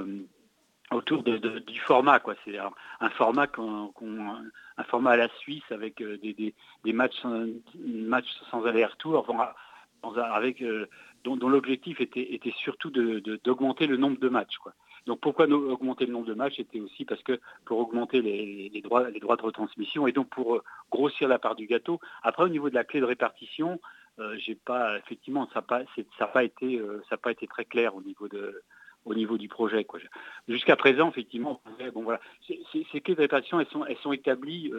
autour 0.91 1.23
du 1.23 1.79
format 1.79 2.19
quoi. 2.19 2.35
C'est 2.45 2.57
un, 2.57 3.09
format 3.11 3.47
un 3.57 4.83
format 4.83 5.11
à 5.11 5.17
la 5.17 5.29
Suisse 5.39 5.63
avec 5.71 6.01
des, 6.03 6.53
matchs, 6.93 7.23
matchs 7.75 8.29
sans 8.51 8.65
aller-retour, 8.65 9.25
avec 10.31 10.63
dont, 11.23 11.49
l'objectif 11.49 12.01
était, 12.01 12.53
surtout 12.57 12.91
d'augmenter 12.91 13.87
le 13.87 13.97
nombre 13.97 14.19
de 14.19 14.29
matchs. 14.29 14.57
Donc 15.05 15.19
pourquoi 15.19 15.47
augmenter 15.47 16.05
le 16.05 16.13
nombre 16.13 16.27
de 16.27 16.33
matchs 16.33 16.55
C'était 16.57 16.79
aussi 16.79 17.03
parce 17.05 17.21
que 17.23 17.39
pour 17.65 17.79
augmenter 17.79 18.21
les, 18.21 18.81
droits, 18.81 19.11
de 19.11 19.43
retransmission 19.43 20.07
et 20.07 20.11
donc 20.11 20.29
pour 20.29 20.55
euh, 20.55 20.63
grossir 20.91 21.27
la 21.27 21.39
part 21.39 21.55
du 21.55 21.67
gâteau. 21.67 21.99
Après, 22.23 22.43
au 22.43 22.49
niveau 22.49 22.69
de 22.69 22.75
la 22.75 22.83
clé 22.83 23.01
de 23.01 23.05
répartition, 23.05 23.79
euh, 24.19 24.35
j'ai 24.37 24.55
pas 24.55 24.97
effectivement 24.97 25.47
ça 25.47 25.55
n'a 25.55 25.61
pas, 25.63 25.81
pas 26.27 26.43
été 26.43 26.79
euh, 26.79 27.01
pas 27.21 27.31
été 27.31 27.47
très 27.47 27.65
clair 27.65 27.95
au 27.95 28.01
niveau 28.01 28.27
de 28.27 28.61
au 29.05 29.13
niveau 29.13 29.37
du 29.37 29.49
projet. 29.49 29.85
Jusqu'à 30.47 30.77
présent, 30.77 31.09
effectivement, 31.09 31.61
bon, 31.93 32.03
voilà, 32.03 32.21
ces, 32.47 33.01
clés 33.01 33.15
de 33.15 33.21
répartition, 33.21 33.59
elles 33.59 33.67
sont, 33.67 33.85
elles 33.85 33.97
sont 33.97 34.13
établies 34.13 34.71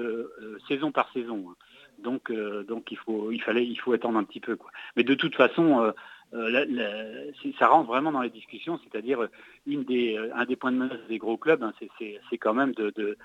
saison 0.66 0.92
par 0.92 1.12
saison. 1.12 1.50
Hein. 1.50 1.56
Donc, 1.98 2.32
donc 2.32 2.90
il, 2.90 2.96
faut, 2.96 3.30
il, 3.32 3.42
fallait, 3.42 3.66
il 3.66 3.76
faut 3.76 3.92
attendre 3.92 4.18
un 4.18 4.24
petit 4.24 4.40
peu. 4.40 4.56
Quoi. 4.56 4.70
Mais 4.96 5.04
de 5.04 5.12
toute 5.12 5.34
façon, 5.34 5.92
euh, 6.34 7.30
ça 7.58 7.68
rentre 7.68 7.88
vraiment 7.88 8.10
dans 8.10 8.22
les 8.22 8.30
discussions, 8.30 8.78
c'est-à-dire 8.78 9.22
euh, 9.22 9.30
euh, 9.68 10.30
un 10.34 10.44
des 10.44 10.56
points 10.56 10.72
de 10.72 10.78
menace 10.78 11.06
des 11.08 11.18
gros 11.18 11.36
clubs, 11.36 11.62
hein, 11.62 11.72
c'est 11.78 12.38
quand 12.38 12.54
même 12.54 12.72
de, 12.72 12.90
de, 12.96 13.16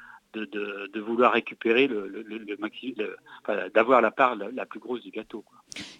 vouloir 1.01 1.33
récupérer 1.33 1.87
le, 1.87 2.07
le, 2.07 2.57
maximum, 2.57 2.95
d'avoir 3.73 4.01
la 4.01 4.11
part 4.11 4.35
la, 4.35 4.65
plus 4.65 4.79
grosse 4.79 5.01
du 5.01 5.11
gâteau. 5.11 5.43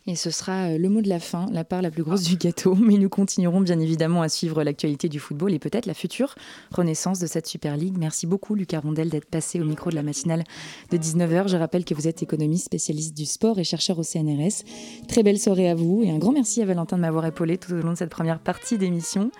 Et 0.08 0.15
ce 0.15 0.30
sera 0.32 0.70
euh, 0.70 0.78
le 0.78 0.89
mot 0.89 1.02
de 1.02 1.10
la 1.10 1.20
fin, 1.20 1.48
la 1.52 1.63
part 1.63 1.82
la 1.82 1.92
plus 1.92 2.04
grosse 2.04 2.24
du 2.24 2.36
gâteau. 2.38 2.76
Mais 2.76 2.98
nous 2.98 3.10
continuerons 3.10 3.62
bien 3.62 3.80
évidemment 3.80 4.22
à 4.22 4.30
suivre 4.30 4.63
l'actualité 4.63 5.10
du 5.10 5.20
football 5.20 5.54
et 5.54 5.60
peut-être 5.60 5.86
la 5.86 5.94
future 5.94 6.36
renaissance 6.72 7.20
de 7.20 7.28
cette 7.28 7.48
Super 7.48 7.78
League. 7.78 7.96
Merci 7.98 8.28
beaucoup 8.28 8.56
Lucas 8.56 8.80
Rondel 8.80 9.10
d'être 9.10 9.30
passé 9.30 9.60
au 9.60 9.65
micro 9.65 9.89
de 9.89 9.96
la 9.96 10.04
matinale 10.04 10.44
de 10.92 10.98
19h. 10.98 11.48
Je 11.48 11.58
rappelle 11.58 11.86
que 11.86 11.94
vous 11.94 12.08
êtes 12.08 12.24
économiste, 12.24 12.65
spécialiste 12.65 13.15
du 13.15 13.26
sport 13.26 13.60
et 13.60 13.63
chercheur 13.63 14.00
au 14.00 14.04
CNRS. 14.04 14.63
Très 15.08 15.24
belle 15.24 15.39
soirée 15.39 15.70
à 15.70 15.76
vous 15.76 16.02
et 16.04 16.12
un 16.12 16.18
grand 16.18 16.32
merci 16.32 16.62
à 16.62 16.65
Valentin 16.65 16.98
de 16.98 17.02
m'avoir 17.02 17.26
épaulé 17.26 17.58
tout 17.58 17.74
au 17.74 17.78
long 17.78 17.92
de 17.92 17.98
cette 17.98 18.12
première 18.12 18.39
partie 18.39 18.78
d'émission. 18.78 19.32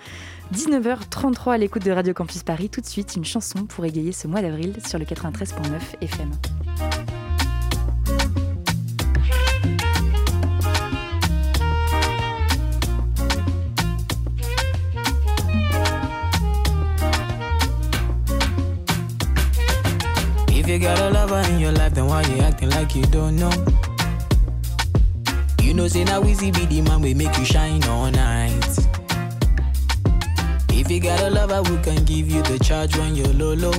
19h33 0.54 1.54
à 1.54 1.58
l'écoute 1.58 1.86
de 1.86 1.92
Radio 1.92 2.14
Campus 2.14 2.42
Paris. 2.42 2.70
Tout 2.70 2.82
de 2.82 2.86
suite, 2.88 3.16
une 3.16 3.24
chanson 3.24 3.66
pour 3.66 3.86
égayer 3.86 4.12
ce 4.12 4.28
mois 4.28 4.42
d'avril 4.42 4.74
sur 4.86 4.98
le 4.98 5.06
93.9 5.06 6.02
FM. 6.02 6.32
If 20.50 20.68
you 20.68 20.80
got 20.80 21.00
a 21.00 21.12
lover 21.12 21.42
in 21.52 21.60
your 21.60 21.72
life, 21.72 21.94
then 21.94 22.08
why 22.08 22.24
you 22.24 22.42
acting 22.42 22.70
like 22.72 22.96
you 22.96 23.04
don't 23.12 23.36
know? 23.36 23.52
You 25.62 25.76
know, 25.76 25.88
say 25.88 26.04
now 26.04 26.24
easy 26.24 26.52
man 26.82 27.02
we 27.02 27.14
make 27.14 27.38
you 27.38 27.46
shine 27.46 27.84
all 27.86 28.10
night. 28.10 28.99
If 30.90 30.96
you 30.96 31.02
got 31.02 31.22
a 31.22 31.30
lover 31.30 31.62
who 31.70 31.78
can 31.84 32.04
give 32.04 32.32
you 32.32 32.42
the 32.42 32.58
charge 32.58 32.98
when 32.98 33.16
you're 33.16 33.28
low, 33.28 33.54
low, 33.54 33.70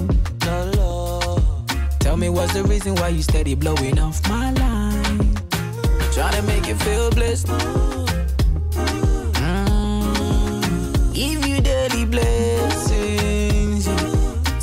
low, 0.46 0.70
low. 0.76 1.42
Tell 1.98 2.16
me 2.16 2.28
what's 2.28 2.52
the 2.52 2.62
reason 2.62 2.94
why 2.94 3.08
you 3.08 3.20
steady 3.20 3.56
blowing 3.56 3.98
off 3.98 4.22
my 4.28 4.52
line? 4.52 5.34
Trying 6.12 6.34
to 6.34 6.42
make 6.42 6.68
you 6.68 6.76
feel 6.76 7.10
blessed. 7.10 7.48
Mm. 9.42 11.12
Give 11.12 11.44
you 11.48 11.60
daily 11.60 12.04
blessings. 12.04 13.88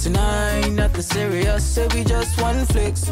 Tonight, 0.02 0.70
nothing 0.70 1.02
serious, 1.02 1.66
so 1.66 1.86
we 1.94 2.06
just 2.06 2.42
one 2.42 2.66
flex. 2.68 3.10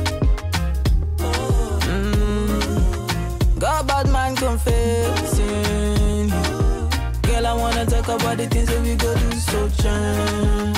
Mm. 1.90 3.60
God, 3.60 3.86
bad 3.86 4.08
man 4.08 4.38
confessing. 4.38 5.65
Girl, 7.46 7.60
I 7.60 7.62
wanna 7.62 7.86
talk 7.86 8.08
about 8.08 8.38
the 8.38 8.48
things 8.48 8.70
that 8.70 8.82
we 8.82 8.96
go 8.96 9.14
do 9.14 9.32
so 9.34 9.70
jam. 9.70 10.74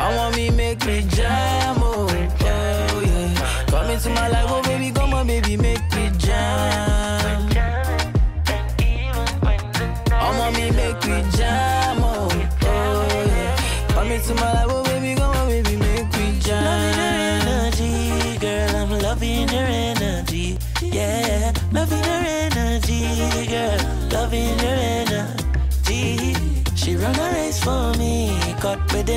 I 0.00 0.16
want 0.16 0.36
me 0.36 0.48
make 0.48 0.86
me 0.86 1.02
jam, 1.02 1.76
oh, 1.80 2.08
oh 2.08 3.00
yeah. 3.04 3.66
Come 3.66 3.90
into 3.90 4.08
my 4.08 4.28
life, 4.28 4.46
oh, 4.48 4.67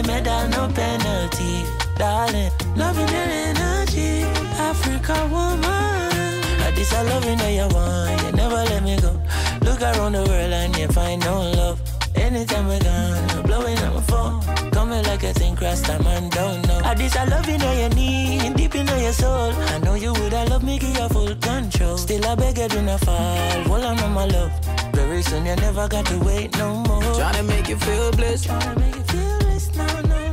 the 0.01 0.07
medal, 0.07 0.47
no 0.49 0.73
penalty. 0.73 1.65
Darling, 1.97 2.51
loving 2.75 3.07
your 3.07 3.29
energy, 3.49 4.23
Africa 4.57 5.27
woman. 5.31 6.59
Like 6.59 6.75
this, 6.75 6.93
I 6.93 7.03
love 7.03 7.25
you, 7.25 7.35
know 7.35 7.47
you 7.47 7.67
want, 7.73 8.21
you 8.23 8.31
never 8.31 8.55
let 8.55 8.83
me 8.83 8.97
go. 8.99 9.21
Look 9.61 9.81
around 9.81 10.13
the 10.13 10.23
world 10.23 10.53
and 10.53 10.75
you 10.77 10.87
find 10.87 11.21
no 11.21 11.41
love. 11.41 11.79
Anytime 12.15 12.67
we're 12.67 12.79
gone, 12.79 13.43
blowing 13.43 13.77
up 13.79 13.93
my 13.93 14.01
phone. 14.01 14.71
Coming 14.71 15.03
like 15.03 15.23
a 15.23 15.33
thing, 15.33 15.55
cross 15.55 15.81
time 15.81 16.05
and 16.07 16.31
don't 16.31 16.67
know. 16.67 16.81
I 16.83 16.93
this 16.93 17.15
I 17.15 17.25
love 17.25 17.47
you 17.47 17.57
know 17.57 17.71
your 17.73 17.89
need, 17.89 18.55
deep 18.55 18.75
in 18.75 18.87
your 18.87 19.13
soul. 19.13 19.53
I 19.73 19.79
know 19.79 19.95
you 19.95 20.13
would, 20.13 20.33
I 20.33 20.45
love 20.45 20.63
me, 20.63 20.79
give 20.79 20.97
you 20.97 21.09
full 21.09 21.35
control. 21.35 21.97
Still 21.97 22.25
I 22.25 22.35
beg 22.35 22.57
you 22.57 22.67
do 22.67 22.81
not 22.81 23.01
fall, 23.01 23.63
hold 23.63 23.83
on 23.83 23.99
on 23.99 24.13
my 24.13 24.25
love. 24.25 24.51
Very 24.93 25.21
soon 25.21 25.45
you 25.45 25.55
never 25.57 25.87
got 25.87 26.05
to 26.07 26.17
wait 26.19 26.57
no 26.57 26.75
more. 26.75 27.01
Trying 27.15 27.35
to 27.35 27.43
make 27.43 27.69
you 27.69 27.77
feel 27.77 28.11
blessed. 28.11 28.45
Trying 28.45 28.75
to 28.75 28.79
make 28.79 28.95
you 28.95 29.03
feel 29.03 29.40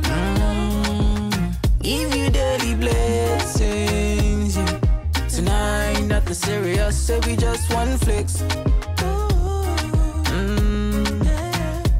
Mm, 0.03 1.31
give 1.81 2.15
you 2.15 2.29
daily 2.29 2.75
blessings. 2.75 4.55
Yeah. 4.57 4.79
Tonight, 5.27 6.01
nothing 6.07 6.33
serious, 6.33 6.95
so 7.07 7.19
we 7.25 7.35
just 7.35 7.71
one 7.73 7.97
flex. 7.99 8.43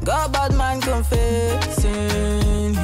Got 0.04 0.32
bad 0.32 0.54
man 0.56 0.80
confessing. 0.80 2.74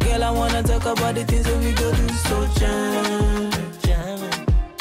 Girl, 0.00 0.24
I 0.24 0.30
wanna 0.30 0.62
talk 0.62 0.84
about 0.86 1.14
the 1.14 1.24
things 1.24 1.44
that 1.46 1.58
we 1.58 1.72
go 1.72 1.92
do 1.92 2.08
so 2.26 2.46
jam. 2.58 3.50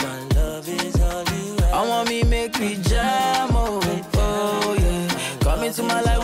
My 0.02 0.20
love 0.36 0.68
is 0.68 0.96
all 1.02 1.24
you 1.24 1.56
have. 1.62 1.74
I 1.74 1.88
want 1.88 2.10
me 2.10 2.24
make 2.24 2.58
me 2.60 2.76
jam, 2.82 3.50
oh, 3.54 3.80
oh 4.16 4.76
yeah. 4.80 5.08
Come 5.42 5.64
into 5.64 5.84
my 5.84 6.02
life, 6.02 6.21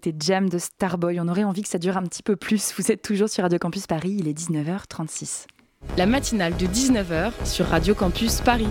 c'était 0.00 0.16
Jam 0.24 0.48
de 0.48 0.58
Starboy. 0.58 1.18
On 1.18 1.26
aurait 1.26 1.42
envie 1.42 1.62
que 1.62 1.68
ça 1.68 1.78
dure 1.78 1.96
un 1.96 2.04
petit 2.04 2.22
peu 2.22 2.36
plus. 2.36 2.72
Vous 2.76 2.92
êtes 2.92 3.02
toujours 3.02 3.28
sur 3.28 3.42
Radio 3.42 3.58
Campus 3.58 3.88
Paris, 3.88 4.14
il 4.16 4.28
est 4.28 4.38
19h36. 4.38 5.46
La 5.96 6.06
matinale 6.06 6.56
de 6.56 6.66
19h 6.66 7.32
sur 7.44 7.66
Radio 7.66 7.96
Campus 7.96 8.40
Paris. 8.40 8.68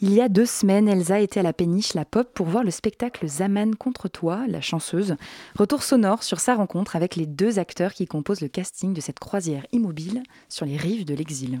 Il 0.00 0.14
y 0.14 0.22
a 0.22 0.30
deux 0.30 0.46
semaines, 0.46 0.88
Elsa 0.88 1.20
était 1.20 1.40
à 1.40 1.42
la 1.42 1.52
péniche 1.52 1.92
La 1.92 2.06
Pop 2.06 2.32
pour 2.32 2.46
voir 2.46 2.64
le 2.64 2.70
spectacle 2.70 3.28
Zaman 3.28 3.74
contre 3.74 4.08
toi, 4.08 4.46
la 4.48 4.62
chanceuse. 4.62 5.16
Retour 5.54 5.82
sonore 5.82 6.22
sur 6.22 6.40
sa 6.40 6.54
rencontre 6.54 6.96
avec 6.96 7.14
les 7.14 7.26
deux 7.26 7.58
acteurs 7.58 7.92
qui 7.92 8.06
composent 8.06 8.40
le 8.40 8.48
casting 8.48 8.94
de 8.94 9.02
cette 9.02 9.18
croisière 9.18 9.66
immobile 9.72 10.22
sur 10.48 10.64
les 10.64 10.78
rives 10.78 11.04
de 11.04 11.14
l'exil. 11.14 11.60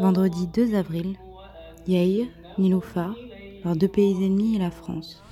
Vendredi 0.00 0.46
2 0.46 0.76
avril, 0.76 1.18
Yair, 1.86 2.26
Niloufa, 2.56 3.10
leurs 3.64 3.76
deux 3.76 3.88
pays 3.88 4.24
ennemis 4.24 4.56
et 4.56 4.60
la 4.60 4.70
France. 4.70 5.22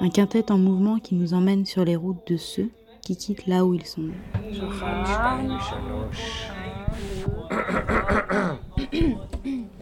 Un 0.00 0.10
quintet 0.10 0.50
en 0.50 0.58
mouvement 0.58 0.98
qui 0.98 1.14
nous 1.14 1.34
emmène 1.34 1.64
sur 1.66 1.84
les 1.84 1.96
routes 1.96 2.26
de 2.26 2.36
ceux 2.36 2.70
qui 3.02 3.16
quittent 3.16 3.46
là 3.46 3.64
où 3.64 3.74
ils 3.74 3.86
sont. 3.86 4.10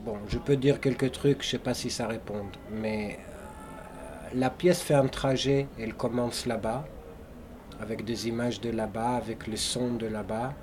Bon, 0.05 0.17
je 0.29 0.39
peux 0.39 0.57
dire 0.57 0.81
quelques 0.81 1.13
trucs, 1.13 1.43
je 1.43 1.49
sais 1.49 1.59
pas 1.59 1.75
si 1.75 1.91
ça 1.91 2.07
répond, 2.07 2.47
mais 2.71 3.19
euh, 3.19 4.29
la 4.35 4.51
pièce 4.51 4.81
fait 4.81 4.95
un 4.95 5.09
trajet, 5.09 5.69
elle 5.79 5.95
commence 5.95 6.47
là-bas, 6.47 6.85
avec 7.81 8.05
des 8.05 8.29
images 8.29 8.61
de 8.61 8.71
là-bas, 8.71 9.17
avec 9.17 9.47
le 9.47 9.57
son 9.57 9.95
de 9.95 10.07
là-bas, 10.07 10.55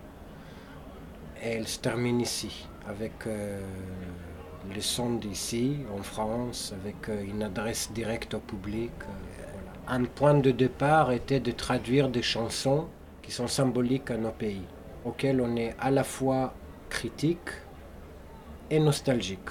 et 1.44 1.50
elle 1.50 1.68
se 1.68 1.80
termine 1.80 2.22
ici, 2.22 2.68
avec 2.88 3.28
euh, 3.28 3.62
le 4.74 4.82
son 4.82 5.16
d'ici, 5.16 5.78
en 5.98 6.02
France, 6.04 6.74
avec 6.74 7.10
euh, 7.10 7.24
une 7.24 7.44
adresse 7.44 7.92
directe 7.94 8.34
au 8.34 8.40
public. 8.40 8.92
euh. 9.04 9.14
Un 9.88 10.06
point 10.06 10.34
de 10.36 10.52
départ 10.52 11.12
était 11.12 11.40
de 11.40 11.52
traduire 11.52 12.10
des 12.10 12.22
chansons 12.24 12.88
qui 13.22 13.32
sont 13.32 13.48
symboliques 13.48 14.10
à 14.12 14.18
nos 14.18 14.32
pays, 14.32 14.68
auxquelles 15.06 15.42
on 15.42 15.56
est 15.56 15.76
à 15.80 15.92
la 15.92 16.04
fois 16.04 16.54
critique 16.90 17.50
et 18.70 18.80
nostalgique. 18.80 19.50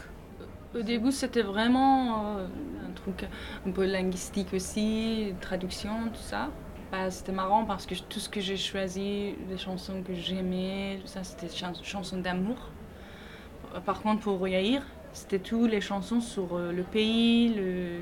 Au 0.74 0.82
début, 0.82 1.12
c'était 1.12 1.42
vraiment 1.42 2.36
euh, 2.38 2.46
un 2.88 2.92
truc 2.92 3.26
un 3.66 3.70
peu 3.70 3.84
linguistique 3.86 4.52
aussi, 4.52 5.32
traduction, 5.40 6.08
tout 6.12 6.20
ça. 6.20 6.50
Bah, 6.90 7.10
c'était 7.10 7.32
marrant 7.32 7.64
parce 7.64 7.86
que 7.86 7.94
tout 7.94 8.20
ce 8.20 8.28
que 8.28 8.40
j'ai 8.40 8.56
choisi, 8.56 9.36
les 9.48 9.58
chansons 9.58 10.02
que 10.02 10.14
j'aimais, 10.14 11.00
ça, 11.04 11.22
c'était 11.24 11.46
des 11.46 11.54
chans- 11.56 11.82
chansons 11.82 12.18
d'amour. 12.18 12.56
Par 13.84 14.00
contre, 14.02 14.22
pour 14.22 14.46
Yair, 14.46 14.82
c'était 15.14 15.38
toutes 15.38 15.70
les 15.70 15.80
chansons 15.80 16.20
sur 16.20 16.56
euh, 16.56 16.72
le 16.72 16.82
pays, 16.82 17.54
le, 17.54 18.00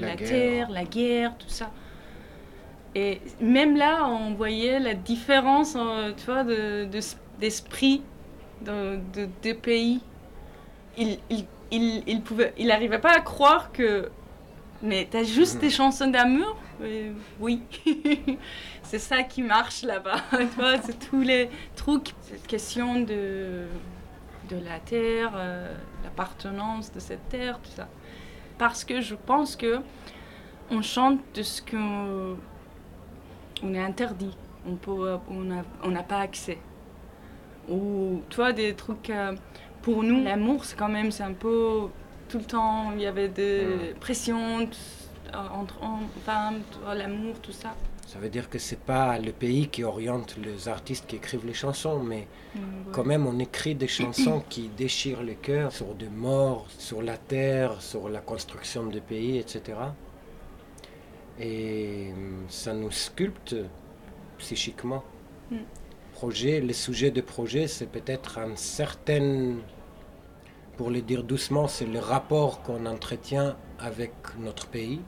La 0.00 0.16
terre, 0.16 0.70
la 0.70 0.84
guerre, 0.84 1.36
tout 1.36 1.48
ça. 1.48 1.70
Et 2.94 3.20
même 3.40 3.76
là, 3.76 4.06
on 4.06 4.34
voyait 4.34 4.78
la 4.78 4.94
différence, 4.94 5.76
euh, 5.76 6.12
tu 6.16 6.26
vois, 6.26 6.44
de- 6.44 6.84
de- 6.84 7.00
d'esprit 7.40 8.02
de, 8.64 8.98
de, 9.42 9.52
pays. 9.52 10.00
Il, 10.96 11.18
il, 11.28 11.44
il, 11.72 12.02
il 12.06 12.22
pouvait, 12.22 12.54
il 12.56 12.70
arrivait 12.70 13.00
pas 13.00 13.12
à 13.16 13.20
croire 13.20 13.72
que. 13.72 14.08
Mais 14.82 15.08
t'as 15.10 15.24
juste 15.24 15.60
des 15.60 15.70
chansons 15.70 16.08
d'amour? 16.08 16.56
Euh, 16.82 17.12
Oui. 17.40 17.62
c'est 18.82 18.98
ça 18.98 19.22
qui 19.24 19.42
marche 19.42 19.82
là-bas. 19.82 20.20
tu 20.30 20.44
vois, 20.56 20.80
c'est 20.82 20.98
tous 21.10 21.22
les 21.22 21.48
trucs. 21.74 22.12
Cette 22.22 22.46
question 22.46 23.00
de, 23.00 23.64
de 24.48 24.56
la 24.56 24.78
terre, 24.80 25.32
euh, 25.34 25.74
l'appartenance 26.02 26.92
de 26.92 27.00
cette 27.00 27.28
terre, 27.28 27.58
tout 27.60 27.70
ça. 27.70 27.88
Parce 28.58 28.84
que 28.84 29.00
je 29.00 29.14
pense 29.14 29.56
que 29.56 29.80
on 30.70 30.80
chante 30.82 31.18
de 31.34 31.42
ce 31.42 31.60
qu'on 31.62 32.36
on 33.62 33.74
est 33.74 33.82
interdit. 33.82 34.36
On 34.66 35.42
n'a 35.42 35.62
on 35.82 35.90
n'a 35.90 36.02
pas 36.02 36.20
accès. 36.20 36.58
Ou 37.68 38.22
toi 38.30 38.52
des 38.52 38.74
trucs 38.74 39.10
euh, 39.10 39.34
pour 39.82 40.02
nous 40.02 40.22
l'amour 40.22 40.64
c'est 40.64 40.76
quand 40.76 40.88
même 40.88 41.10
c'est 41.10 41.22
un 41.22 41.32
peu 41.34 41.88
tout 42.28 42.38
le 42.38 42.44
temps 42.44 42.92
il 42.92 43.00
y 43.02 43.06
avait 43.06 43.28
des 43.28 43.94
pressions 44.00 44.66
t- 44.66 44.76
entre 45.52 45.82
hommes, 45.82 46.06
femmes 46.24 46.60
l'amour 46.94 47.38
tout 47.40 47.52
ça 47.52 47.74
Ça 48.14 48.18
veut 48.20 48.30
dire 48.30 48.48
que 48.48 48.58
c'est 48.58 48.80
pas 48.80 49.18
le 49.18 49.32
pays 49.32 49.68
qui 49.68 49.84
oriente 49.84 50.36
les 50.38 50.68
artistes 50.68 51.06
qui 51.06 51.16
écrivent 51.16 51.46
les 51.46 51.54
chansons, 51.54 52.02
mais 52.02 52.28
Mm, 52.54 52.60
ouais. 52.88 52.92
quand 52.92 53.04
même 53.04 53.26
on 53.26 53.38
écrit 53.40 53.74
des 53.74 53.88
chansons 53.88 54.42
qui 54.48 54.68
déchirent 54.70 55.22
le 55.24 55.34
cœur 55.34 55.72
sur 55.72 55.94
des 55.96 56.08
morts, 56.08 56.66
sur 56.78 57.02
la 57.02 57.18
terre, 57.18 57.82
sur 57.82 58.08
la 58.08 58.20
construction 58.20 58.86
de 58.86 59.00
pays, 59.00 59.38
etc. 59.38 59.78
Et 61.38 62.12
hum, 62.12 62.46
ça 62.48 62.74
nous 62.74 62.90
sculpte 62.90 63.56
psychiquement. 64.38 65.04
Mm. 65.50 65.58
Projet, 66.12 66.60
le 66.60 66.72
sujet 66.72 67.10
de 67.10 67.20
projet, 67.20 67.66
c'est 67.68 67.86
peut-être 67.90 68.38
un 68.38 68.56
certain, 68.56 69.56
pour 70.76 70.90
le 70.90 71.02
dire 71.02 71.24
doucement, 71.24 71.68
c'est 71.68 71.86
le 71.86 71.98
rapport 71.98 72.62
qu'on 72.62 72.86
entretient 72.86 73.56
avec 73.78 74.12
notre 74.38 74.68
pays. 74.68 75.04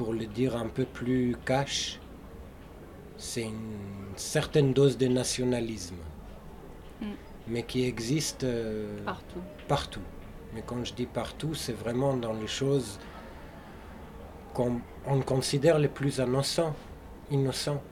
Pour 0.00 0.14
le 0.14 0.24
dire 0.26 0.56
un 0.56 0.68
peu 0.68 0.86
plus 0.86 1.36
cash, 1.44 2.00
c'est 3.18 3.42
une 3.42 4.16
certaine 4.16 4.72
dose 4.72 4.96
de 4.96 5.08
nationalisme, 5.08 5.96
Mm. 7.02 7.06
mais 7.48 7.62
qui 7.64 7.84
existe 7.84 8.44
euh, 8.44 9.04
partout 9.04 9.42
partout. 9.68 10.06
Mais 10.54 10.62
quand 10.66 10.82
je 10.84 10.94
dis 10.94 11.06
partout, 11.06 11.54
c'est 11.54 11.74
vraiment 11.74 12.16
dans 12.16 12.32
les 12.32 12.46
choses 12.46 12.98
qu'on 14.54 14.80
on 15.06 15.20
considère 15.20 15.78
les 15.78 15.88
plus 15.88 16.16
innocents. 16.18 16.74
innocents. 17.30 17.82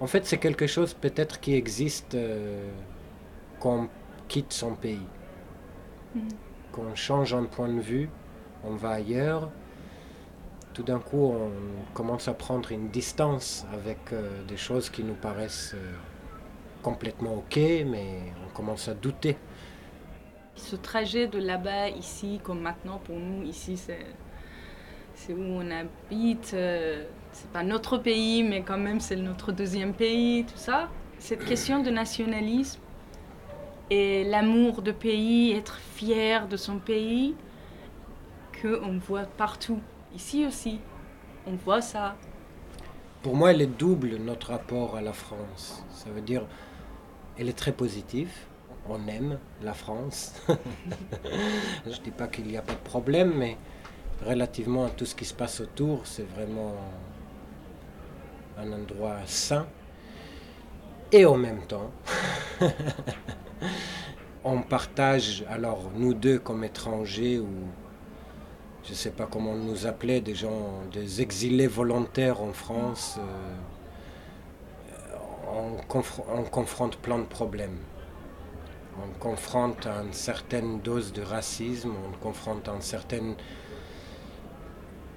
En 0.00 0.08
fait, 0.08 0.26
c'est 0.26 0.38
quelque 0.38 0.66
chose 0.66 0.92
peut-être 0.94 1.40
qui 1.40 1.54
existe 1.54 2.14
euh, 2.16 2.68
quand 3.60 3.84
on 3.84 3.88
quitte 4.28 4.52
son 4.52 4.74
pays. 4.74 5.08
Mm. 6.14 6.20
Quand 6.72 6.82
on 6.82 6.96
change 6.96 7.32
un 7.32 7.44
point 7.44 7.68
de 7.72 7.80
vue, 7.80 8.10
on 8.64 8.74
va 8.76 8.90
ailleurs. 8.90 9.52
Tout 10.74 10.82
d'un 10.82 11.00
coup, 11.00 11.32
on 11.34 11.50
commence 11.94 12.28
à 12.28 12.34
prendre 12.34 12.70
une 12.70 12.88
distance 12.88 13.66
avec 13.72 13.98
euh, 14.12 14.44
des 14.46 14.56
choses 14.56 14.90
qui 14.90 15.02
nous 15.02 15.14
paraissent 15.14 15.72
euh, 15.74 15.94
complètement 16.82 17.34
OK, 17.34 17.56
mais 17.56 18.32
on 18.46 18.54
commence 18.54 18.88
à 18.88 18.94
douter. 18.94 19.36
ce 20.56 20.76
trajet 20.76 21.26
de 21.28 21.38
là-bas 21.38 21.88
ici 21.90 22.40
comme 22.42 22.60
maintenant 22.60 22.98
pour 23.04 23.16
nous 23.16 23.42
ici 23.44 23.76
c'est 23.76 24.06
c'est 25.14 25.32
où 25.32 25.40
on 25.40 25.70
habite 25.70 26.52
euh, 26.54 27.04
c'est 27.32 27.50
pas 27.50 27.62
notre 27.62 27.98
pays 27.98 28.42
mais 28.42 28.62
quand 28.62 28.78
même 28.78 29.00
c'est 29.00 29.16
notre 29.16 29.52
deuxième 29.52 29.94
pays 29.94 30.44
tout 30.44 30.56
ça 30.58 30.88
cette 31.18 31.44
question 31.44 31.82
de 31.82 31.90
nationalisme 31.90 32.80
et 33.90 34.24
l'amour 34.24 34.82
de 34.82 34.92
pays 34.92 35.52
être 35.52 35.76
fier 35.94 36.48
de 36.48 36.56
son 36.56 36.78
pays 36.78 37.34
que 38.52 38.80
on 38.82 38.98
voit 38.98 39.26
partout 39.36 39.80
ici 40.18 40.44
aussi 40.44 40.80
on 41.46 41.54
voit 41.54 41.80
ça 41.80 42.16
Pour 43.22 43.36
moi, 43.36 43.52
elle 43.52 43.62
est 43.62 43.78
double, 43.78 44.16
notre 44.16 44.48
rapport 44.48 44.96
à 44.96 45.00
la 45.00 45.12
France. 45.14 45.82
Ça 45.94 46.10
veut 46.10 46.20
dire, 46.20 46.44
elle 47.38 47.48
est 47.48 47.56
très 47.56 47.72
positive. 47.72 48.30
On 48.88 49.06
aime 49.06 49.38
la 49.62 49.72
France. 49.72 50.34
Je 51.86 51.90
ne 51.90 52.04
dis 52.04 52.10
pas 52.10 52.26
qu'il 52.26 52.46
n'y 52.46 52.56
a 52.56 52.62
pas 52.62 52.74
de 52.74 52.78
problème, 52.80 53.32
mais 53.36 53.56
relativement 54.26 54.86
à 54.86 54.90
tout 54.90 55.06
ce 55.06 55.14
qui 55.14 55.24
se 55.24 55.32
passe 55.32 55.60
autour, 55.60 56.06
c'est 56.06 56.28
vraiment 56.28 56.74
un 58.58 58.72
endroit 58.72 59.16
sain. 59.24 59.66
Et 61.12 61.24
en 61.24 61.38
même 61.38 61.64
temps, 61.66 61.90
on 64.44 64.60
partage, 64.62 65.44
alors 65.48 65.90
nous 65.96 66.12
deux 66.12 66.38
comme 66.38 66.64
étrangers 66.64 67.38
ou 67.38 67.48
je 68.88 68.92
ne 68.92 68.96
sais 68.96 69.10
pas 69.10 69.26
comment 69.30 69.50
on 69.50 69.56
nous 69.70 69.86
appelait, 69.86 70.22
des 70.22 70.34
gens, 70.34 70.80
des 70.92 71.20
exilés 71.20 71.66
volontaires 71.66 72.40
en 72.40 72.54
France, 72.54 73.18
euh, 73.18 75.16
on, 75.52 75.76
confr- 75.92 76.24
on 76.34 76.42
confronte 76.44 76.96
plein 76.96 77.18
de 77.18 77.24
problèmes. 77.24 77.76
On 78.96 79.18
confronte 79.18 79.86
une 79.86 80.14
certaine 80.14 80.80
dose 80.80 81.12
de 81.12 81.20
racisme, 81.22 81.90
on 82.08 82.16
confronte 82.18 82.66
une 82.68 82.80
certaine, 82.80 83.34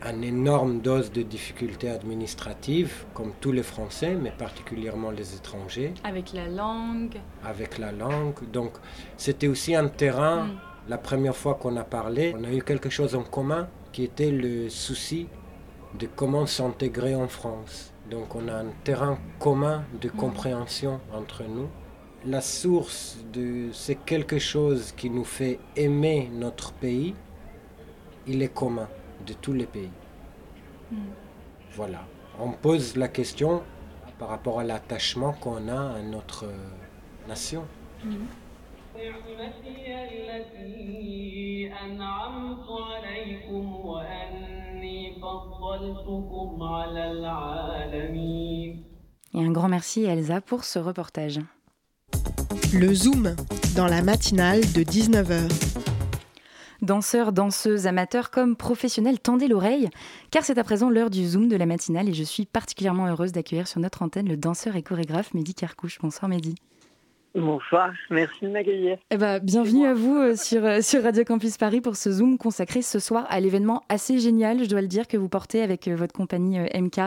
une 0.06 0.24
énorme 0.24 0.82
dose 0.82 1.12
de 1.12 1.22
difficultés 1.22 1.90
administratives, 1.90 3.06
comme 3.14 3.32
tous 3.40 3.54
les 3.54 3.64
Français, 3.64 4.16
mais 4.22 4.32
particulièrement 4.32 5.12
les 5.12 5.34
étrangers, 5.36 5.94
avec 6.04 6.34
la 6.34 6.48
langue 6.50 7.18
avec 7.46 7.78
la 7.78 7.92
langue. 7.94 8.36
Donc 8.52 8.74
c'était 9.18 9.48
aussi 9.48 9.76
un 9.76 9.88
terrain 9.88 10.44
Mm. 10.48 10.60
La 10.88 10.98
première 10.98 11.36
fois 11.36 11.56
qu'on 11.56 11.76
a 11.78 11.84
parlé, 11.84 12.34
on 12.38 12.44
a 12.44 12.52
eu 12.52 12.62
quelque 12.62 12.90
chose 12.90 13.16
en 13.16 13.24
commun 13.24 13.68
qui 13.92 14.04
était 14.04 14.32
le 14.32 14.70
souci 14.70 15.28
de 16.00 16.08
comment 16.08 16.46
s'intégrer 16.46 17.16
en 17.16 17.28
France. 17.28 17.94
Donc 18.10 18.36
on 18.36 18.48
a 18.48 18.54
un 18.56 18.72
terrain 18.84 19.18
commun 19.40 19.84
de 20.02 20.10
compréhension 20.10 21.00
entre 21.14 21.44
nous. 21.44 21.70
La 22.26 22.42
source 22.42 23.18
de 23.34 23.70
c'est 23.74 23.96
quelque 23.96 24.40
chose 24.40 24.94
qui 24.96 25.10
nous 25.10 25.24
fait 25.24 25.60
aimer 25.76 26.30
notre 26.32 26.72
pays 26.74 27.16
il 28.28 28.42
est 28.42 28.54
commun 28.54 28.88
de 29.26 29.34
tous 29.34 29.54
les 29.54 29.66
pays. 29.66 29.92
Mm. 30.92 30.98
Voilà. 31.76 32.06
On 32.40 32.52
pose 32.52 32.96
la 32.96 33.08
question 33.08 33.64
par 34.20 34.30
rapport 34.30 34.60
à 34.60 34.64
l'attachement 34.64 35.34
qu'on 35.34 35.68
a 35.68 35.96
à 35.96 36.02
notre 36.02 36.46
nation. 37.28 37.66
Mm. 38.04 38.16
نعمتي 39.01 39.95
التي 40.11 41.73
أنعمت 41.85 42.67
عليكم 42.69 43.75
وأني 43.75 45.15
فضلتكم 45.23 46.63
على 46.63 47.13
العالمين 47.13 48.85
Et 49.35 49.45
un 49.45 49.51
grand 49.51 49.69
merci 49.69 50.07
à 50.07 50.15
Elsa 50.15 50.41
pour 50.41 50.65
ce 50.65 50.79
reportage. 50.79 51.41
Le 52.73 52.95
Zoom, 52.95 53.37
dans 53.77 53.87
la 53.87 54.03
matinale 54.03 54.61
de 54.61 54.83
19h. 54.83 55.51
Danseurs, 56.83 57.33
danseuses, 57.33 57.87
amateurs 57.87 58.31
comme 58.31 58.57
professionnels, 58.57 59.19
tendez 59.19 59.49
l'oreille, 59.49 59.91
car 60.31 60.45
c'est 60.45 60.59
à 60.59 60.65
présent 60.65 60.89
l'heure 60.89 61.11
du 61.11 61.27
Zoom 61.27 61.49
de 61.49 61.57
la 61.57 61.67
matinale 61.67 62.09
et 62.09 62.15
je 62.15 62.23
suis 62.23 62.47
particulièrement 62.47 63.07
heureuse 63.09 63.33
d'accueillir 63.33 63.67
sur 63.69 63.81
notre 63.81 64.03
antenne 64.03 64.29
le 64.29 64.37
danseur 64.37 64.77
et 64.77 64.83
chorégraphe 64.83 65.35
Mehdi 65.35 65.55
Carcouche. 65.55 65.99
Bonsoir 66.01 66.29
Mehdi. 66.29 66.55
Bonsoir, 67.34 67.94
merci 68.10 68.44
de 68.44 68.50
m'accueillir. 68.50 68.98
Eh 69.10 69.16
ben, 69.16 69.40
bienvenue 69.40 69.86
à 69.86 69.94
vous 69.94 70.18
euh, 70.18 70.36
sur, 70.36 70.66
euh, 70.66 70.82
sur 70.82 71.02
Radio 71.02 71.24
Campus 71.24 71.56
Paris 71.56 71.80
pour 71.80 71.96
ce 71.96 72.12
Zoom 72.12 72.38
consacré 72.38 72.82
ce 72.82 73.00
soir 73.00 73.26
à 73.30 73.40
l'événement 73.40 73.84
assez 73.88 74.20
génial, 74.20 74.62
je 74.62 74.68
dois 74.68 74.82
le 74.82 74.90
dire, 74.90 75.08
que 75.08 75.16
vous 75.16 75.30
portez 75.30 75.62
avec 75.62 75.88
euh, 75.88 75.96
votre 75.96 76.14
compagnie 76.14 76.60
MK. 76.60 77.00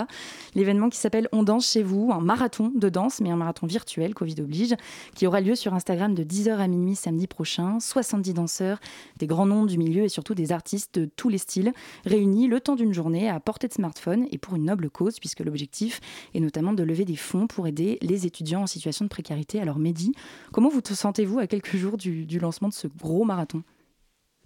L'événement 0.55 0.89
qui 0.89 0.97
s'appelle 0.97 1.29
On 1.33 1.43
danse 1.43 1.71
chez 1.71 1.83
vous, 1.83 2.11
un 2.11 2.21
marathon 2.21 2.73
de 2.75 2.89
danse, 2.89 3.21
mais 3.21 3.31
un 3.31 3.37
marathon 3.37 3.67
virtuel, 3.67 4.15
Covid 4.15 4.37
oblige, 4.41 4.75
qui 5.15 5.27
aura 5.27 5.43
lieu 5.43 5.55
sur 5.55 5.75
Instagram 5.75 6.15
de 6.15 6.25
10h 6.25 6.57
à 6.57 6.69
minuit 6.69 6.95
samedi 6.95 7.27
prochain. 7.27 7.79
70 7.79 8.33
danseurs, 8.33 8.79
des 9.19 9.27
grands 9.27 9.45
noms 9.45 9.67
du 9.67 9.77
milieu 9.77 10.05
et 10.05 10.09
surtout 10.09 10.35
des 10.35 10.53
artistes 10.53 10.99
de 10.99 11.05
tous 11.05 11.29
les 11.29 11.37
styles, 11.37 11.75
réunis 12.07 12.49
le 12.49 12.61
temps 12.61 12.77
d'une 12.77 12.95
journée 12.95 13.29
à 13.29 13.41
portée 13.41 13.69
de 13.69 13.75
smartphone 13.75 14.27
et 14.31 14.39
pour 14.39 14.57
une 14.57 14.65
noble 14.65 14.89
cause, 14.89 15.21
puisque 15.21 15.41
l'objectif 15.41 16.01
est 16.33 16.41
notamment 16.41 16.73
de 16.73 16.83
lever 16.83 17.05
des 17.05 17.17
fonds 17.17 17.47
pour 17.47 17.67
aider 17.67 17.99
les 18.01 18.25
étudiants 18.25 18.63
en 18.63 18.67
situation 18.67 19.05
de 19.05 19.11
précarité. 19.11 19.61
Alors 19.61 19.79
Mehdi, 19.79 20.14
Comment 20.53 20.69
vous 20.69 20.81
te 20.81 20.93
sentez-vous 20.93 21.39
à 21.39 21.47
quelques 21.47 21.77
jours 21.77 21.97
du, 21.97 22.39
lancement 22.39 22.69
de 22.69 22.75
ce 22.75 22.87
gros 22.87 23.25
marathon? 23.25 23.63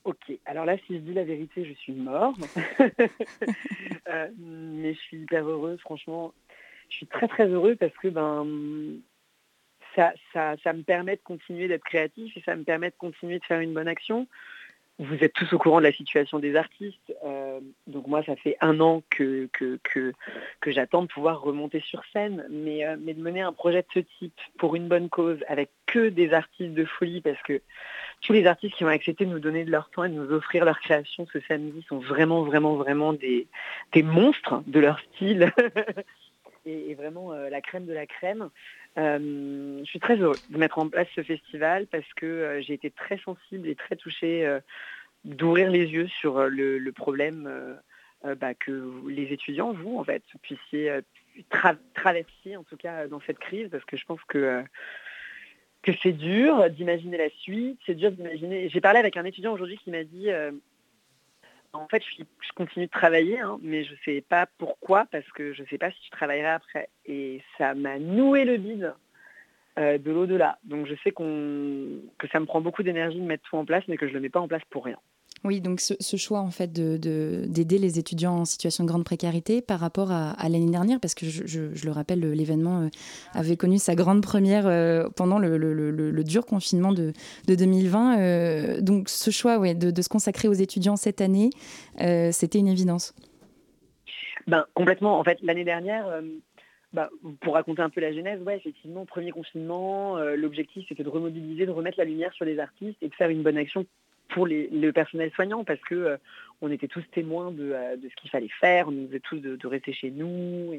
Ok, 0.05 0.33
alors 0.47 0.65
là, 0.65 0.77
si 0.87 0.95
je 0.95 1.01
dis 1.01 1.13
la 1.13 1.25
vérité, 1.25 1.65
je 1.65 1.73
suis 1.75 1.93
mort. 1.93 2.35
Euh, 4.11 4.31
mais 4.39 4.95
je 4.95 4.99
suis 5.01 5.19
hyper 5.19 5.47
heureuse, 5.47 5.79
franchement. 5.81 6.33
Je 6.89 6.97
suis 6.97 7.07
très 7.07 7.29
très 7.29 7.47
heureuse 7.47 7.77
parce 7.79 7.93
que 7.99 8.09
ben, 8.09 8.47
ça, 9.95 10.15
ça, 10.33 10.57
ça 10.65 10.73
me 10.73 10.83
permet 10.83 11.17
de 11.17 11.21
continuer 11.21 11.69
d'être 11.69 11.85
créatif 11.85 12.35
et 12.35 12.41
ça 12.41 12.57
me 12.57 12.65
permet 12.65 12.89
de 12.89 12.95
continuer 12.97 13.39
de 13.39 13.45
faire 13.45 13.61
une 13.61 13.75
bonne 13.75 13.87
action 13.87 14.27
vous 14.99 15.23
êtes 15.23 15.33
tous 15.33 15.53
au 15.53 15.59
courant 15.59 15.79
de 15.79 15.85
la 15.85 15.93
situation 15.93 16.39
des 16.41 16.57
artistes. 16.57 17.15
Euh, 17.25 17.61
donc 17.87 18.09
moi, 18.09 18.23
ça 18.25 18.35
fait 18.35 18.57
un 18.61 18.81
an 18.81 19.03
que, 19.11 19.49
que, 19.53 19.79
que, 19.83 20.13
j'attends 20.71 21.03
de 21.03 21.07
pouvoir 21.07 21.41
remonter 21.41 21.81
sur 21.81 22.03
scène. 22.13 22.45
Mais, 22.51 22.85
euh, 22.85 22.97
mais 23.01 23.15
de 23.15 23.23
mener 23.23 23.41
un 23.41 23.53
projet 23.53 23.83
de 23.83 23.89
ce 23.95 24.01
type 24.19 24.35
pour 24.59 24.75
une 24.75 24.89
bonne 24.89 25.09
cause, 25.09 25.39
avec 25.49 25.71
que 25.87 26.09
des 26.09 26.33
artistes 26.33 26.75
de 26.75 26.85
folie, 26.85 27.21
parce 27.21 27.41
que 27.43 27.61
tous 28.23 28.33
les 28.33 28.47
artistes 28.47 28.75
qui 28.75 28.85
ont 28.85 28.89
accepté 28.89 29.25
de 29.25 29.31
nous 29.31 29.39
donner 29.39 29.65
de 29.65 29.71
leur 29.71 29.89
temps 29.91 30.05
et 30.05 30.09
de 30.09 30.15
nous 30.15 30.33
offrir 30.33 30.65
leur 30.65 30.81
création 30.81 31.27
ce 31.33 31.39
samedi 31.47 31.85
sont 31.89 31.99
vraiment, 31.99 32.43
vraiment, 32.43 32.75
vraiment 32.75 33.13
des, 33.13 33.47
des 33.93 34.03
monstres 34.03 34.63
de 34.67 34.81
leur 34.81 34.99
style. 35.01 35.53
et, 36.69 36.95
vraiment 36.95 37.33
euh, 37.33 37.49
la 37.49 37.61
crème 37.61 37.87
de 37.87 37.93
la 37.93 38.07
crème. 38.07 38.51
Je 38.99 39.85
suis 39.85 40.01
très 40.01 40.17
heureuse 40.17 40.39
de 40.51 40.59
mettre 40.59 40.79
en 40.79 40.89
place 40.89 41.09
ce 41.15 41.23
festival 41.23 41.87
parce 41.87 42.13
que 42.15 42.61
j'ai 42.63 42.75
été 42.75 42.91
très 42.91 43.19
sensible 43.19 43.69
et 43.69 43.75
très 43.75 43.97
touchée 43.97 44.59
d'ouvrir 45.25 45.71
les 45.71 45.87
yeux 45.87 46.09
sur 46.09 46.49
le, 46.49 46.91
problème 46.91 47.79
bah, 48.25 48.55
que 48.55 48.93
les 49.09 49.33
étudiants, 49.33 49.73
vous, 49.73 49.99
en 49.99 50.05
fait, 50.05 50.23
puissiez 50.43 51.01
traverser, 51.95 52.57
en 52.57 52.65
tout 52.65 52.77
cas 52.77 53.07
dans 53.07 53.21
cette 53.21 53.39
crise, 53.39 53.69
parce 53.71 53.85
que 53.85 53.97
je 53.97 54.05
pense 54.05 54.23
que 54.27 54.65
que 55.83 55.93
c'est 56.03 56.13
dur 56.13 56.69
d'imaginer 56.71 57.19
la 57.19 57.31
suite, 57.31 57.79
c'est 57.87 57.95
dur 57.95 58.11
d'imaginer. 58.11 58.69
J'ai 58.69 58.81
parlé 58.81 58.99
avec 58.99 59.17
un 59.17 59.25
étudiant 59.25 59.53
aujourd'hui 59.53 59.79
qui 59.79 59.93
m'a 59.93 60.03
dit 60.03 60.29
en 61.73 61.87
fait, 61.89 62.03
je, 62.17 62.25
continue 62.55 62.87
de 62.87 62.91
travailler, 62.91 63.39
hein, 63.41 63.59
mais 63.63 63.85
je 63.85 63.93
ne 63.93 63.99
sais 64.05 64.21
pas 64.21 64.47
pourquoi, 64.59 65.07
parce 65.11 65.29
que 65.33 65.53
je 65.53 65.63
ne 65.63 65.67
sais 65.69 65.79
pas 65.79 65.91
si 65.91 65.99
je 66.05 66.11
travaillerai 66.11 66.49
après. 66.49 66.89
Et 67.07 67.43
ça 67.57 67.75
m'a 67.75 67.99
noué 67.99 68.45
le 68.45 68.57
bide 68.57 68.95
euh, 69.79 69.99
de 69.99 70.11
l'au-delà. 70.11 70.59
Donc 70.65 70.87
je 70.87 70.95
sais 71.05 71.13
que 71.13 72.29
ça 72.33 72.41
me 72.41 72.47
prend 72.47 72.61
beaucoup 72.61 72.83
d'énergie 72.83 73.21
de 73.21 73.27
mettre 73.27 73.49
tout 73.49 73.57
en 73.57 73.65
place, 73.65 73.85
mais 73.89 73.97
que 73.97 74.07
je 74.07 74.13
ne 74.13 74.17
le 74.17 74.23
mets 74.23 74.31
pas 74.31 74.41
en 74.41 74.49
place 74.49 74.65
pour 74.71 74.85
rien. 74.85 74.99
Oui, 75.45 75.61
donc 75.61 75.81
ce, 75.81 76.17
choix 76.17 76.41
en 76.41 76.51
fait 76.51 76.73
d'aider 76.73 77.79
les 77.79 77.99
étudiants 77.99 78.39
en 78.39 78.45
situation 78.45 78.83
de 78.83 78.89
grande 78.89 79.05
précarité 79.05 79.63
par 79.63 79.79
rapport 79.79 80.11
à, 80.11 80.35
l'année 80.49 80.71
dernière, 80.71 80.99
parce 81.01 81.15
que 81.15 81.27
je, 81.27 81.85
le 81.85 81.93
rappelle, 81.93 82.21
l'événement 82.21 82.83
euh, 82.83 82.89
avait 83.35 83.57
connu 83.57 83.79
sa 83.79 83.95
grande 83.95 84.23
première 84.23 84.67
euh, 84.67 85.09
pendant 85.17 85.39
le, 85.39 86.25
dur 86.25 86.45
confinement 86.45 86.93
de, 86.93 87.13
2020. 87.47 88.19
Euh, 88.19 88.81
donc 88.81 89.09
ce 89.09 89.31
choix 89.31 89.59
ouais, 89.59 89.75
de, 89.75 90.03
se 90.03 90.09
consacrer 90.09 90.49
aux 90.49 90.55
étudiants 90.55 90.97
cette 90.97 91.21
année, 91.21 91.51
c'était 92.33 92.59
une 92.59 92.69
évidence. 92.69 93.15
Ben, 94.49 94.67
complètement. 94.75 95.21
En 95.21 95.25
fait, 95.25 95.39
l'année 95.43 95.65
dernière, 95.65 96.21
bah, 96.93 97.11
pour 97.41 97.55
raconter 97.55 97.83
un 97.83 97.91
peu 97.91 98.01
la 98.01 98.13
genèse, 98.13 98.43
ouais, 98.43 98.57
effectivement, 98.57 99.07
premier 99.07 99.31
confinement, 99.31 100.19
l'objectif 100.19 100.87
c'était 100.89 101.05
de 101.05 101.09
remobiliser, 101.09 101.65
de 101.65 101.71
remettre 101.71 101.99
la 101.99 102.05
lumière 102.05 102.33
sur 102.33 102.45
les 102.45 102.59
artistes 102.59 102.99
et 103.03 103.09
de 103.09 103.15
faire 103.15 103.31
une 103.31 103.43
bonne 103.43 103.57
action 103.57 103.87
pour 104.29 104.47
le 104.47 104.91
personnel 104.91 105.31
soignant 105.33 105.65
parce 105.65 105.81
que 105.81 105.95
euh, 105.95 106.17
on 106.61 106.71
était 106.71 106.89
tous 106.89 107.05
témoins 107.13 107.51
de, 107.51 107.73
euh, 107.73 107.97
de 107.97 108.09
ce 108.09 108.15
qu'il 108.17 108.31
fallait 108.31 108.51
faire, 108.61 108.89
on 108.89 108.93
nous 108.93 109.07
disait 109.07 109.21
tous 109.21 109.39
de, 109.39 109.67
rester 109.67 109.93
chez 109.93 110.11
nous, 110.11 110.75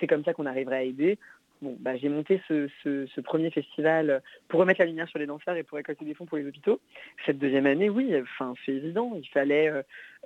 c'est 0.00 0.06
comme 0.06 0.24
ça 0.24 0.32
qu'on 0.32 0.46
arriverait 0.46 0.76
à 0.76 0.82
aider. 0.82 1.18
Bon, 1.64 1.76
bah, 1.80 1.96
j'ai 1.96 2.10
monté 2.10 2.42
ce, 2.46 2.68
ce, 2.82 3.20
premier 3.22 3.50
festival 3.50 4.22
pour 4.48 4.60
remettre 4.60 4.80
la 4.80 4.86
lumière 4.86 5.08
sur 5.08 5.18
les 5.18 5.26
danseurs 5.26 5.56
et 5.56 5.62
pour 5.62 5.76
récolter 5.76 6.04
des 6.04 6.12
fonds 6.12 6.26
pour 6.26 6.36
les 6.36 6.46
hôpitaux. 6.46 6.78
Cette 7.24 7.38
deuxième 7.38 7.64
année, 7.64 7.88
oui, 7.88 8.14
enfin, 8.20 8.52
c'est 8.64 8.72
évident. 8.72 9.12
Il 9.16 9.26
fallait, 9.30 9.72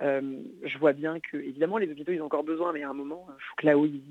euh, 0.01 0.21
je 0.63 0.77
vois 0.77 0.91
bien 0.91 1.19
que, 1.19 1.37
évidemment, 1.37 1.77
les 1.77 1.89
hôpitaux, 1.89 2.11
ils 2.11 2.21
ont 2.21 2.25
encore 2.25 2.43
besoin, 2.43 2.73
mais 2.73 2.83
à 2.83 2.89
un 2.89 2.93
moment, 2.93 3.25
il 3.29 3.41
faut 3.41 3.55
que 3.57 3.65
là 3.65 3.77
où 3.77 3.85
ils 3.85 4.03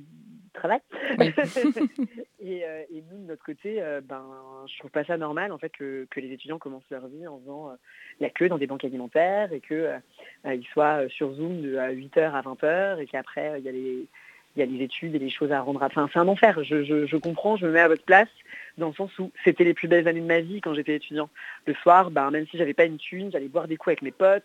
travaillent. 0.55 0.81
et, 2.41 2.63
et, 2.63 3.05
nous, 3.11 3.23
de 3.23 3.29
notre 3.29 3.45
côté, 3.45 3.83
ben, 4.05 4.25
je 4.67 4.79
trouve 4.79 4.91
pas 4.91 5.05
ça 5.05 5.19
normal, 5.19 5.53
en 5.53 5.59
fait, 5.59 5.71
que, 5.71 6.07
que 6.11 6.21
les 6.21 6.33
étudiants 6.33 6.59
commencent 6.59 6.91
leur 6.91 7.07
vie 7.09 7.27
en 7.27 7.39
faisant 7.41 7.77
la 8.21 8.31
queue 8.31 8.49
dans 8.49 8.59
des 8.59 8.67
banques 8.67 8.85
alimentaires 8.85 9.53
et 9.53 9.61
qu'ils 9.61 9.77
euh, 9.77 10.63
soient 10.73 11.05
euh, 11.05 11.09
sur 11.09 11.33
Zoom 11.35 11.63
de 11.63 11.77
8h 11.77 12.33
à 12.33 12.43
20h 12.43 13.01
et 13.01 13.07
qu'après, 13.07 13.59
il 13.59 13.65
y 13.65 13.69
a 13.69 13.73
les 13.73 14.09
il 14.57 14.61
y 14.61 14.63
a 14.63 14.67
les 14.67 14.83
études 14.83 15.15
et 15.15 15.19
les 15.19 15.31
choses 15.31 15.53
à 15.53 15.61
rendre. 15.61 15.83
Enfin, 15.83 16.09
c'est 16.13 16.19
un 16.19 16.29
enfer. 16.29 16.63
Je, 16.65 17.17
comprends, 17.17 17.57
je 17.57 17.67
me 17.67 17.73
mets 17.73 17.81
à 17.81 17.89
votre 17.89 18.05
place 18.05 18.29
dans 18.77 18.89
le 18.89 18.95
sens 18.95 19.17
où 19.19 19.31
c'était 19.45 19.65
les 19.65 19.75
plus 19.75 19.89
belles 19.89 20.09
années 20.09 20.21
de 20.21 20.27
ma 20.27 20.41
vie 20.41 20.61
quand 20.61 20.75
j'étais 20.75 20.97
étudiant. 20.97 21.29
Le 21.67 21.75
soir, 21.75 22.11
ben, 22.11 22.31
même 22.31 22.47
si 22.49 22.59
j'avais 22.59 22.75
pas 22.75 22.85
une 22.85 22.99
thune, 22.99 23.31
j'allais 23.33 23.49
boire 23.49 23.69
des 23.69 23.77
coups 23.77 23.89
avec 23.89 24.03
mes 24.03 24.11
potes 24.11 24.45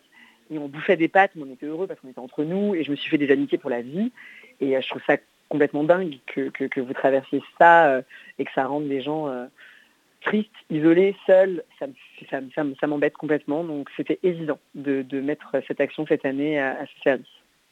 et 0.50 0.58
on 0.58 0.68
bouffait 0.68 0.96
des 0.96 1.08
pâtes, 1.08 1.32
mais 1.34 1.44
on 1.48 1.52
était 1.52 1.66
heureux 1.66 1.86
parce 1.86 2.00
qu'on 2.00 2.08
était 2.08 2.18
entre 2.18 2.44
nous 2.44 2.74
et 2.74 2.84
je 2.84 2.90
me 2.90 2.96
suis 2.96 3.10
fait 3.10 3.18
des 3.18 3.30
amitiés 3.30 3.58
pour 3.58 3.70
la 3.70 3.82
vie. 3.82 4.12
Et 4.60 4.76
euh, 4.76 4.80
je 4.80 4.88
trouve 4.88 5.02
ça 5.06 5.16
complètement 5.48 5.84
dingue 5.84 6.16
que, 6.26 6.80
vous 6.80 6.92
traversiez 6.94 7.42
ça 7.58 8.00
et 8.38 8.44
que 8.44 8.52
ça 8.54 8.66
rende 8.66 8.88
des 8.88 9.02
gens 9.02 9.28
triste, 10.24 10.50
isolé, 10.70 11.14
seul, 11.26 11.62
ça, 11.78 11.86
ça, 12.30 12.86
m'embête 12.86 13.14
complètement. 13.14 13.62
Donc 13.62 13.88
c'était 13.96 14.18
évident 14.22 14.58
de, 14.74 15.20
mettre 15.20 15.54
cette 15.68 15.80
action 15.80 16.06
cette 16.06 16.24
année 16.24 16.58
à, 16.58 16.84
ce 16.86 17.02
service. 17.02 17.26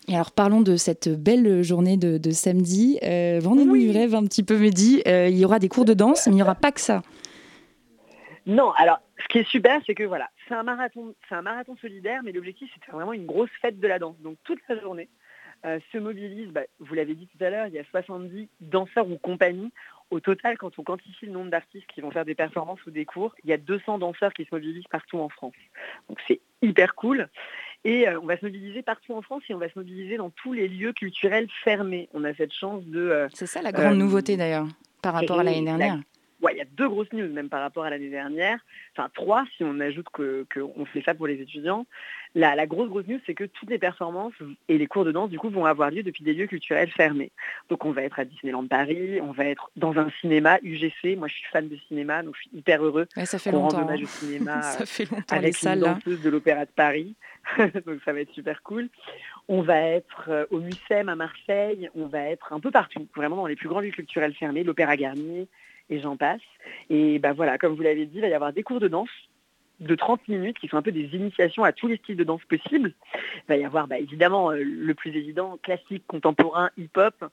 Et 0.09 0.15
alors 0.15 0.33
parlons 0.33 0.61
de 0.61 0.77
cette 0.77 1.09
belle 1.09 1.63
journée 1.63 1.97
de, 1.97 2.31
samedi. 2.31 2.99
Euh, 3.03 3.39
Vendez-nous 3.41 3.77
du 3.77 3.91
rêve 3.91 4.15
un 4.15 4.25
petit 4.25 4.43
peu, 4.43 4.59
Mehdi. 4.59 5.03
Euh, 5.07 5.29
il 5.29 5.39
y 5.39 5.45
aura 5.45 5.59
des 5.59 5.69
cours 5.69 5.85
de 5.85 5.95
danse, 5.95 6.27
mais 6.27 6.33
il 6.33 6.37
n'y 6.37 6.43
aura 6.43 6.55
pas 6.55 6.73
que 6.73 6.81
ça. 6.81 7.03
Non, 8.47 8.73
alors 8.73 8.99
ce 9.23 9.29
qui 9.29 9.39
est 9.39 9.49
super, 9.49 9.81
c'est 9.87 9.95
que 9.95 10.03
voilà, 10.03 10.29
c'est 10.49 10.55
un 10.55 10.65
marathon, 10.65 11.15
c'est 11.29 11.37
un 11.37 11.43
marathon 11.43 11.77
solidaire, 11.81 12.23
mais 12.25 12.33
l'objectif 12.33 12.69
c'est 12.75 12.81
de 12.81 12.85
faire 12.85 12.97
vraiment 12.97 13.13
une 13.13 13.27
grosse 13.27 13.51
fête 13.61 13.79
de 13.79 13.87
la 13.87 14.01
danse. 14.01 14.17
Donc 14.21 14.37
toute 14.43 14.59
la 14.69 14.81
journée 14.81 15.09
euh, 15.65 15.79
se 15.93 15.99
mobilise, 15.99 16.49
bah, 16.49 16.63
vous 16.81 16.95
l'avez 16.95 17.15
dit 17.15 17.29
tout 17.29 17.45
à 17.45 17.51
l'heure, 17.51 17.69
il 17.69 17.75
y 17.75 17.79
a 17.79 17.85
70 17.85 18.49
danseurs 18.61 19.09
ou 19.09 19.17
compagnies 19.17 19.71
au 20.13 20.21
total, 20.21 20.59
quand 20.59 20.79
on 20.79 20.83
quantifie 20.83 21.27
le 21.27 21.33
nombre 21.33 21.51
d'artistes 21.51 21.87
qui 21.87 22.03
vont 22.03 22.11
faire 22.11 22.27
des 22.27 22.35
performances 22.35 22.85
ou 22.87 22.91
des 22.91 23.07
cours, 23.07 23.35
il 23.45 23.51
y 23.51 23.53
a 23.53 23.57
200 23.57 23.99
danseurs 23.99 24.35
qui 24.35 24.45
se 24.45 24.49
mobilisent 24.53 24.89
partout 24.91 25.19
en 25.19 25.31
France. 25.31 25.55
Donc 26.09 26.19
c'est 26.29 26.41
hyper 26.61 26.95
cool. 26.95 27.29
Et 27.85 28.09
euh, 28.09 28.21
on 28.21 28.27
va 28.27 28.39
se 28.39 28.45
mobiliser 28.45 28.83
partout 28.83 29.15
en 29.15 29.23
France 29.23 29.43
et 29.49 29.55
on 29.55 29.59
va 29.59 29.69
se 29.69 29.79
mobiliser 29.79 30.17
dans 30.17 30.31
tous 30.31 30.53
les 30.53 30.69
lieux 30.69 30.93
culturels 30.93 31.49
fermés. 31.65 32.09
On 32.15 32.23
a 32.25 32.33
cette 32.35 32.53
chance 32.53 32.85
de... 32.85 33.01
Euh, 33.01 33.29
c'est 33.35 33.47
ça 33.47 33.61
la 33.61 33.73
grande 33.73 33.95
euh, 33.95 33.97
nouveauté 33.97 34.37
d'ailleurs 34.37 34.69
par 35.03 35.15
rapport 35.15 35.41
à 35.41 35.43
l'année 35.43 35.65
dernière. 35.65 35.99
Il 36.51 36.59
y 36.59 36.61
a 36.61 36.65
deux 36.65 36.89
grosses 36.89 37.13
news 37.13 37.29
même 37.33 37.49
par 37.49 37.61
rapport 37.61 37.85
à 37.85 37.91
l'année 37.91 38.11
dernière, 38.11 38.59
enfin 38.97 39.09
trois 39.15 39.45
si 39.57 39.65
on 39.65 39.79
ajoute 39.81 40.07
qu'on 40.11 40.85
fait 40.87 41.03
ça 41.03 41.15
pour 41.15 41.27
les 41.27 41.41
étudiants. 41.41 41.87
La, 42.35 42.55
la 42.57 42.67
grosse 42.67 42.89
grosse 42.89 43.07
news, 43.07 43.21
c'est 43.27 43.35
que 43.35 43.45
toutes 43.45 43.69
les 43.69 43.79
performances 43.79 44.33
et 44.69 44.79
les 44.79 44.87
cours 44.87 45.05
de 45.05 45.13
danse 45.13 45.29
du 45.29 45.39
coup 45.39 45.51
vont 45.51 45.67
avoir 45.67 45.91
lieu 45.91 46.03
depuis 46.03 46.25
des 46.25 46.33
lieux 46.33 46.47
culturels 46.47 46.91
fermés. 46.91 47.31
Donc 47.69 47.85
on 47.85 47.93
va 47.93 48.03
être 48.03 48.19
à 48.19 48.25
Disneyland 48.25 48.67
Paris, 48.67 49.21
on 49.21 49.33
va 49.33 49.45
être 49.45 49.71
dans 49.77 49.99
un 49.99 50.11
cinéma 50.21 50.59
UGC. 50.63 51.17
Moi 51.17 51.29
je 51.29 51.35
suis 51.35 51.51
fan 51.53 51.69
de 51.69 51.77
cinéma, 51.89 52.23
donc 52.23 52.35
je 52.37 52.43
suis 52.43 52.51
hyper 52.55 52.83
heureux. 52.83 53.07
Ouais, 53.17 53.27
ça 53.27 53.39
fait 53.39 53.53
longtemps. 53.53 53.83
hommage 53.83 54.03
au 54.03 54.07
cinéma 54.07 54.63
ça 54.63 54.87
fait 54.87 55.11
longtemps 55.11 55.37
avec 55.37 55.47
les 55.47 55.53
salles 55.53 55.79
une 55.79 55.85
là. 55.85 55.95
danseuse 55.95 56.23
de 56.23 56.31
l'Opéra 56.31 56.65
de 56.65 56.71
Paris. 56.71 57.15
donc 57.59 58.01
ça 58.05 58.13
va 58.13 58.21
être 58.21 58.33
super 58.33 58.63
cool. 58.63 58.89
On 59.49 59.61
va 59.63 59.81
être 59.81 60.25
euh, 60.29 60.47
au 60.51 60.61
Mucem 60.61 61.09
à 61.09 61.17
Marseille, 61.17 61.91
on 61.95 62.07
va 62.07 62.23
être 62.23 62.53
un 62.53 62.61
peu 62.61 62.71
partout, 62.71 63.07
vraiment 63.15 63.37
dans 63.37 63.47
les 63.47 63.57
plus 63.57 63.69
grands 63.69 63.81
lieux 63.81 63.91
culturels 63.91 64.35
fermés, 64.35 64.65
l'Opéra 64.65 64.97
Garnier 64.97 65.49
et 65.91 66.01
j'en 66.01 66.17
passe. 66.17 66.41
Et 66.91 67.19
bah 67.19 67.33
voilà, 67.33 67.59
comme 67.59 67.75
vous 67.75 67.83
l'avez 67.83 68.07
dit, 68.07 68.17
il 68.17 68.21
va 68.21 68.29
y 68.29 68.35
avoir 68.35 68.53
des 68.53 68.63
cours 68.63 68.81
de 68.81 68.89
danse 68.89 69.11
de 69.81 69.95
30 69.95 70.29
minutes 70.29 70.59
qui 70.59 70.69
sont 70.69 70.77
un 70.77 70.83
peu 70.83 70.93
des 70.93 71.15
initiations 71.15 71.65
à 71.65 71.73
tous 71.73 71.89
les 71.89 71.97
styles 71.97 72.17
de 72.17 72.25
danse 72.25 72.45
possibles. 72.45 72.95
Il 73.15 73.49
va 73.49 73.57
y 73.57 73.65
avoir 73.65 73.89
bah, 73.89 73.99
évidemment 73.99 74.53
euh, 74.53 74.63
le 74.63 74.95
plus 74.95 75.15
évident, 75.17 75.59
classique, 75.63 76.05
contemporain, 76.07 76.71
hip-hop. 76.77 77.25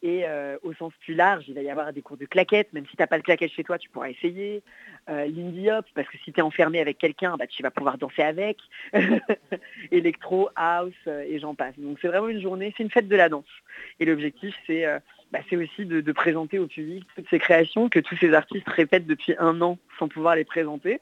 Et 0.00 0.22
euh, 0.24 0.56
au 0.62 0.72
sens 0.74 0.92
plus 1.00 1.14
large, 1.14 1.44
il 1.48 1.54
va 1.54 1.62
y 1.62 1.70
avoir 1.70 1.92
des 1.92 2.02
cours 2.02 2.16
de 2.16 2.24
claquettes, 2.24 2.72
même 2.72 2.86
si 2.86 2.96
tu 2.96 3.02
n'as 3.02 3.08
pas 3.08 3.18
de 3.18 3.24
claquettes 3.24 3.50
chez 3.50 3.64
toi, 3.64 3.78
tu 3.78 3.88
pourras 3.88 4.08
essayer. 4.08 4.62
Euh, 5.08 5.26
Lindy 5.26 5.70
hop, 5.70 5.86
parce 5.94 6.06
que 6.08 6.18
si 6.18 6.32
tu 6.32 6.38
es 6.38 6.42
enfermé 6.42 6.78
avec 6.78 6.98
quelqu'un, 6.98 7.36
bah, 7.36 7.48
tu 7.48 7.64
vas 7.64 7.72
pouvoir 7.72 7.98
danser 7.98 8.22
avec. 8.22 8.58
Electro, 9.90 10.50
house, 10.54 10.92
euh, 11.08 11.24
et 11.26 11.40
j'en 11.40 11.56
passe. 11.56 11.76
Donc 11.78 11.98
c'est 12.00 12.06
vraiment 12.06 12.28
une 12.28 12.40
journée, 12.40 12.72
c'est 12.76 12.84
une 12.84 12.90
fête 12.90 13.08
de 13.08 13.16
la 13.16 13.28
danse. 13.28 13.50
Et 13.98 14.04
l'objectif, 14.04 14.54
c'est 14.68 14.86
bah, 15.32 15.40
c'est 15.48 15.56
aussi 15.56 15.84
de, 15.84 16.12
présenter 16.12 16.58
au 16.58 16.66
public 16.66 17.04
toutes 17.14 17.28
ces 17.28 17.38
créations 17.38 17.88
que 17.88 17.98
tous 17.98 18.16
ces 18.16 18.32
artistes 18.32 18.68
répètent 18.68 19.06
depuis 19.06 19.34
un 19.38 19.60
an 19.60 19.78
sans 19.98 20.08
pouvoir 20.08 20.36
les 20.36 20.44
présenter. 20.44 21.00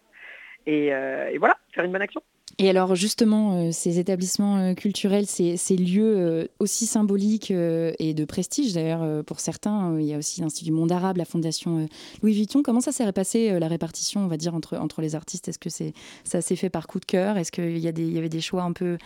Et, 0.66 0.93
euh, 0.93 1.31
et 1.31 1.39
voilà, 1.39 1.59
faire 1.72 1.85
une 1.85 1.93
bonne 1.93 2.03
action. 2.03 2.22
Et 2.59 2.71
alors 2.71 2.95
justement, 2.95 3.59
euh, 3.59 3.71
ces 3.71 3.99
établissements 3.99 4.57
euh, 4.57 4.75
culturels, 4.75 5.27
ces, 5.27 5.77
lieux 5.77 6.17
euh, 6.17 6.47
aussi 6.59 6.87
symboliques 6.87 7.51
et 7.51 8.15
de 8.15 8.25
prestige 8.25 8.73
d'ailleurs 8.73 9.25
pour 9.25 9.41
certains, 9.41 9.99
il 10.01 10.07
y 10.07 10.15
a 10.15 10.19
aussi 10.19 10.41
l'Institut 10.41 10.71
du 10.71 10.73
Monde 10.73 10.91
Arabe, 10.91 11.19
la 11.19 11.27
Fondation 11.27 11.87
Louis 12.23 12.33
Vuitton. 12.33 12.63
Comment 12.63 12.81
ça 12.81 12.93
s'est 12.93 13.11
passé 13.13 13.59
la 13.59 13.69
répartition, 13.69 14.23
on 14.23 14.27
va 14.27 14.39
dire, 14.39 14.55
entre, 14.55 15.01
les 15.03 15.15
artistes? 15.15 15.49
Est-ce 15.49 15.59
que 15.59 15.69
ça 15.69 16.41
s'est 16.41 16.57
fait 16.57 16.71
par 16.71 16.87
coup 16.87 16.99
de 16.99 17.05
cœur? 17.05 17.37
Est-ce 17.37 17.53
qu'il 17.53 17.79
y, 17.79 17.89
avait 17.89 18.29
des 18.29 18.41
choix 18.41 18.63
un 18.63 18.73
peu, 18.73 18.97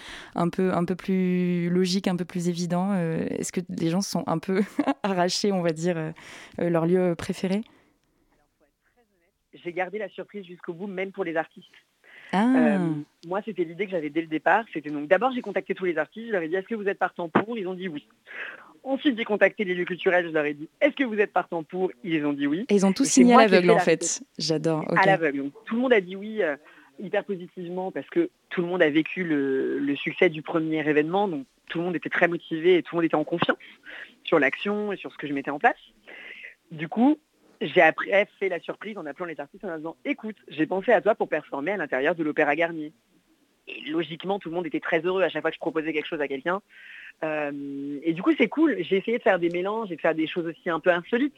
plus 0.96 1.68
logiques, 1.70 2.06
un 2.06 2.16
peu 2.16 2.24
plus 2.24 2.48
évidents 2.48 2.94
Est-ce 2.94 3.52
que 3.52 3.60
les 3.68 3.90
gens 3.90 4.00
sont 4.00 4.22
un 4.26 4.38
peu 4.38 4.62
arrachés, 5.02 5.50
on 5.52 5.62
va 5.62 5.72
dire, 5.72 6.12
leur 6.58 6.86
lieu 6.86 7.14
préféré? 7.16 7.62
J'ai 9.52 9.72
gardé 9.72 9.98
la 9.98 10.08
surprise 10.08 10.44
jusqu'au 10.46 10.72
bout, 10.72 10.86
même 10.86 11.10
pour 11.10 11.24
les 11.24 11.36
artistes. 11.36 11.66
Ah, 12.32 12.46
Euh, 12.56 12.78
moi, 13.26 13.40
c'était 13.44 13.64
l'idée 13.64 13.84
que 13.86 13.90
j'avais 13.92 14.10
dès 14.10 14.20
le 14.20 14.26
départ. 14.26 14.64
C'était 14.72 14.90
donc 14.90 15.08
d'abord 15.08 15.32
j'ai 15.32 15.40
contacté 15.42 15.74
tous 15.74 15.84
les 15.84 15.98
artistes. 15.98 16.26
Je 16.28 16.32
leur 16.32 16.42
ai 16.42 16.48
dit 16.48 16.56
est-ce 16.56 16.68
que 16.68 16.74
vous 16.74 16.88
êtes 16.88 16.98
partant 16.98 17.28
pour? 17.28 17.56
Ils 17.58 17.66
ont 17.66 17.74
dit 17.74 17.88
oui. 17.88 18.06
Ensuite, 18.82 19.18
j'ai 19.18 19.24
contacté 19.24 19.64
les 19.64 19.74
lieux 19.74 19.84
culturels. 19.84 20.26
Je 20.26 20.32
leur 20.32 20.44
ai 20.44 20.54
dit 20.54 20.68
est-ce 20.80 20.94
que 20.94 21.04
vous 21.04 21.18
êtes 21.18 21.32
partant 21.32 21.62
pour? 21.62 21.90
Ils 22.04 22.24
ont 22.24 22.32
dit 22.32 22.46
oui. 22.46 22.64
et 22.68 22.74
ils 22.74 22.86
ont 22.86 22.92
tous 22.92 23.04
signé 23.04 23.34
à 23.34 23.38
l'aveugle 23.38 23.70
en 23.70 23.78
fait. 23.78 24.22
J'adore. 24.38 24.84
À 24.96 25.06
l'aveugle. 25.06 25.38
Donc, 25.38 25.52
tout 25.66 25.74
le 25.76 25.80
monde 25.82 25.92
a 25.92 26.00
dit 26.00 26.16
oui 26.16 26.42
euh, 26.42 26.56
hyper 26.98 27.24
positivement 27.24 27.90
parce 27.90 28.08
que 28.08 28.30
tout 28.48 28.62
le 28.62 28.68
monde 28.68 28.82
a 28.82 28.90
vécu 28.90 29.24
le, 29.24 29.78
le 29.78 29.96
succès 29.96 30.28
du 30.28 30.42
premier 30.42 30.86
événement. 30.88 31.28
Donc 31.28 31.46
tout 31.68 31.78
le 31.78 31.84
monde 31.84 31.96
était 31.96 32.08
très 32.10 32.26
motivé 32.28 32.76
et 32.76 32.82
tout 32.82 32.94
le 32.94 32.98
monde 32.98 33.04
était 33.06 33.14
en 33.16 33.24
confiance 33.24 33.58
sur 34.24 34.38
l'action 34.38 34.92
et 34.92 34.96
sur 34.96 35.12
ce 35.12 35.18
que 35.18 35.26
je 35.26 35.32
mettais 35.32 35.50
en 35.50 35.58
place. 35.58 35.78
Du 36.72 36.88
coup, 36.88 37.18
j'ai 37.60 37.80
après 37.82 38.26
fait 38.38 38.48
la 38.48 38.60
surprise 38.60 38.96
en 38.98 39.06
appelant 39.06 39.26
les 39.26 39.38
artistes 39.40 39.64
en 39.64 39.68
leur 39.68 39.76
disant 39.78 39.96
écoute, 40.04 40.36
j'ai 40.48 40.66
pensé 40.66 40.92
à 40.92 41.00
toi 41.00 41.14
pour 41.14 41.28
performer 41.28 41.72
à 41.72 41.76
l'intérieur 41.76 42.14
de 42.14 42.22
l'Opéra 42.24 42.54
Garnier. 42.56 42.92
Et 43.68 43.88
logiquement, 43.90 44.38
tout 44.38 44.48
le 44.48 44.54
monde 44.54 44.66
était 44.66 44.80
très 44.80 45.00
heureux 45.00 45.22
à 45.22 45.28
chaque 45.28 45.42
fois 45.42 45.50
que 45.50 45.54
je 45.56 45.60
proposais 45.60 45.92
quelque 45.92 46.08
chose 46.08 46.20
à 46.20 46.26
quelqu'un. 46.28 46.60
Euh, 47.22 47.98
et 48.02 48.12
du 48.12 48.22
coup, 48.22 48.32
c'est 48.36 48.48
cool. 48.48 48.76
J'ai 48.80 48.96
essayé 48.96 49.18
de 49.18 49.22
faire 49.22 49.38
des 49.38 49.50
mélanges 49.50 49.92
et 49.92 49.96
de 49.96 50.00
faire 50.00 50.14
des 50.14 50.26
choses 50.26 50.46
aussi 50.46 50.70
un 50.70 50.80
peu 50.80 50.90
insolites. 50.90 51.34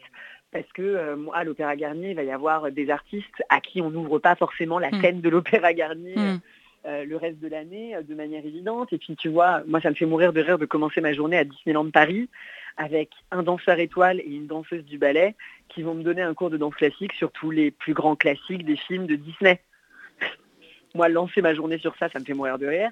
Parce 0.51 0.71
que 0.73 0.81
euh, 0.81 1.15
moi, 1.15 1.35
à 1.35 1.43
l'Opéra 1.43 1.75
Garnier, 1.75 2.11
il 2.11 2.15
va 2.15 2.23
y 2.23 2.31
avoir 2.31 2.71
des 2.71 2.89
artistes 2.89 3.43
à 3.49 3.59
qui 3.59 3.81
on 3.81 3.89
n'ouvre 3.89 4.19
pas 4.19 4.35
forcément 4.35 4.79
la 4.79 4.91
Mm. 4.91 5.01
scène 5.01 5.21
de 5.21 5.29
l'Opéra 5.29 5.73
Garnier 5.73 6.15
Mm. 6.15 6.39
Euh, 6.85 7.05
le 7.05 7.15
reste 7.15 7.39
de 7.39 7.47
l'année 7.47 7.95
euh, 7.95 8.01
de 8.01 8.13
manière 8.13 8.45
évidente. 8.45 8.91
Et 8.91 8.97
puis, 8.97 9.15
tu 9.15 9.29
vois, 9.29 9.63
moi, 9.67 9.79
ça 9.79 9.89
me 9.89 9.95
fait 9.95 10.05
mourir 10.05 10.33
de 10.33 10.41
rire 10.41 10.57
de 10.57 10.65
commencer 10.65 10.99
ma 10.99 11.13
journée 11.13 11.37
à 11.37 11.45
Disneyland 11.45 11.89
Paris 11.91 12.29
avec 12.75 13.09
un 13.31 13.43
danseur 13.43 13.79
étoile 13.79 14.19
et 14.19 14.29
une 14.29 14.47
danseuse 14.47 14.83
du 14.83 14.97
ballet 14.97 15.35
qui 15.69 15.81
vont 15.81 15.93
me 15.93 16.03
donner 16.03 16.21
un 16.21 16.33
cours 16.33 16.49
de 16.49 16.57
danse 16.57 16.75
classique 16.75 17.13
sur 17.13 17.31
tous 17.31 17.51
les 17.51 17.71
plus 17.71 17.93
grands 17.93 18.15
classiques 18.15 18.65
des 18.65 18.75
films 18.75 19.07
de 19.07 19.15
Disney. 19.15 19.61
Moi, 20.95 21.07
lancer 21.09 21.41
ma 21.41 21.53
journée 21.53 21.77
sur 21.77 21.95
ça, 21.95 22.09
ça 22.09 22.19
me 22.19 22.25
fait 22.25 22.33
mourir 22.33 22.57
de 22.57 22.67
rire. 22.67 22.89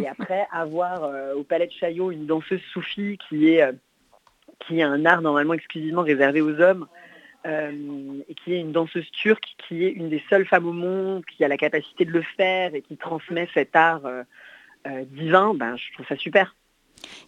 Et 0.00 0.06
après, 0.06 0.46
avoir 0.52 1.04
euh, 1.04 1.34
au 1.34 1.42
Palais 1.42 1.66
de 1.66 1.72
Chaillot 1.72 2.12
une 2.12 2.26
danseuse 2.26 2.62
soufie 2.72 3.18
qui 3.28 3.48
est, 3.48 3.64
qui 4.60 4.78
est 4.78 4.84
un 4.84 5.04
art 5.04 5.20
normalement 5.20 5.54
exclusivement 5.54 6.02
réservé 6.02 6.40
aux 6.40 6.60
hommes, 6.60 6.86
euh, 7.46 8.22
et 8.28 8.34
qui 8.34 8.52
est 8.54 8.60
une 8.60 8.72
danseuse 8.72 9.10
turque, 9.12 9.44
qui 9.66 9.84
est 9.84 9.90
une 9.90 10.08
des 10.08 10.22
seules 10.30 10.46
femmes 10.46 10.66
au 10.66 10.72
monde 10.72 11.24
qui 11.26 11.44
a 11.44 11.48
la 11.48 11.56
capacité 11.56 12.04
de 12.04 12.10
le 12.10 12.22
faire 12.36 12.74
et 12.74 12.82
qui 12.82 12.96
transmet 12.96 13.48
cet 13.54 13.74
art 13.74 14.06
euh, 14.06 14.22
euh, 14.86 15.04
divin, 15.10 15.54
ben, 15.54 15.76
je 15.76 15.92
trouve 15.94 16.06
ça 16.06 16.16
super. 16.16 16.54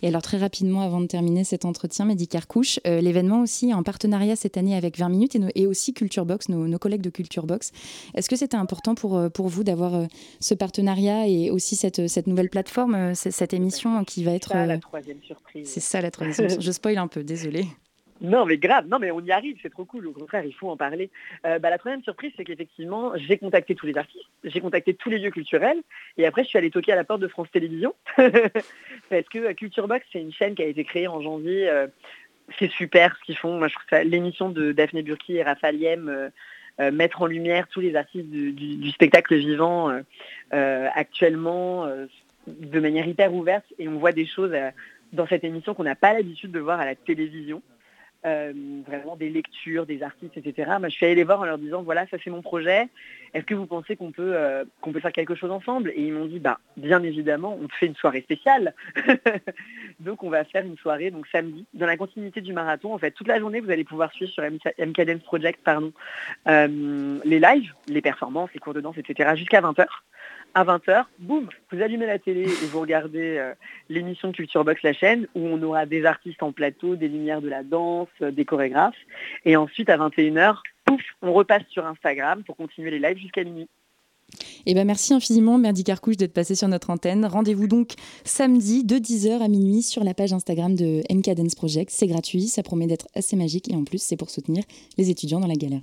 Et 0.03 0.09
alors 0.09 0.23
très 0.23 0.37
rapidement, 0.39 0.83
avant 0.83 1.01
de 1.01 1.07
terminer 1.07 1.43
cet 1.43 1.65
entretien, 1.65 2.05
Mehdi 2.05 2.29
Carcouche, 2.29 2.79
euh, 2.87 3.01
l'événement 3.01 3.41
aussi 3.43 3.75
en 3.75 3.83
partenariat 3.83 4.37
cette 4.37 4.57
année 4.57 4.77
avec 4.77 4.97
20 4.99 5.09
minutes 5.09 5.35
et, 5.35 5.41
no- 5.41 5.49
et 5.57 5.67
aussi 5.67 5.93
Culture 5.95 6.25
Box, 6.25 6.49
nos, 6.49 6.69
nos 6.69 6.79
collègues 6.79 7.01
de 7.01 7.11
Culture 7.11 7.45
Box. 7.45 7.73
Est-ce 8.15 8.29
que 8.29 8.37
c'était 8.37 8.57
important 8.57 8.95
pour, 8.95 9.21
pour 9.33 9.49
vous 9.49 9.65
d'avoir 9.65 10.07
ce 10.39 10.55
partenariat 10.55 11.27
et 11.27 11.51
aussi 11.51 11.75
cette, 11.75 12.07
cette 12.07 12.29
nouvelle 12.29 12.51
plateforme, 12.51 13.17
cette 13.17 13.53
émission 13.53 14.05
qui 14.05 14.23
va 14.23 14.31
être... 14.33 14.51
Ça, 14.51 14.65
la 14.67 14.79
troisième 14.79 15.21
surprise. 15.23 15.69
C'est 15.69 15.81
ça 15.81 16.01
la 16.01 16.12
troisième. 16.12 16.61
Je 16.61 16.71
spoil 16.71 16.99
un 16.99 17.09
peu, 17.09 17.25
désolé. 17.25 17.67
Non, 18.25 18.47
mais 18.47 18.57
grave, 18.57 18.87
non, 18.89 18.99
mais 18.99 19.11
on 19.11 19.20
y 19.20 19.33
arrive, 19.33 19.59
c'est 19.61 19.68
trop 19.68 19.85
cool. 19.85 20.07
Au 20.07 20.12
contraire, 20.12 20.45
il 20.47 20.55
faut 20.55 20.70
en 20.70 20.79
parler. 20.79 21.11
Euh, 21.45 21.59
bah, 21.59 21.68
la 21.68 21.77
troisième 21.77 22.03
surprise, 22.03 22.33
c'est 22.37 22.45
qu'effectivement, 22.45 23.12
j'ai 23.16 23.37
contacté 23.37 23.75
tous 23.75 23.85
les 23.85 23.99
artistes, 23.99 24.25
j'ai 24.45 24.61
contacté 24.61 24.95
tous 24.95 25.11
les 25.11 25.18
lieux 25.18 25.31
culturels, 25.31 25.83
et 26.16 26.27
après, 26.27 26.43
je 26.43 26.49
suis 26.49 26.57
allée 26.57 26.70
toquer 26.70 26.93
à 26.93 26.97
la 26.97 27.05
porte 27.05 27.20
de 27.20 27.29
France 27.29 27.51
Télévisions, 27.53 27.95
parce 28.16 29.29
que 29.31 29.39
euh, 29.39 29.53
Culture 29.53 29.89
Box, 29.89 30.07
c'est 30.11 30.20
une 30.20 30.33
chaîne 30.33 30.55
qui 30.55 30.62
a 30.62 30.66
été 30.66 30.85
créée 30.85 31.07
en 31.07 31.20
janvier. 31.20 31.68
euh, 31.68 31.87
c'est 32.59 32.70
super 32.70 33.14
ce 33.18 33.25
qu'ils 33.25 33.37
font. 33.37 33.59
Moi, 33.59 33.68
je 33.68 33.75
trouve 33.75 33.89
ça 33.91 34.03
l'émission 34.05 34.49
de 34.49 34.72
Daphné 34.72 35.03
Burki 35.03 35.37
et 35.37 35.43
Raphaël 35.43 35.77
Yem, 35.77 36.31
mettre 36.93 37.22
en 37.22 37.27
lumière 37.27 37.68
tous 37.68 37.81
les 37.81 37.97
artistes 37.97 38.29
du, 38.29 38.91
spectacle 38.91 39.35
vivant 39.35 39.91
actuellement 40.51 41.89
de 42.47 42.81
manière 42.81 43.07
hyper 43.07 43.33
ouverte, 43.33 43.64
et 43.79 43.89
on 43.89 43.99
voit 43.99 44.12
des 44.12 44.27
choses 44.27 44.53
dans 45.14 45.27
cette 45.27 45.43
émission 45.43 45.72
qu'on 45.72 45.85
n'a 45.85 45.95
pas 45.95 46.12
l'habitude 46.12 46.51
de 46.51 46.61
voir 46.61 46.81
à 46.81 46.85
la 46.85 46.95
télévision 46.95 47.62
euh, 48.27 48.53
vraiment 48.87 49.16
des 49.16 49.29
lectures, 49.29 49.87
des 49.87 50.03
artistes, 50.03 50.37
etc. 50.37 50.70
Je 50.85 50.89
suis 50.89 51.07
allée 51.07 51.14
les 51.14 51.25
voir 51.25 51.41
en 51.41 51.45
leur 51.45 51.59
disant 51.59 51.83
voilà, 51.83 52.07
ça 52.07 52.16
c'est 52.22 52.31
mon 52.31 52.43
projet. 52.43 52.89
Est-ce 53.35 53.45
que 53.45 53.55
vous 53.55 53.66
pensez 53.66 53.97
qu'on 53.97 54.12
peut 54.12 54.33
euh, 54.35 54.64
qu'on 54.81 54.93
peut 54.93 55.01
faire 55.01 55.12
quelque 55.12 55.35
chose 55.35 55.51
ensemble? 55.51 55.91
Et 55.95 56.03
ils 56.03 56.12
m'ont 56.12 56.27
dit 56.27 56.39
bah 56.39 56.59
bien 56.77 57.03
évidemment, 57.03 57.59
on 57.61 57.68
fait 57.68 57.87
une 57.87 57.95
soirée 57.95 58.22
spéciale. 58.22 58.75
donc 60.01 60.22
on 60.22 60.31
va 60.31 60.45
faire 60.45 60.64
une 60.64 60.79
soirée 60.79 61.11
donc 61.11 61.27
samedi 61.27 61.66
dans 61.75 61.87
la 61.87 61.97
continuité 61.97 62.41
du 62.41 62.53
marathon. 62.53 62.95
En 62.95 62.99
fait, 62.99 63.11
toute 63.11 63.29
la 63.29 63.39
journée, 63.39 63.61
vous 63.61 63.70
allez 63.70 63.85
pouvoir 63.85 64.12
suivre 64.12 64.31
sur 64.31 64.43
MK 64.43 64.75
MK 64.79 65.01
Dance 65.03 65.22
Project 65.22 65.61
pardon 65.62 65.93
euh, 66.49 67.18
les 67.25 67.41
lives, 67.41 67.72
les 67.89 68.01
performances, 68.01 68.51
les 68.55 68.61
cours 68.61 68.75
de 68.75 68.81
danse, 68.81 68.97
etc. 68.99 69.35
jusqu'à 69.37 69.61
20h. 69.61 69.87
À 70.57 70.65
20h, 70.65 71.07
boum, 71.19 71.49
vous 71.73 71.83
allumez 71.83 72.07
la 72.07 72.21
télé 72.21 72.43
et 72.43 72.67
vous 72.67 72.79
regardez 72.79 73.39
euh, 73.39 73.55
l'émission 73.89 74.29
de 74.29 74.37
Culture 74.37 74.65
Box, 74.65 74.83
la 74.85 74.93
chaîne, 74.93 75.27
où 75.35 75.41
on 75.41 75.61
aura 75.63 75.85
des 75.85 76.05
artistes 76.05 76.45
en 76.45 76.53
plateau, 76.53 76.95
des 76.95 77.09
lumières 77.09 77.41
de 77.41 77.49
la 77.49 77.65
danse, 77.65 78.07
euh, 78.23 78.31
des 78.31 78.45
chorégraphes. 78.45 78.95
Et 79.45 79.57
ensuite, 79.57 79.89
à 79.89 79.97
21h, 79.97 80.59
pouf, 80.85 81.03
on 81.23 81.33
repasse 81.33 81.65
sur 81.71 81.85
Instagram 81.85 82.45
pour 82.45 82.57
continuer 82.57 82.93
les 82.93 83.01
lives 83.01 83.19
jusqu'à 83.19 83.43
minuit. 83.43 83.69
Eh 84.67 84.75
ben 84.75 84.87
merci 84.87 85.13
infiniment, 85.13 85.59
Merdi 85.59 85.83
Carcouche, 85.83 86.17
d'être 86.17 86.33
passé 86.33 86.55
sur 86.55 86.69
notre 86.69 86.91
antenne. 86.91 87.27
Rendez-vous 87.27 87.67
donc 87.67 87.95
samedi 88.25 88.85
de 88.85 88.97
10h 88.97 89.43
à 89.43 89.49
minuit 89.49 89.83
sur 89.83 90.05
la 90.05 90.15
page 90.15 90.33
Instagram 90.33 90.77
de 90.77 91.03
MK 91.13 91.35
Dance 91.35 91.57
Project. 91.57 91.91
C'est 91.91 92.07
gratuit, 92.07 92.43
ça 92.43 92.63
promet 92.63 92.87
d'être 92.87 93.09
assez 93.15 93.35
magique 93.35 93.71
et 93.71 93.75
en 93.75 93.85
plus, 93.85 94.03
c'est 94.03 94.17
pour 94.17 94.31
soutenir 94.31 94.63
les 94.99 95.11
étudiants 95.11 95.41
dans 95.41 95.49
la 95.49 95.55
galère. 95.55 95.83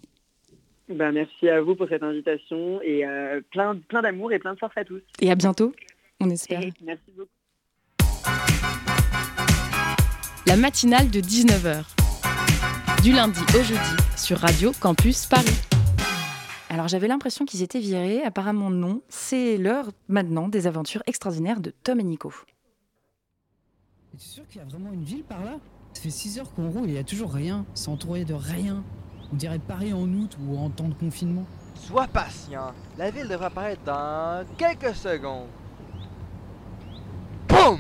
Ben, 0.94 1.12
merci 1.12 1.48
à 1.48 1.62
vous 1.62 1.76
pour 1.76 1.88
cette 1.88 2.04
invitation 2.04 2.82
et 2.82 3.06
euh, 3.06 3.42
plein, 3.52 3.78
plein 3.78 4.02
d'amour 4.02 4.32
et 4.34 4.40
plein 4.40 4.54
de 4.54 4.60
force 4.60 4.76
à 4.76 4.84
tous. 4.84 5.02
Et 5.22 5.32
à 5.32 5.36
bientôt, 5.36 5.74
on 6.20 6.30
espère. 6.30 6.62
Et 6.62 6.74
merci 6.84 7.12
beaucoup. 7.16 7.30
La 10.48 10.58
matinale 10.58 11.10
de 11.10 11.22
19h. 11.22 11.86
Du 13.04 13.14
lundi 13.14 13.40
au 13.58 13.64
jeudi 13.64 13.96
sur 14.18 14.38
Radio 14.38 14.72
Campus 14.80 15.26
Paris. 15.26 15.62
Alors 16.70 16.88
j'avais 16.88 17.08
l'impression 17.08 17.46
qu'ils 17.46 17.64
étaient 17.64 17.80
virés, 17.80 18.22
apparemment 18.24 18.70
non. 18.70 19.02
C'est 19.08 19.58
l'heure 19.58 19.88
maintenant 20.08 20.50
des 20.50 20.68
aventures 20.68 21.04
extraordinaires 21.08 21.62
de 21.62 21.74
Tom 21.84 22.00
et 22.00 22.04
Nico. 22.04 22.34
Es-tu 24.14 24.26
sûr 24.26 24.48
qu'il 24.48 24.60
y 24.60 24.62
a 24.62 24.68
vraiment 24.68 24.92
une 24.92 25.04
ville 25.04 25.24
par 25.24 25.44
là? 25.44 25.58
Ça 25.94 26.02
fait 26.02 26.10
6 26.10 26.40
heures 26.40 26.54
qu'on 26.54 26.70
roule 26.70 26.86
et 26.88 26.92
il 26.92 26.96
y 26.96 27.00
a 27.00 27.04
toujours 27.04 27.34
rien. 27.34 27.66
C'est 27.74 27.90
entouré 27.90 28.24
de 28.26 28.34
rien. 28.34 28.84
On 29.32 29.36
dirait 29.36 29.60
Paris 29.60 29.94
en 29.94 30.04
août 30.04 30.38
ou 30.46 30.58
en 30.58 30.70
temps 30.70 30.90
de 30.90 30.94
confinement. 30.94 31.46
Sois 31.76 32.08
patient. 32.08 32.74
La 32.98 33.12
ville 33.12 33.28
devrait 33.28 33.46
apparaître 33.46 33.82
dans 33.84 34.46
quelques 34.58 34.94
secondes. 34.96 35.48
Boum! 37.48 37.80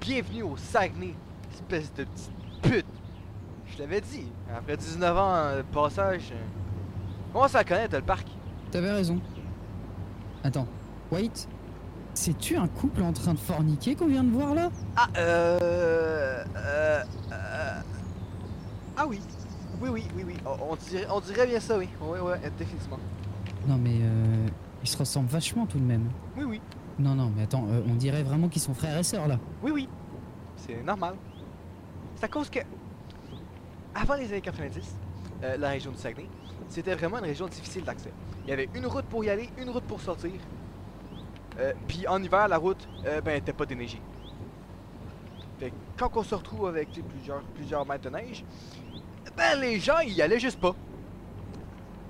Bienvenue 0.00 0.42
au 0.42 0.56
Saguenay, 0.56 1.14
espèce 1.52 1.92
de 1.94 2.04
petite 2.04 2.32
pute. 2.62 2.86
Je 3.66 3.78
l'avais 3.78 4.00
dit, 4.02 4.26
après 4.54 4.76
19 4.76 5.16
ans 5.16 5.56
de 5.56 5.62
passage, 5.62 6.32
euh, 6.32 6.44
comment 7.32 7.48
ça 7.48 7.64
connaître 7.64 7.96
le 7.96 8.02
parc? 8.02 8.28
T'avais 8.70 8.90
raison. 8.90 9.20
Attends, 10.44 10.66
wait. 11.10 11.48
C'est-tu 12.14 12.56
un 12.56 12.68
couple 12.68 13.02
en 13.02 13.12
train 13.12 13.32
de 13.32 13.38
forniquer 13.38 13.94
qu'on 13.94 14.06
vient 14.06 14.24
de 14.24 14.30
voir 14.30 14.54
là? 14.54 14.70
Ah, 14.96 15.08
euh, 15.16 16.44
euh, 16.56 17.02
euh, 17.32 17.80
Ah 18.98 19.06
oui. 19.06 19.18
Oui, 19.82 19.88
oui, 19.90 20.04
oui, 20.16 20.24
oui. 20.28 20.34
On, 20.46 20.72
on 20.72 20.76
dirait, 20.76 21.06
on 21.10 21.20
dirait 21.20 21.46
bien 21.46 21.58
ça, 21.60 21.76
oui. 21.76 21.88
Oui, 22.00 22.18
oui, 22.22 22.32
définitivement. 22.56 22.98
Non 23.66 23.76
mais 23.76 23.94
euh, 24.00 24.46
ils 24.82 24.88
se 24.88 24.96
ressemblent 24.96 25.28
vachement 25.28 25.66
tout 25.66 25.78
de 25.78 25.84
même. 25.84 26.08
Oui, 26.36 26.44
oui. 26.44 26.60
Non, 26.98 27.14
non, 27.14 27.32
mais 27.34 27.42
attends, 27.42 27.66
euh, 27.68 27.80
on 27.88 27.94
dirait 27.94 28.22
vraiment 28.22 28.48
qu'ils 28.48 28.62
sont 28.62 28.74
frères 28.74 28.96
et 28.98 29.02
sœurs 29.02 29.26
là. 29.26 29.38
Oui, 29.62 29.70
oui. 29.72 29.88
C'est 30.56 30.82
normal. 30.82 31.14
C'est 32.16 32.24
à 32.24 32.28
cause 32.28 32.48
que, 32.48 32.60
avant 33.94 34.14
les 34.14 34.26
années 34.26 34.40
90, 34.40 34.96
euh, 35.42 35.56
la 35.56 35.70
région 35.70 35.90
du 35.90 35.98
Saguenay, 35.98 36.28
c'était 36.68 36.94
vraiment 36.94 37.18
une 37.18 37.24
région 37.24 37.46
difficile 37.48 37.82
d'accès. 37.82 38.12
Il 38.44 38.50
y 38.50 38.52
avait 38.52 38.68
une 38.74 38.86
route 38.86 39.04
pour 39.06 39.24
y 39.24 39.30
aller, 39.30 39.50
une 39.58 39.70
route 39.70 39.84
pour 39.84 40.00
sortir. 40.00 40.30
Euh, 41.58 41.72
Puis 41.88 42.06
en 42.06 42.22
hiver, 42.22 42.46
la 42.48 42.58
route, 42.58 42.88
ben, 43.24 43.36
était 43.36 43.52
pas 43.52 43.66
déneigée. 43.66 44.00
Fait 45.58 45.70
que 45.70 45.74
quand 45.98 46.10
on 46.16 46.22
se 46.22 46.34
retrouve 46.34 46.66
avec 46.66 46.88
plusieurs, 47.08 47.42
plusieurs 47.54 47.86
mètres 47.86 48.04
de 48.04 48.16
neige, 48.16 48.44
ben 49.36 49.60
les 49.60 49.78
gens, 49.80 49.98
ils 50.00 50.12
y 50.14 50.22
allaient 50.22 50.40
juste 50.40 50.60
pas. 50.60 50.74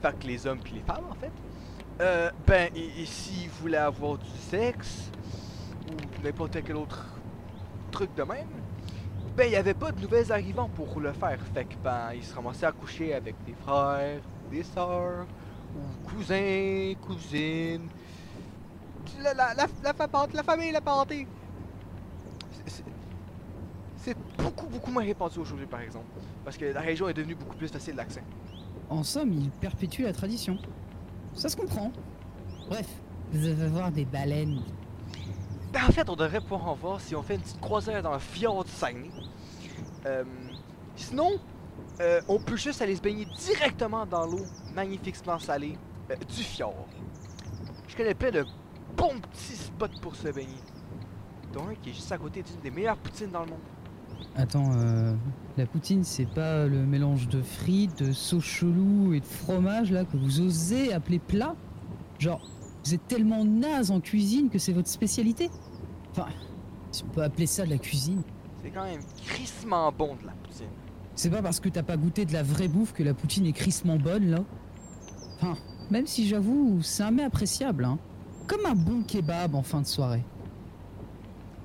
Fait 0.00 0.18
que 0.18 0.26
les 0.26 0.46
hommes 0.46 0.60
puis 0.60 0.74
les 0.74 0.80
femmes, 0.80 1.04
en 1.10 1.14
fait, 1.14 1.30
euh, 2.00 2.30
ben, 2.46 2.70
et, 2.74 3.06
s'ils 3.06 3.48
voulaient 3.50 3.76
avoir 3.76 4.18
du 4.18 4.30
sexe, 4.50 5.10
ou 5.90 6.22
n'importe 6.24 6.58
quel 6.64 6.76
autre 6.76 7.04
truc 7.90 8.14
de 8.14 8.22
même, 8.22 8.48
ben, 9.36 9.44
il 9.46 9.50
n'y 9.50 9.56
avait 9.56 9.74
pas 9.74 9.92
de 9.92 10.00
nouvelles 10.00 10.32
arrivants 10.32 10.68
pour 10.68 11.00
le 11.00 11.12
faire. 11.12 11.38
Fait 11.54 11.64
que, 11.64 11.74
ben, 11.76 12.12
ils 12.14 12.24
se 12.24 12.34
ramassaient 12.34 12.66
à 12.66 12.72
coucher 12.72 13.14
avec 13.14 13.36
des 13.44 13.54
frères, 13.54 14.20
des 14.50 14.62
sœurs, 14.64 15.26
ou 15.76 16.08
cousins, 16.08 16.92
cousines. 17.00 17.88
La, 19.22 19.34
la, 19.34 19.54
la, 19.54 19.66
la, 19.82 19.92
fa- 19.94 20.26
la 20.32 20.42
famille, 20.42 20.72
la 20.72 20.80
parenté. 20.80 21.26
C'est- 22.66 22.70
c'est- 22.76 22.84
C'est 23.96 24.16
beaucoup, 24.53 24.68
beaucoup 24.68 24.90
moins 24.90 25.05
répandu 25.05 25.38
aujourd'hui, 25.38 25.66
par 25.66 25.80
exemple. 25.80 26.07
Parce 26.44 26.57
que 26.57 26.66
la 26.66 26.80
région 26.80 27.09
est 27.09 27.14
devenue 27.14 27.34
beaucoup 27.34 27.57
plus 27.57 27.68
facile 27.68 27.94
d'accès. 27.94 28.22
En 28.90 29.03
somme, 29.03 29.32
ils 29.32 29.50
perpétuent 29.50 30.05
la 30.05 30.12
tradition. 30.12 30.59
Ça 31.34 31.48
se 31.48 31.57
comprend. 31.57 31.90
Bref, 32.68 32.88
vous 33.32 33.46
allez 33.46 33.66
voir 33.68 33.90
des 33.90 34.05
baleines. 34.05 34.61
Ben, 35.72 35.80
en 35.88 35.92
fait, 35.92 36.09
on 36.11 36.16
devrait 36.16 36.40
pouvoir 36.40 36.68
en 36.68 36.74
voir 36.74 37.00
si 37.00 37.14
on 37.14 37.22
fait 37.22 37.36
une 37.36 37.40
petite 37.40 37.61
croisière 37.61 38.03
dans 38.03 38.12
le 38.12 38.18
fjord 38.18 38.64
du 38.64 38.70
Saguenay. 38.70 39.11
Euh, 40.05 40.24
sinon, 40.96 41.30
euh, 42.00 42.20
on 42.28 42.38
peut 42.38 42.57
juste 42.57 42.82
aller 42.82 42.96
se 42.96 43.00
baigner 43.00 43.26
directement 43.38 44.05
dans 44.05 44.26
l'eau 44.26 44.44
magnifiquement 44.74 45.38
salée 45.38 45.78
euh, 46.11 46.16
du 46.16 46.42
fjord. 46.42 46.86
Je 47.88 47.96
connais 47.96 48.14
plein 48.14 48.30
de 48.30 48.44
bons 48.96 49.18
petits 49.20 49.57
spots 49.57 50.00
pour 50.03 50.14
se 50.14 50.28
baigner. 50.28 50.61
Dont 51.55 51.68
un 51.68 51.74
qui 51.74 51.90
est 51.90 51.94
juste 51.94 52.12
à 52.12 52.18
côté 52.18 52.42
d'une 52.42 52.61
des 52.61 52.70
meilleures 52.70 52.96
poutines 52.96 53.30
dans 53.30 53.44
le 53.44 53.50
monde. 53.50 53.61
Attends, 54.37 54.70
euh, 54.77 55.14
la 55.57 55.66
poutine, 55.66 56.05
c'est 56.05 56.27
pas 56.27 56.66
le 56.66 56.85
mélange 56.85 57.29
de 57.29 57.43
frites, 57.43 58.03
de 58.03 58.12
sauce 58.12 58.45
chelou 58.45 59.12
et 59.14 59.20
de 59.20 59.27
fromage 59.27 59.93
là 59.93 60.05
que 60.05 60.16
vous 60.16 60.41
osez 60.41 60.93
appeler 60.93 61.18
plat 61.18 61.55
Genre, 62.18 62.41
vous 62.85 62.95
êtes 62.95 63.07
tellement 63.09 63.45
naze 63.45 63.91
en 63.91 64.01
cuisine 64.01 64.49
que 64.49 64.59
c'est 64.59 64.73
votre 64.73 64.89
spécialité 64.89 65.51
Enfin, 66.12 66.27
si 66.91 67.05
on 67.05 67.09
peut 67.09 67.23
appeler 67.23 67.47
ça 67.47 67.64
de 67.64 67.70
la 67.70 67.79
cuisine. 67.79 68.23
C'est 68.62 68.70
quand 68.70 68.85
même 68.85 69.01
crissement 69.27 69.91
bon 69.93 70.14
de 70.20 70.27
la 70.27 70.33
poutine. 70.33 70.66
C'est 71.14 71.31
pas 71.31 71.43
parce 71.43 71.61
que 71.61 71.68
t'as 71.68 71.83
pas 71.83 71.97
goûté 71.97 72.25
de 72.25 72.33
la 72.33 72.43
vraie 72.43 72.68
bouffe 72.68 72.93
que 72.93 73.03
la 73.03 73.14
poutine 73.14 73.47
est 73.47 73.53
crissement 73.53 73.97
bonne 73.97 74.31
là 74.31 74.45
Enfin, 75.37 75.57
même 75.91 76.07
si 76.07 76.29
j'avoue, 76.29 76.81
c'est 76.83 77.03
un 77.03 77.11
mets 77.11 77.25
appréciable, 77.25 77.85
hein. 77.85 77.99
Comme 78.47 78.66
un 78.66 78.75
bon 78.75 79.03
kebab 79.03 79.55
en 79.55 79.62
fin 79.62 79.81
de 79.81 79.87
soirée. 79.87 80.23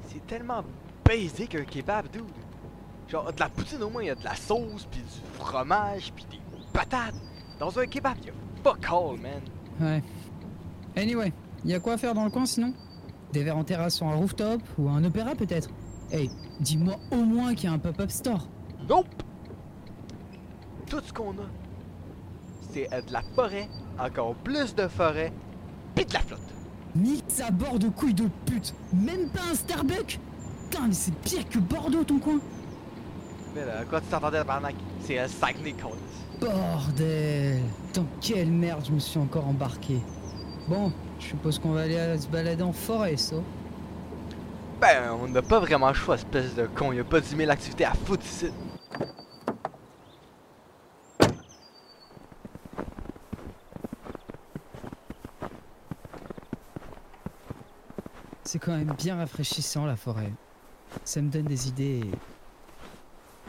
C'est 0.08 0.26
tellement 0.26 0.64
basic 1.06 1.56
un 1.56 1.64
kebab, 1.64 2.08
dude. 2.12 2.24
Genre, 3.08 3.32
de 3.32 3.40
la 3.40 3.50
poutine 3.50 3.82
au 3.84 3.90
moins, 3.90 4.04
il 4.04 4.08
y 4.08 4.10
a 4.10 4.16
de 4.16 4.24
la 4.24 4.36
sauce, 4.36 4.86
puis 4.92 5.02
du 5.02 5.40
fromage, 5.40 6.12
puis 6.14 6.26
des 6.30 6.40
patates. 6.74 7.16
Dans 7.60 7.78
un 7.80 7.86
kebab, 7.86 8.18
il 8.22 8.28
y 8.28 8.30
a 8.30 8.34
fuck 8.64 8.86
all, 8.90 9.20
man. 9.20 9.42
Ouais. 9.80 10.04
Anyway, 10.96 11.32
y 11.64 11.74
a 11.74 11.80
quoi 11.80 11.94
à 11.94 11.98
faire 11.98 12.14
dans 12.14 12.26
le 12.26 12.30
coin 12.30 12.46
sinon? 12.46 12.74
Des 13.32 13.44
verres 13.44 13.58
en 13.58 13.64
terrasse 13.64 13.96
sur 13.96 14.08
un 14.08 14.16
rooftop 14.16 14.62
ou 14.78 14.90
un 14.90 15.04
opéra 15.04 15.36
peut-être? 15.36 15.70
Hey, 16.12 16.30
dis-moi 16.60 16.96
au 17.12 17.18
moins 17.24 17.56
qu'il 17.56 17.66
y 17.66 17.68
a 17.68 17.74
un 17.74 17.80
pop-up 17.80 18.10
store. 18.10 18.48
Nope! 18.88 19.08
Tout 20.90 21.02
ce 21.06 21.14
qu'on 21.14 21.32
a, 21.32 21.48
c'est 22.72 22.90
de 22.90 23.14
la 23.14 23.22
forêt, 23.36 23.68
encore 24.00 24.36
plus 24.36 24.76
de 24.76 24.88
forêt, 24.88 25.34
puis 25.96 26.06
de 26.06 26.14
la 26.14 26.20
flotte. 26.20 26.40
Nique 26.96 27.26
sa 27.28 27.52
bord 27.52 27.78
de 27.80 27.90
couilles 27.90 28.14
de 28.14 28.28
pute 28.46 28.74
Même 28.94 29.30
pas 29.30 29.42
un 29.52 29.56
Starbucks 29.56 30.20
Putain, 30.70 30.88
mais 30.88 30.94
c'est 30.94 31.14
pire 31.20 31.48
que 31.48 31.60
Bordeaux 31.60 32.04
ton 32.04 32.18
coin 32.18 32.40
Mais 33.58 33.66
là, 33.66 33.86
quoi 33.90 34.00
tu 34.00 34.06
t'entendais, 34.08 34.38
tabarnak? 34.38 34.76
C'est 35.02 35.18
un 35.18 35.28
Saguenay, 35.28 35.74
Colis. 35.74 35.96
Bordel 36.40 37.60
Dans 37.96 38.06
quelle 38.22 38.52
merde 38.52 38.86
je 38.86 38.92
me 38.92 39.00
suis 39.00 39.18
encore 39.18 39.48
embarqué 39.48 39.98
Bon, 40.68 40.92
je 41.20 41.26
suppose 41.26 41.58
qu'on 41.58 41.72
va 41.72 41.82
aller 41.82 41.96
euh, 41.96 42.20
se 42.20 42.28
balader 42.28 42.62
en 42.62 42.72
forêt, 42.72 43.18
ça. 43.18 43.38
Ben, 44.80 45.12
on 45.20 45.28
n'a 45.28 45.42
pas 45.42 45.60
vraiment 45.60 45.88
le 45.88 45.96
choix, 45.96 46.16
espèce 46.16 46.54
de 46.54 46.68
con. 46.68 46.92
Il 46.92 46.98
y 46.98 47.00
a 47.00 47.04
pas 47.04 47.20
10 47.20 47.36
000 47.36 47.50
activités 47.50 47.86
à 47.86 47.94
foutre 47.94 48.26
ici. 48.26 48.52
C'est 58.44 58.60
quand 58.60 58.74
même 58.74 58.94
bien 58.96 59.16
rafraîchissant 59.16 59.88
la 59.88 59.96
forêt. 59.96 60.32
Ça 61.04 61.24
me 61.24 61.32
donne 61.32 61.46
des 61.46 61.70
idées 61.70 62.02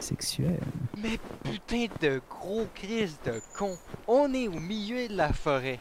sexuelles. 0.01 0.59
Mais 0.97 1.19
putain 1.43 1.85
de 2.01 2.21
gros 2.29 2.67
crise 2.73 3.17
de 3.25 3.41
con. 3.57 3.77
On 4.07 4.33
est 4.33 4.47
au 4.47 4.59
milieu 4.59 5.07
de 5.07 5.15
la 5.15 5.31
forêt. 5.33 5.79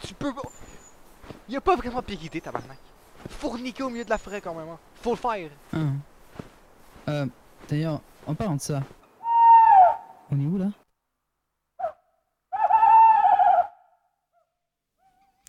Tu 0.00 0.14
peux 0.14 0.32
pas. 0.34 0.42
Y 1.48 1.56
a 1.56 1.60
pas 1.60 1.76
vraiment 1.76 2.02
piquité, 2.02 2.40
tabarnak. 2.40 2.78
Fourniquer 3.28 3.82
au 3.82 3.88
milieu 3.90 4.04
de 4.04 4.10
la 4.10 4.18
forêt 4.18 4.40
quand 4.40 4.54
même. 4.54 4.68
hein. 4.68 4.78
Faut 5.02 5.10
le 5.12 5.16
faire. 5.16 5.50
Hein. 5.72 5.92
Euh, 7.08 7.26
d'ailleurs, 7.68 8.00
en 8.26 8.34
parlant 8.34 8.56
de 8.56 8.60
ça, 8.60 8.82
on 10.30 10.38
est 10.40 10.46
où 10.46 10.58
là? 10.58 10.66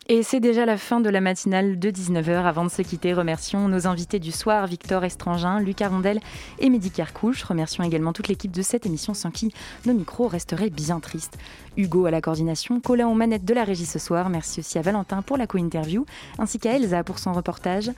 Et 0.08 0.22
c'est 0.22 0.38
déjà 0.38 0.66
la 0.66 0.76
fin 0.76 1.00
de 1.00 1.10
la 1.10 1.20
matinale 1.20 1.80
de 1.80 1.90
19h. 1.90 2.44
Avant 2.44 2.64
de 2.64 2.70
se 2.70 2.80
quitter, 2.80 3.12
remercions 3.12 3.66
nos 3.66 3.88
invités 3.88 4.20
du 4.20 4.30
soir, 4.30 4.68
Victor 4.68 5.02
Estrangin, 5.02 5.58
Lucas 5.58 5.88
Rondel 5.88 6.20
et 6.60 6.70
Mehdi 6.70 6.92
Kerkouche. 6.92 7.42
Remercions 7.42 7.82
également 7.82 8.12
toute 8.12 8.28
l'équipe 8.28 8.52
de 8.52 8.62
cette 8.62 8.86
émission 8.86 9.14
sans 9.14 9.32
qui 9.32 9.52
nos 9.84 9.94
micros 9.94 10.28
resteraient 10.28 10.70
bien 10.70 11.00
tristes. 11.00 11.36
Hugo 11.76 12.06
à 12.06 12.12
la 12.12 12.20
coordination, 12.20 12.78
Colin 12.78 13.08
aux 13.08 13.14
manettes 13.14 13.44
de 13.44 13.52
la 13.52 13.64
régie 13.64 13.84
ce 13.84 13.98
soir. 13.98 14.30
Merci 14.30 14.60
aussi 14.60 14.78
à 14.78 14.82
Valentin 14.82 15.22
pour 15.22 15.38
la 15.38 15.48
co-interview, 15.48 16.06
ainsi 16.38 16.60
qu'à 16.60 16.76
Elsa 16.76 17.02
pour 17.02 17.18
son 17.18 17.32
reportage. 17.32 17.90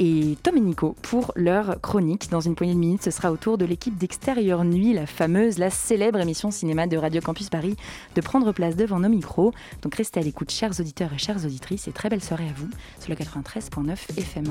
Et 0.00 0.36
Tom 0.42 0.56
et 0.56 0.60
Nico 0.60 0.96
pour 1.02 1.32
leur 1.36 1.80
chronique. 1.80 2.28
Dans 2.30 2.40
une 2.40 2.54
poignée 2.54 2.74
de 2.74 2.78
minutes, 2.78 3.02
ce 3.02 3.10
sera 3.10 3.30
au 3.30 3.36
tour 3.36 3.58
de 3.58 3.64
l'équipe 3.64 3.96
d'Extérieur 3.96 4.64
Nuit, 4.64 4.92
la 4.92 5.06
fameuse, 5.06 5.58
la 5.58 5.70
célèbre 5.70 6.18
émission 6.20 6.50
cinéma 6.50 6.86
de 6.86 6.96
Radio 6.96 7.20
Campus 7.20 7.48
Paris, 7.48 7.76
de 8.14 8.20
prendre 8.20 8.52
place 8.52 8.76
devant 8.76 8.98
nos 8.98 9.08
micros. 9.08 9.52
Donc 9.82 9.94
restez 9.94 10.20
à 10.20 10.22
l'écoute, 10.22 10.50
chers 10.50 10.78
auditeurs 10.80 11.12
et 11.12 11.18
chères 11.18 11.44
auditrices, 11.44 11.88
et 11.88 11.92
très 11.92 12.08
belle 12.08 12.22
soirée 12.22 12.48
à 12.48 12.52
vous 12.56 12.68
sur 13.00 13.10
le 13.10 13.16
93.9 13.16 14.18
FM. 14.18 14.44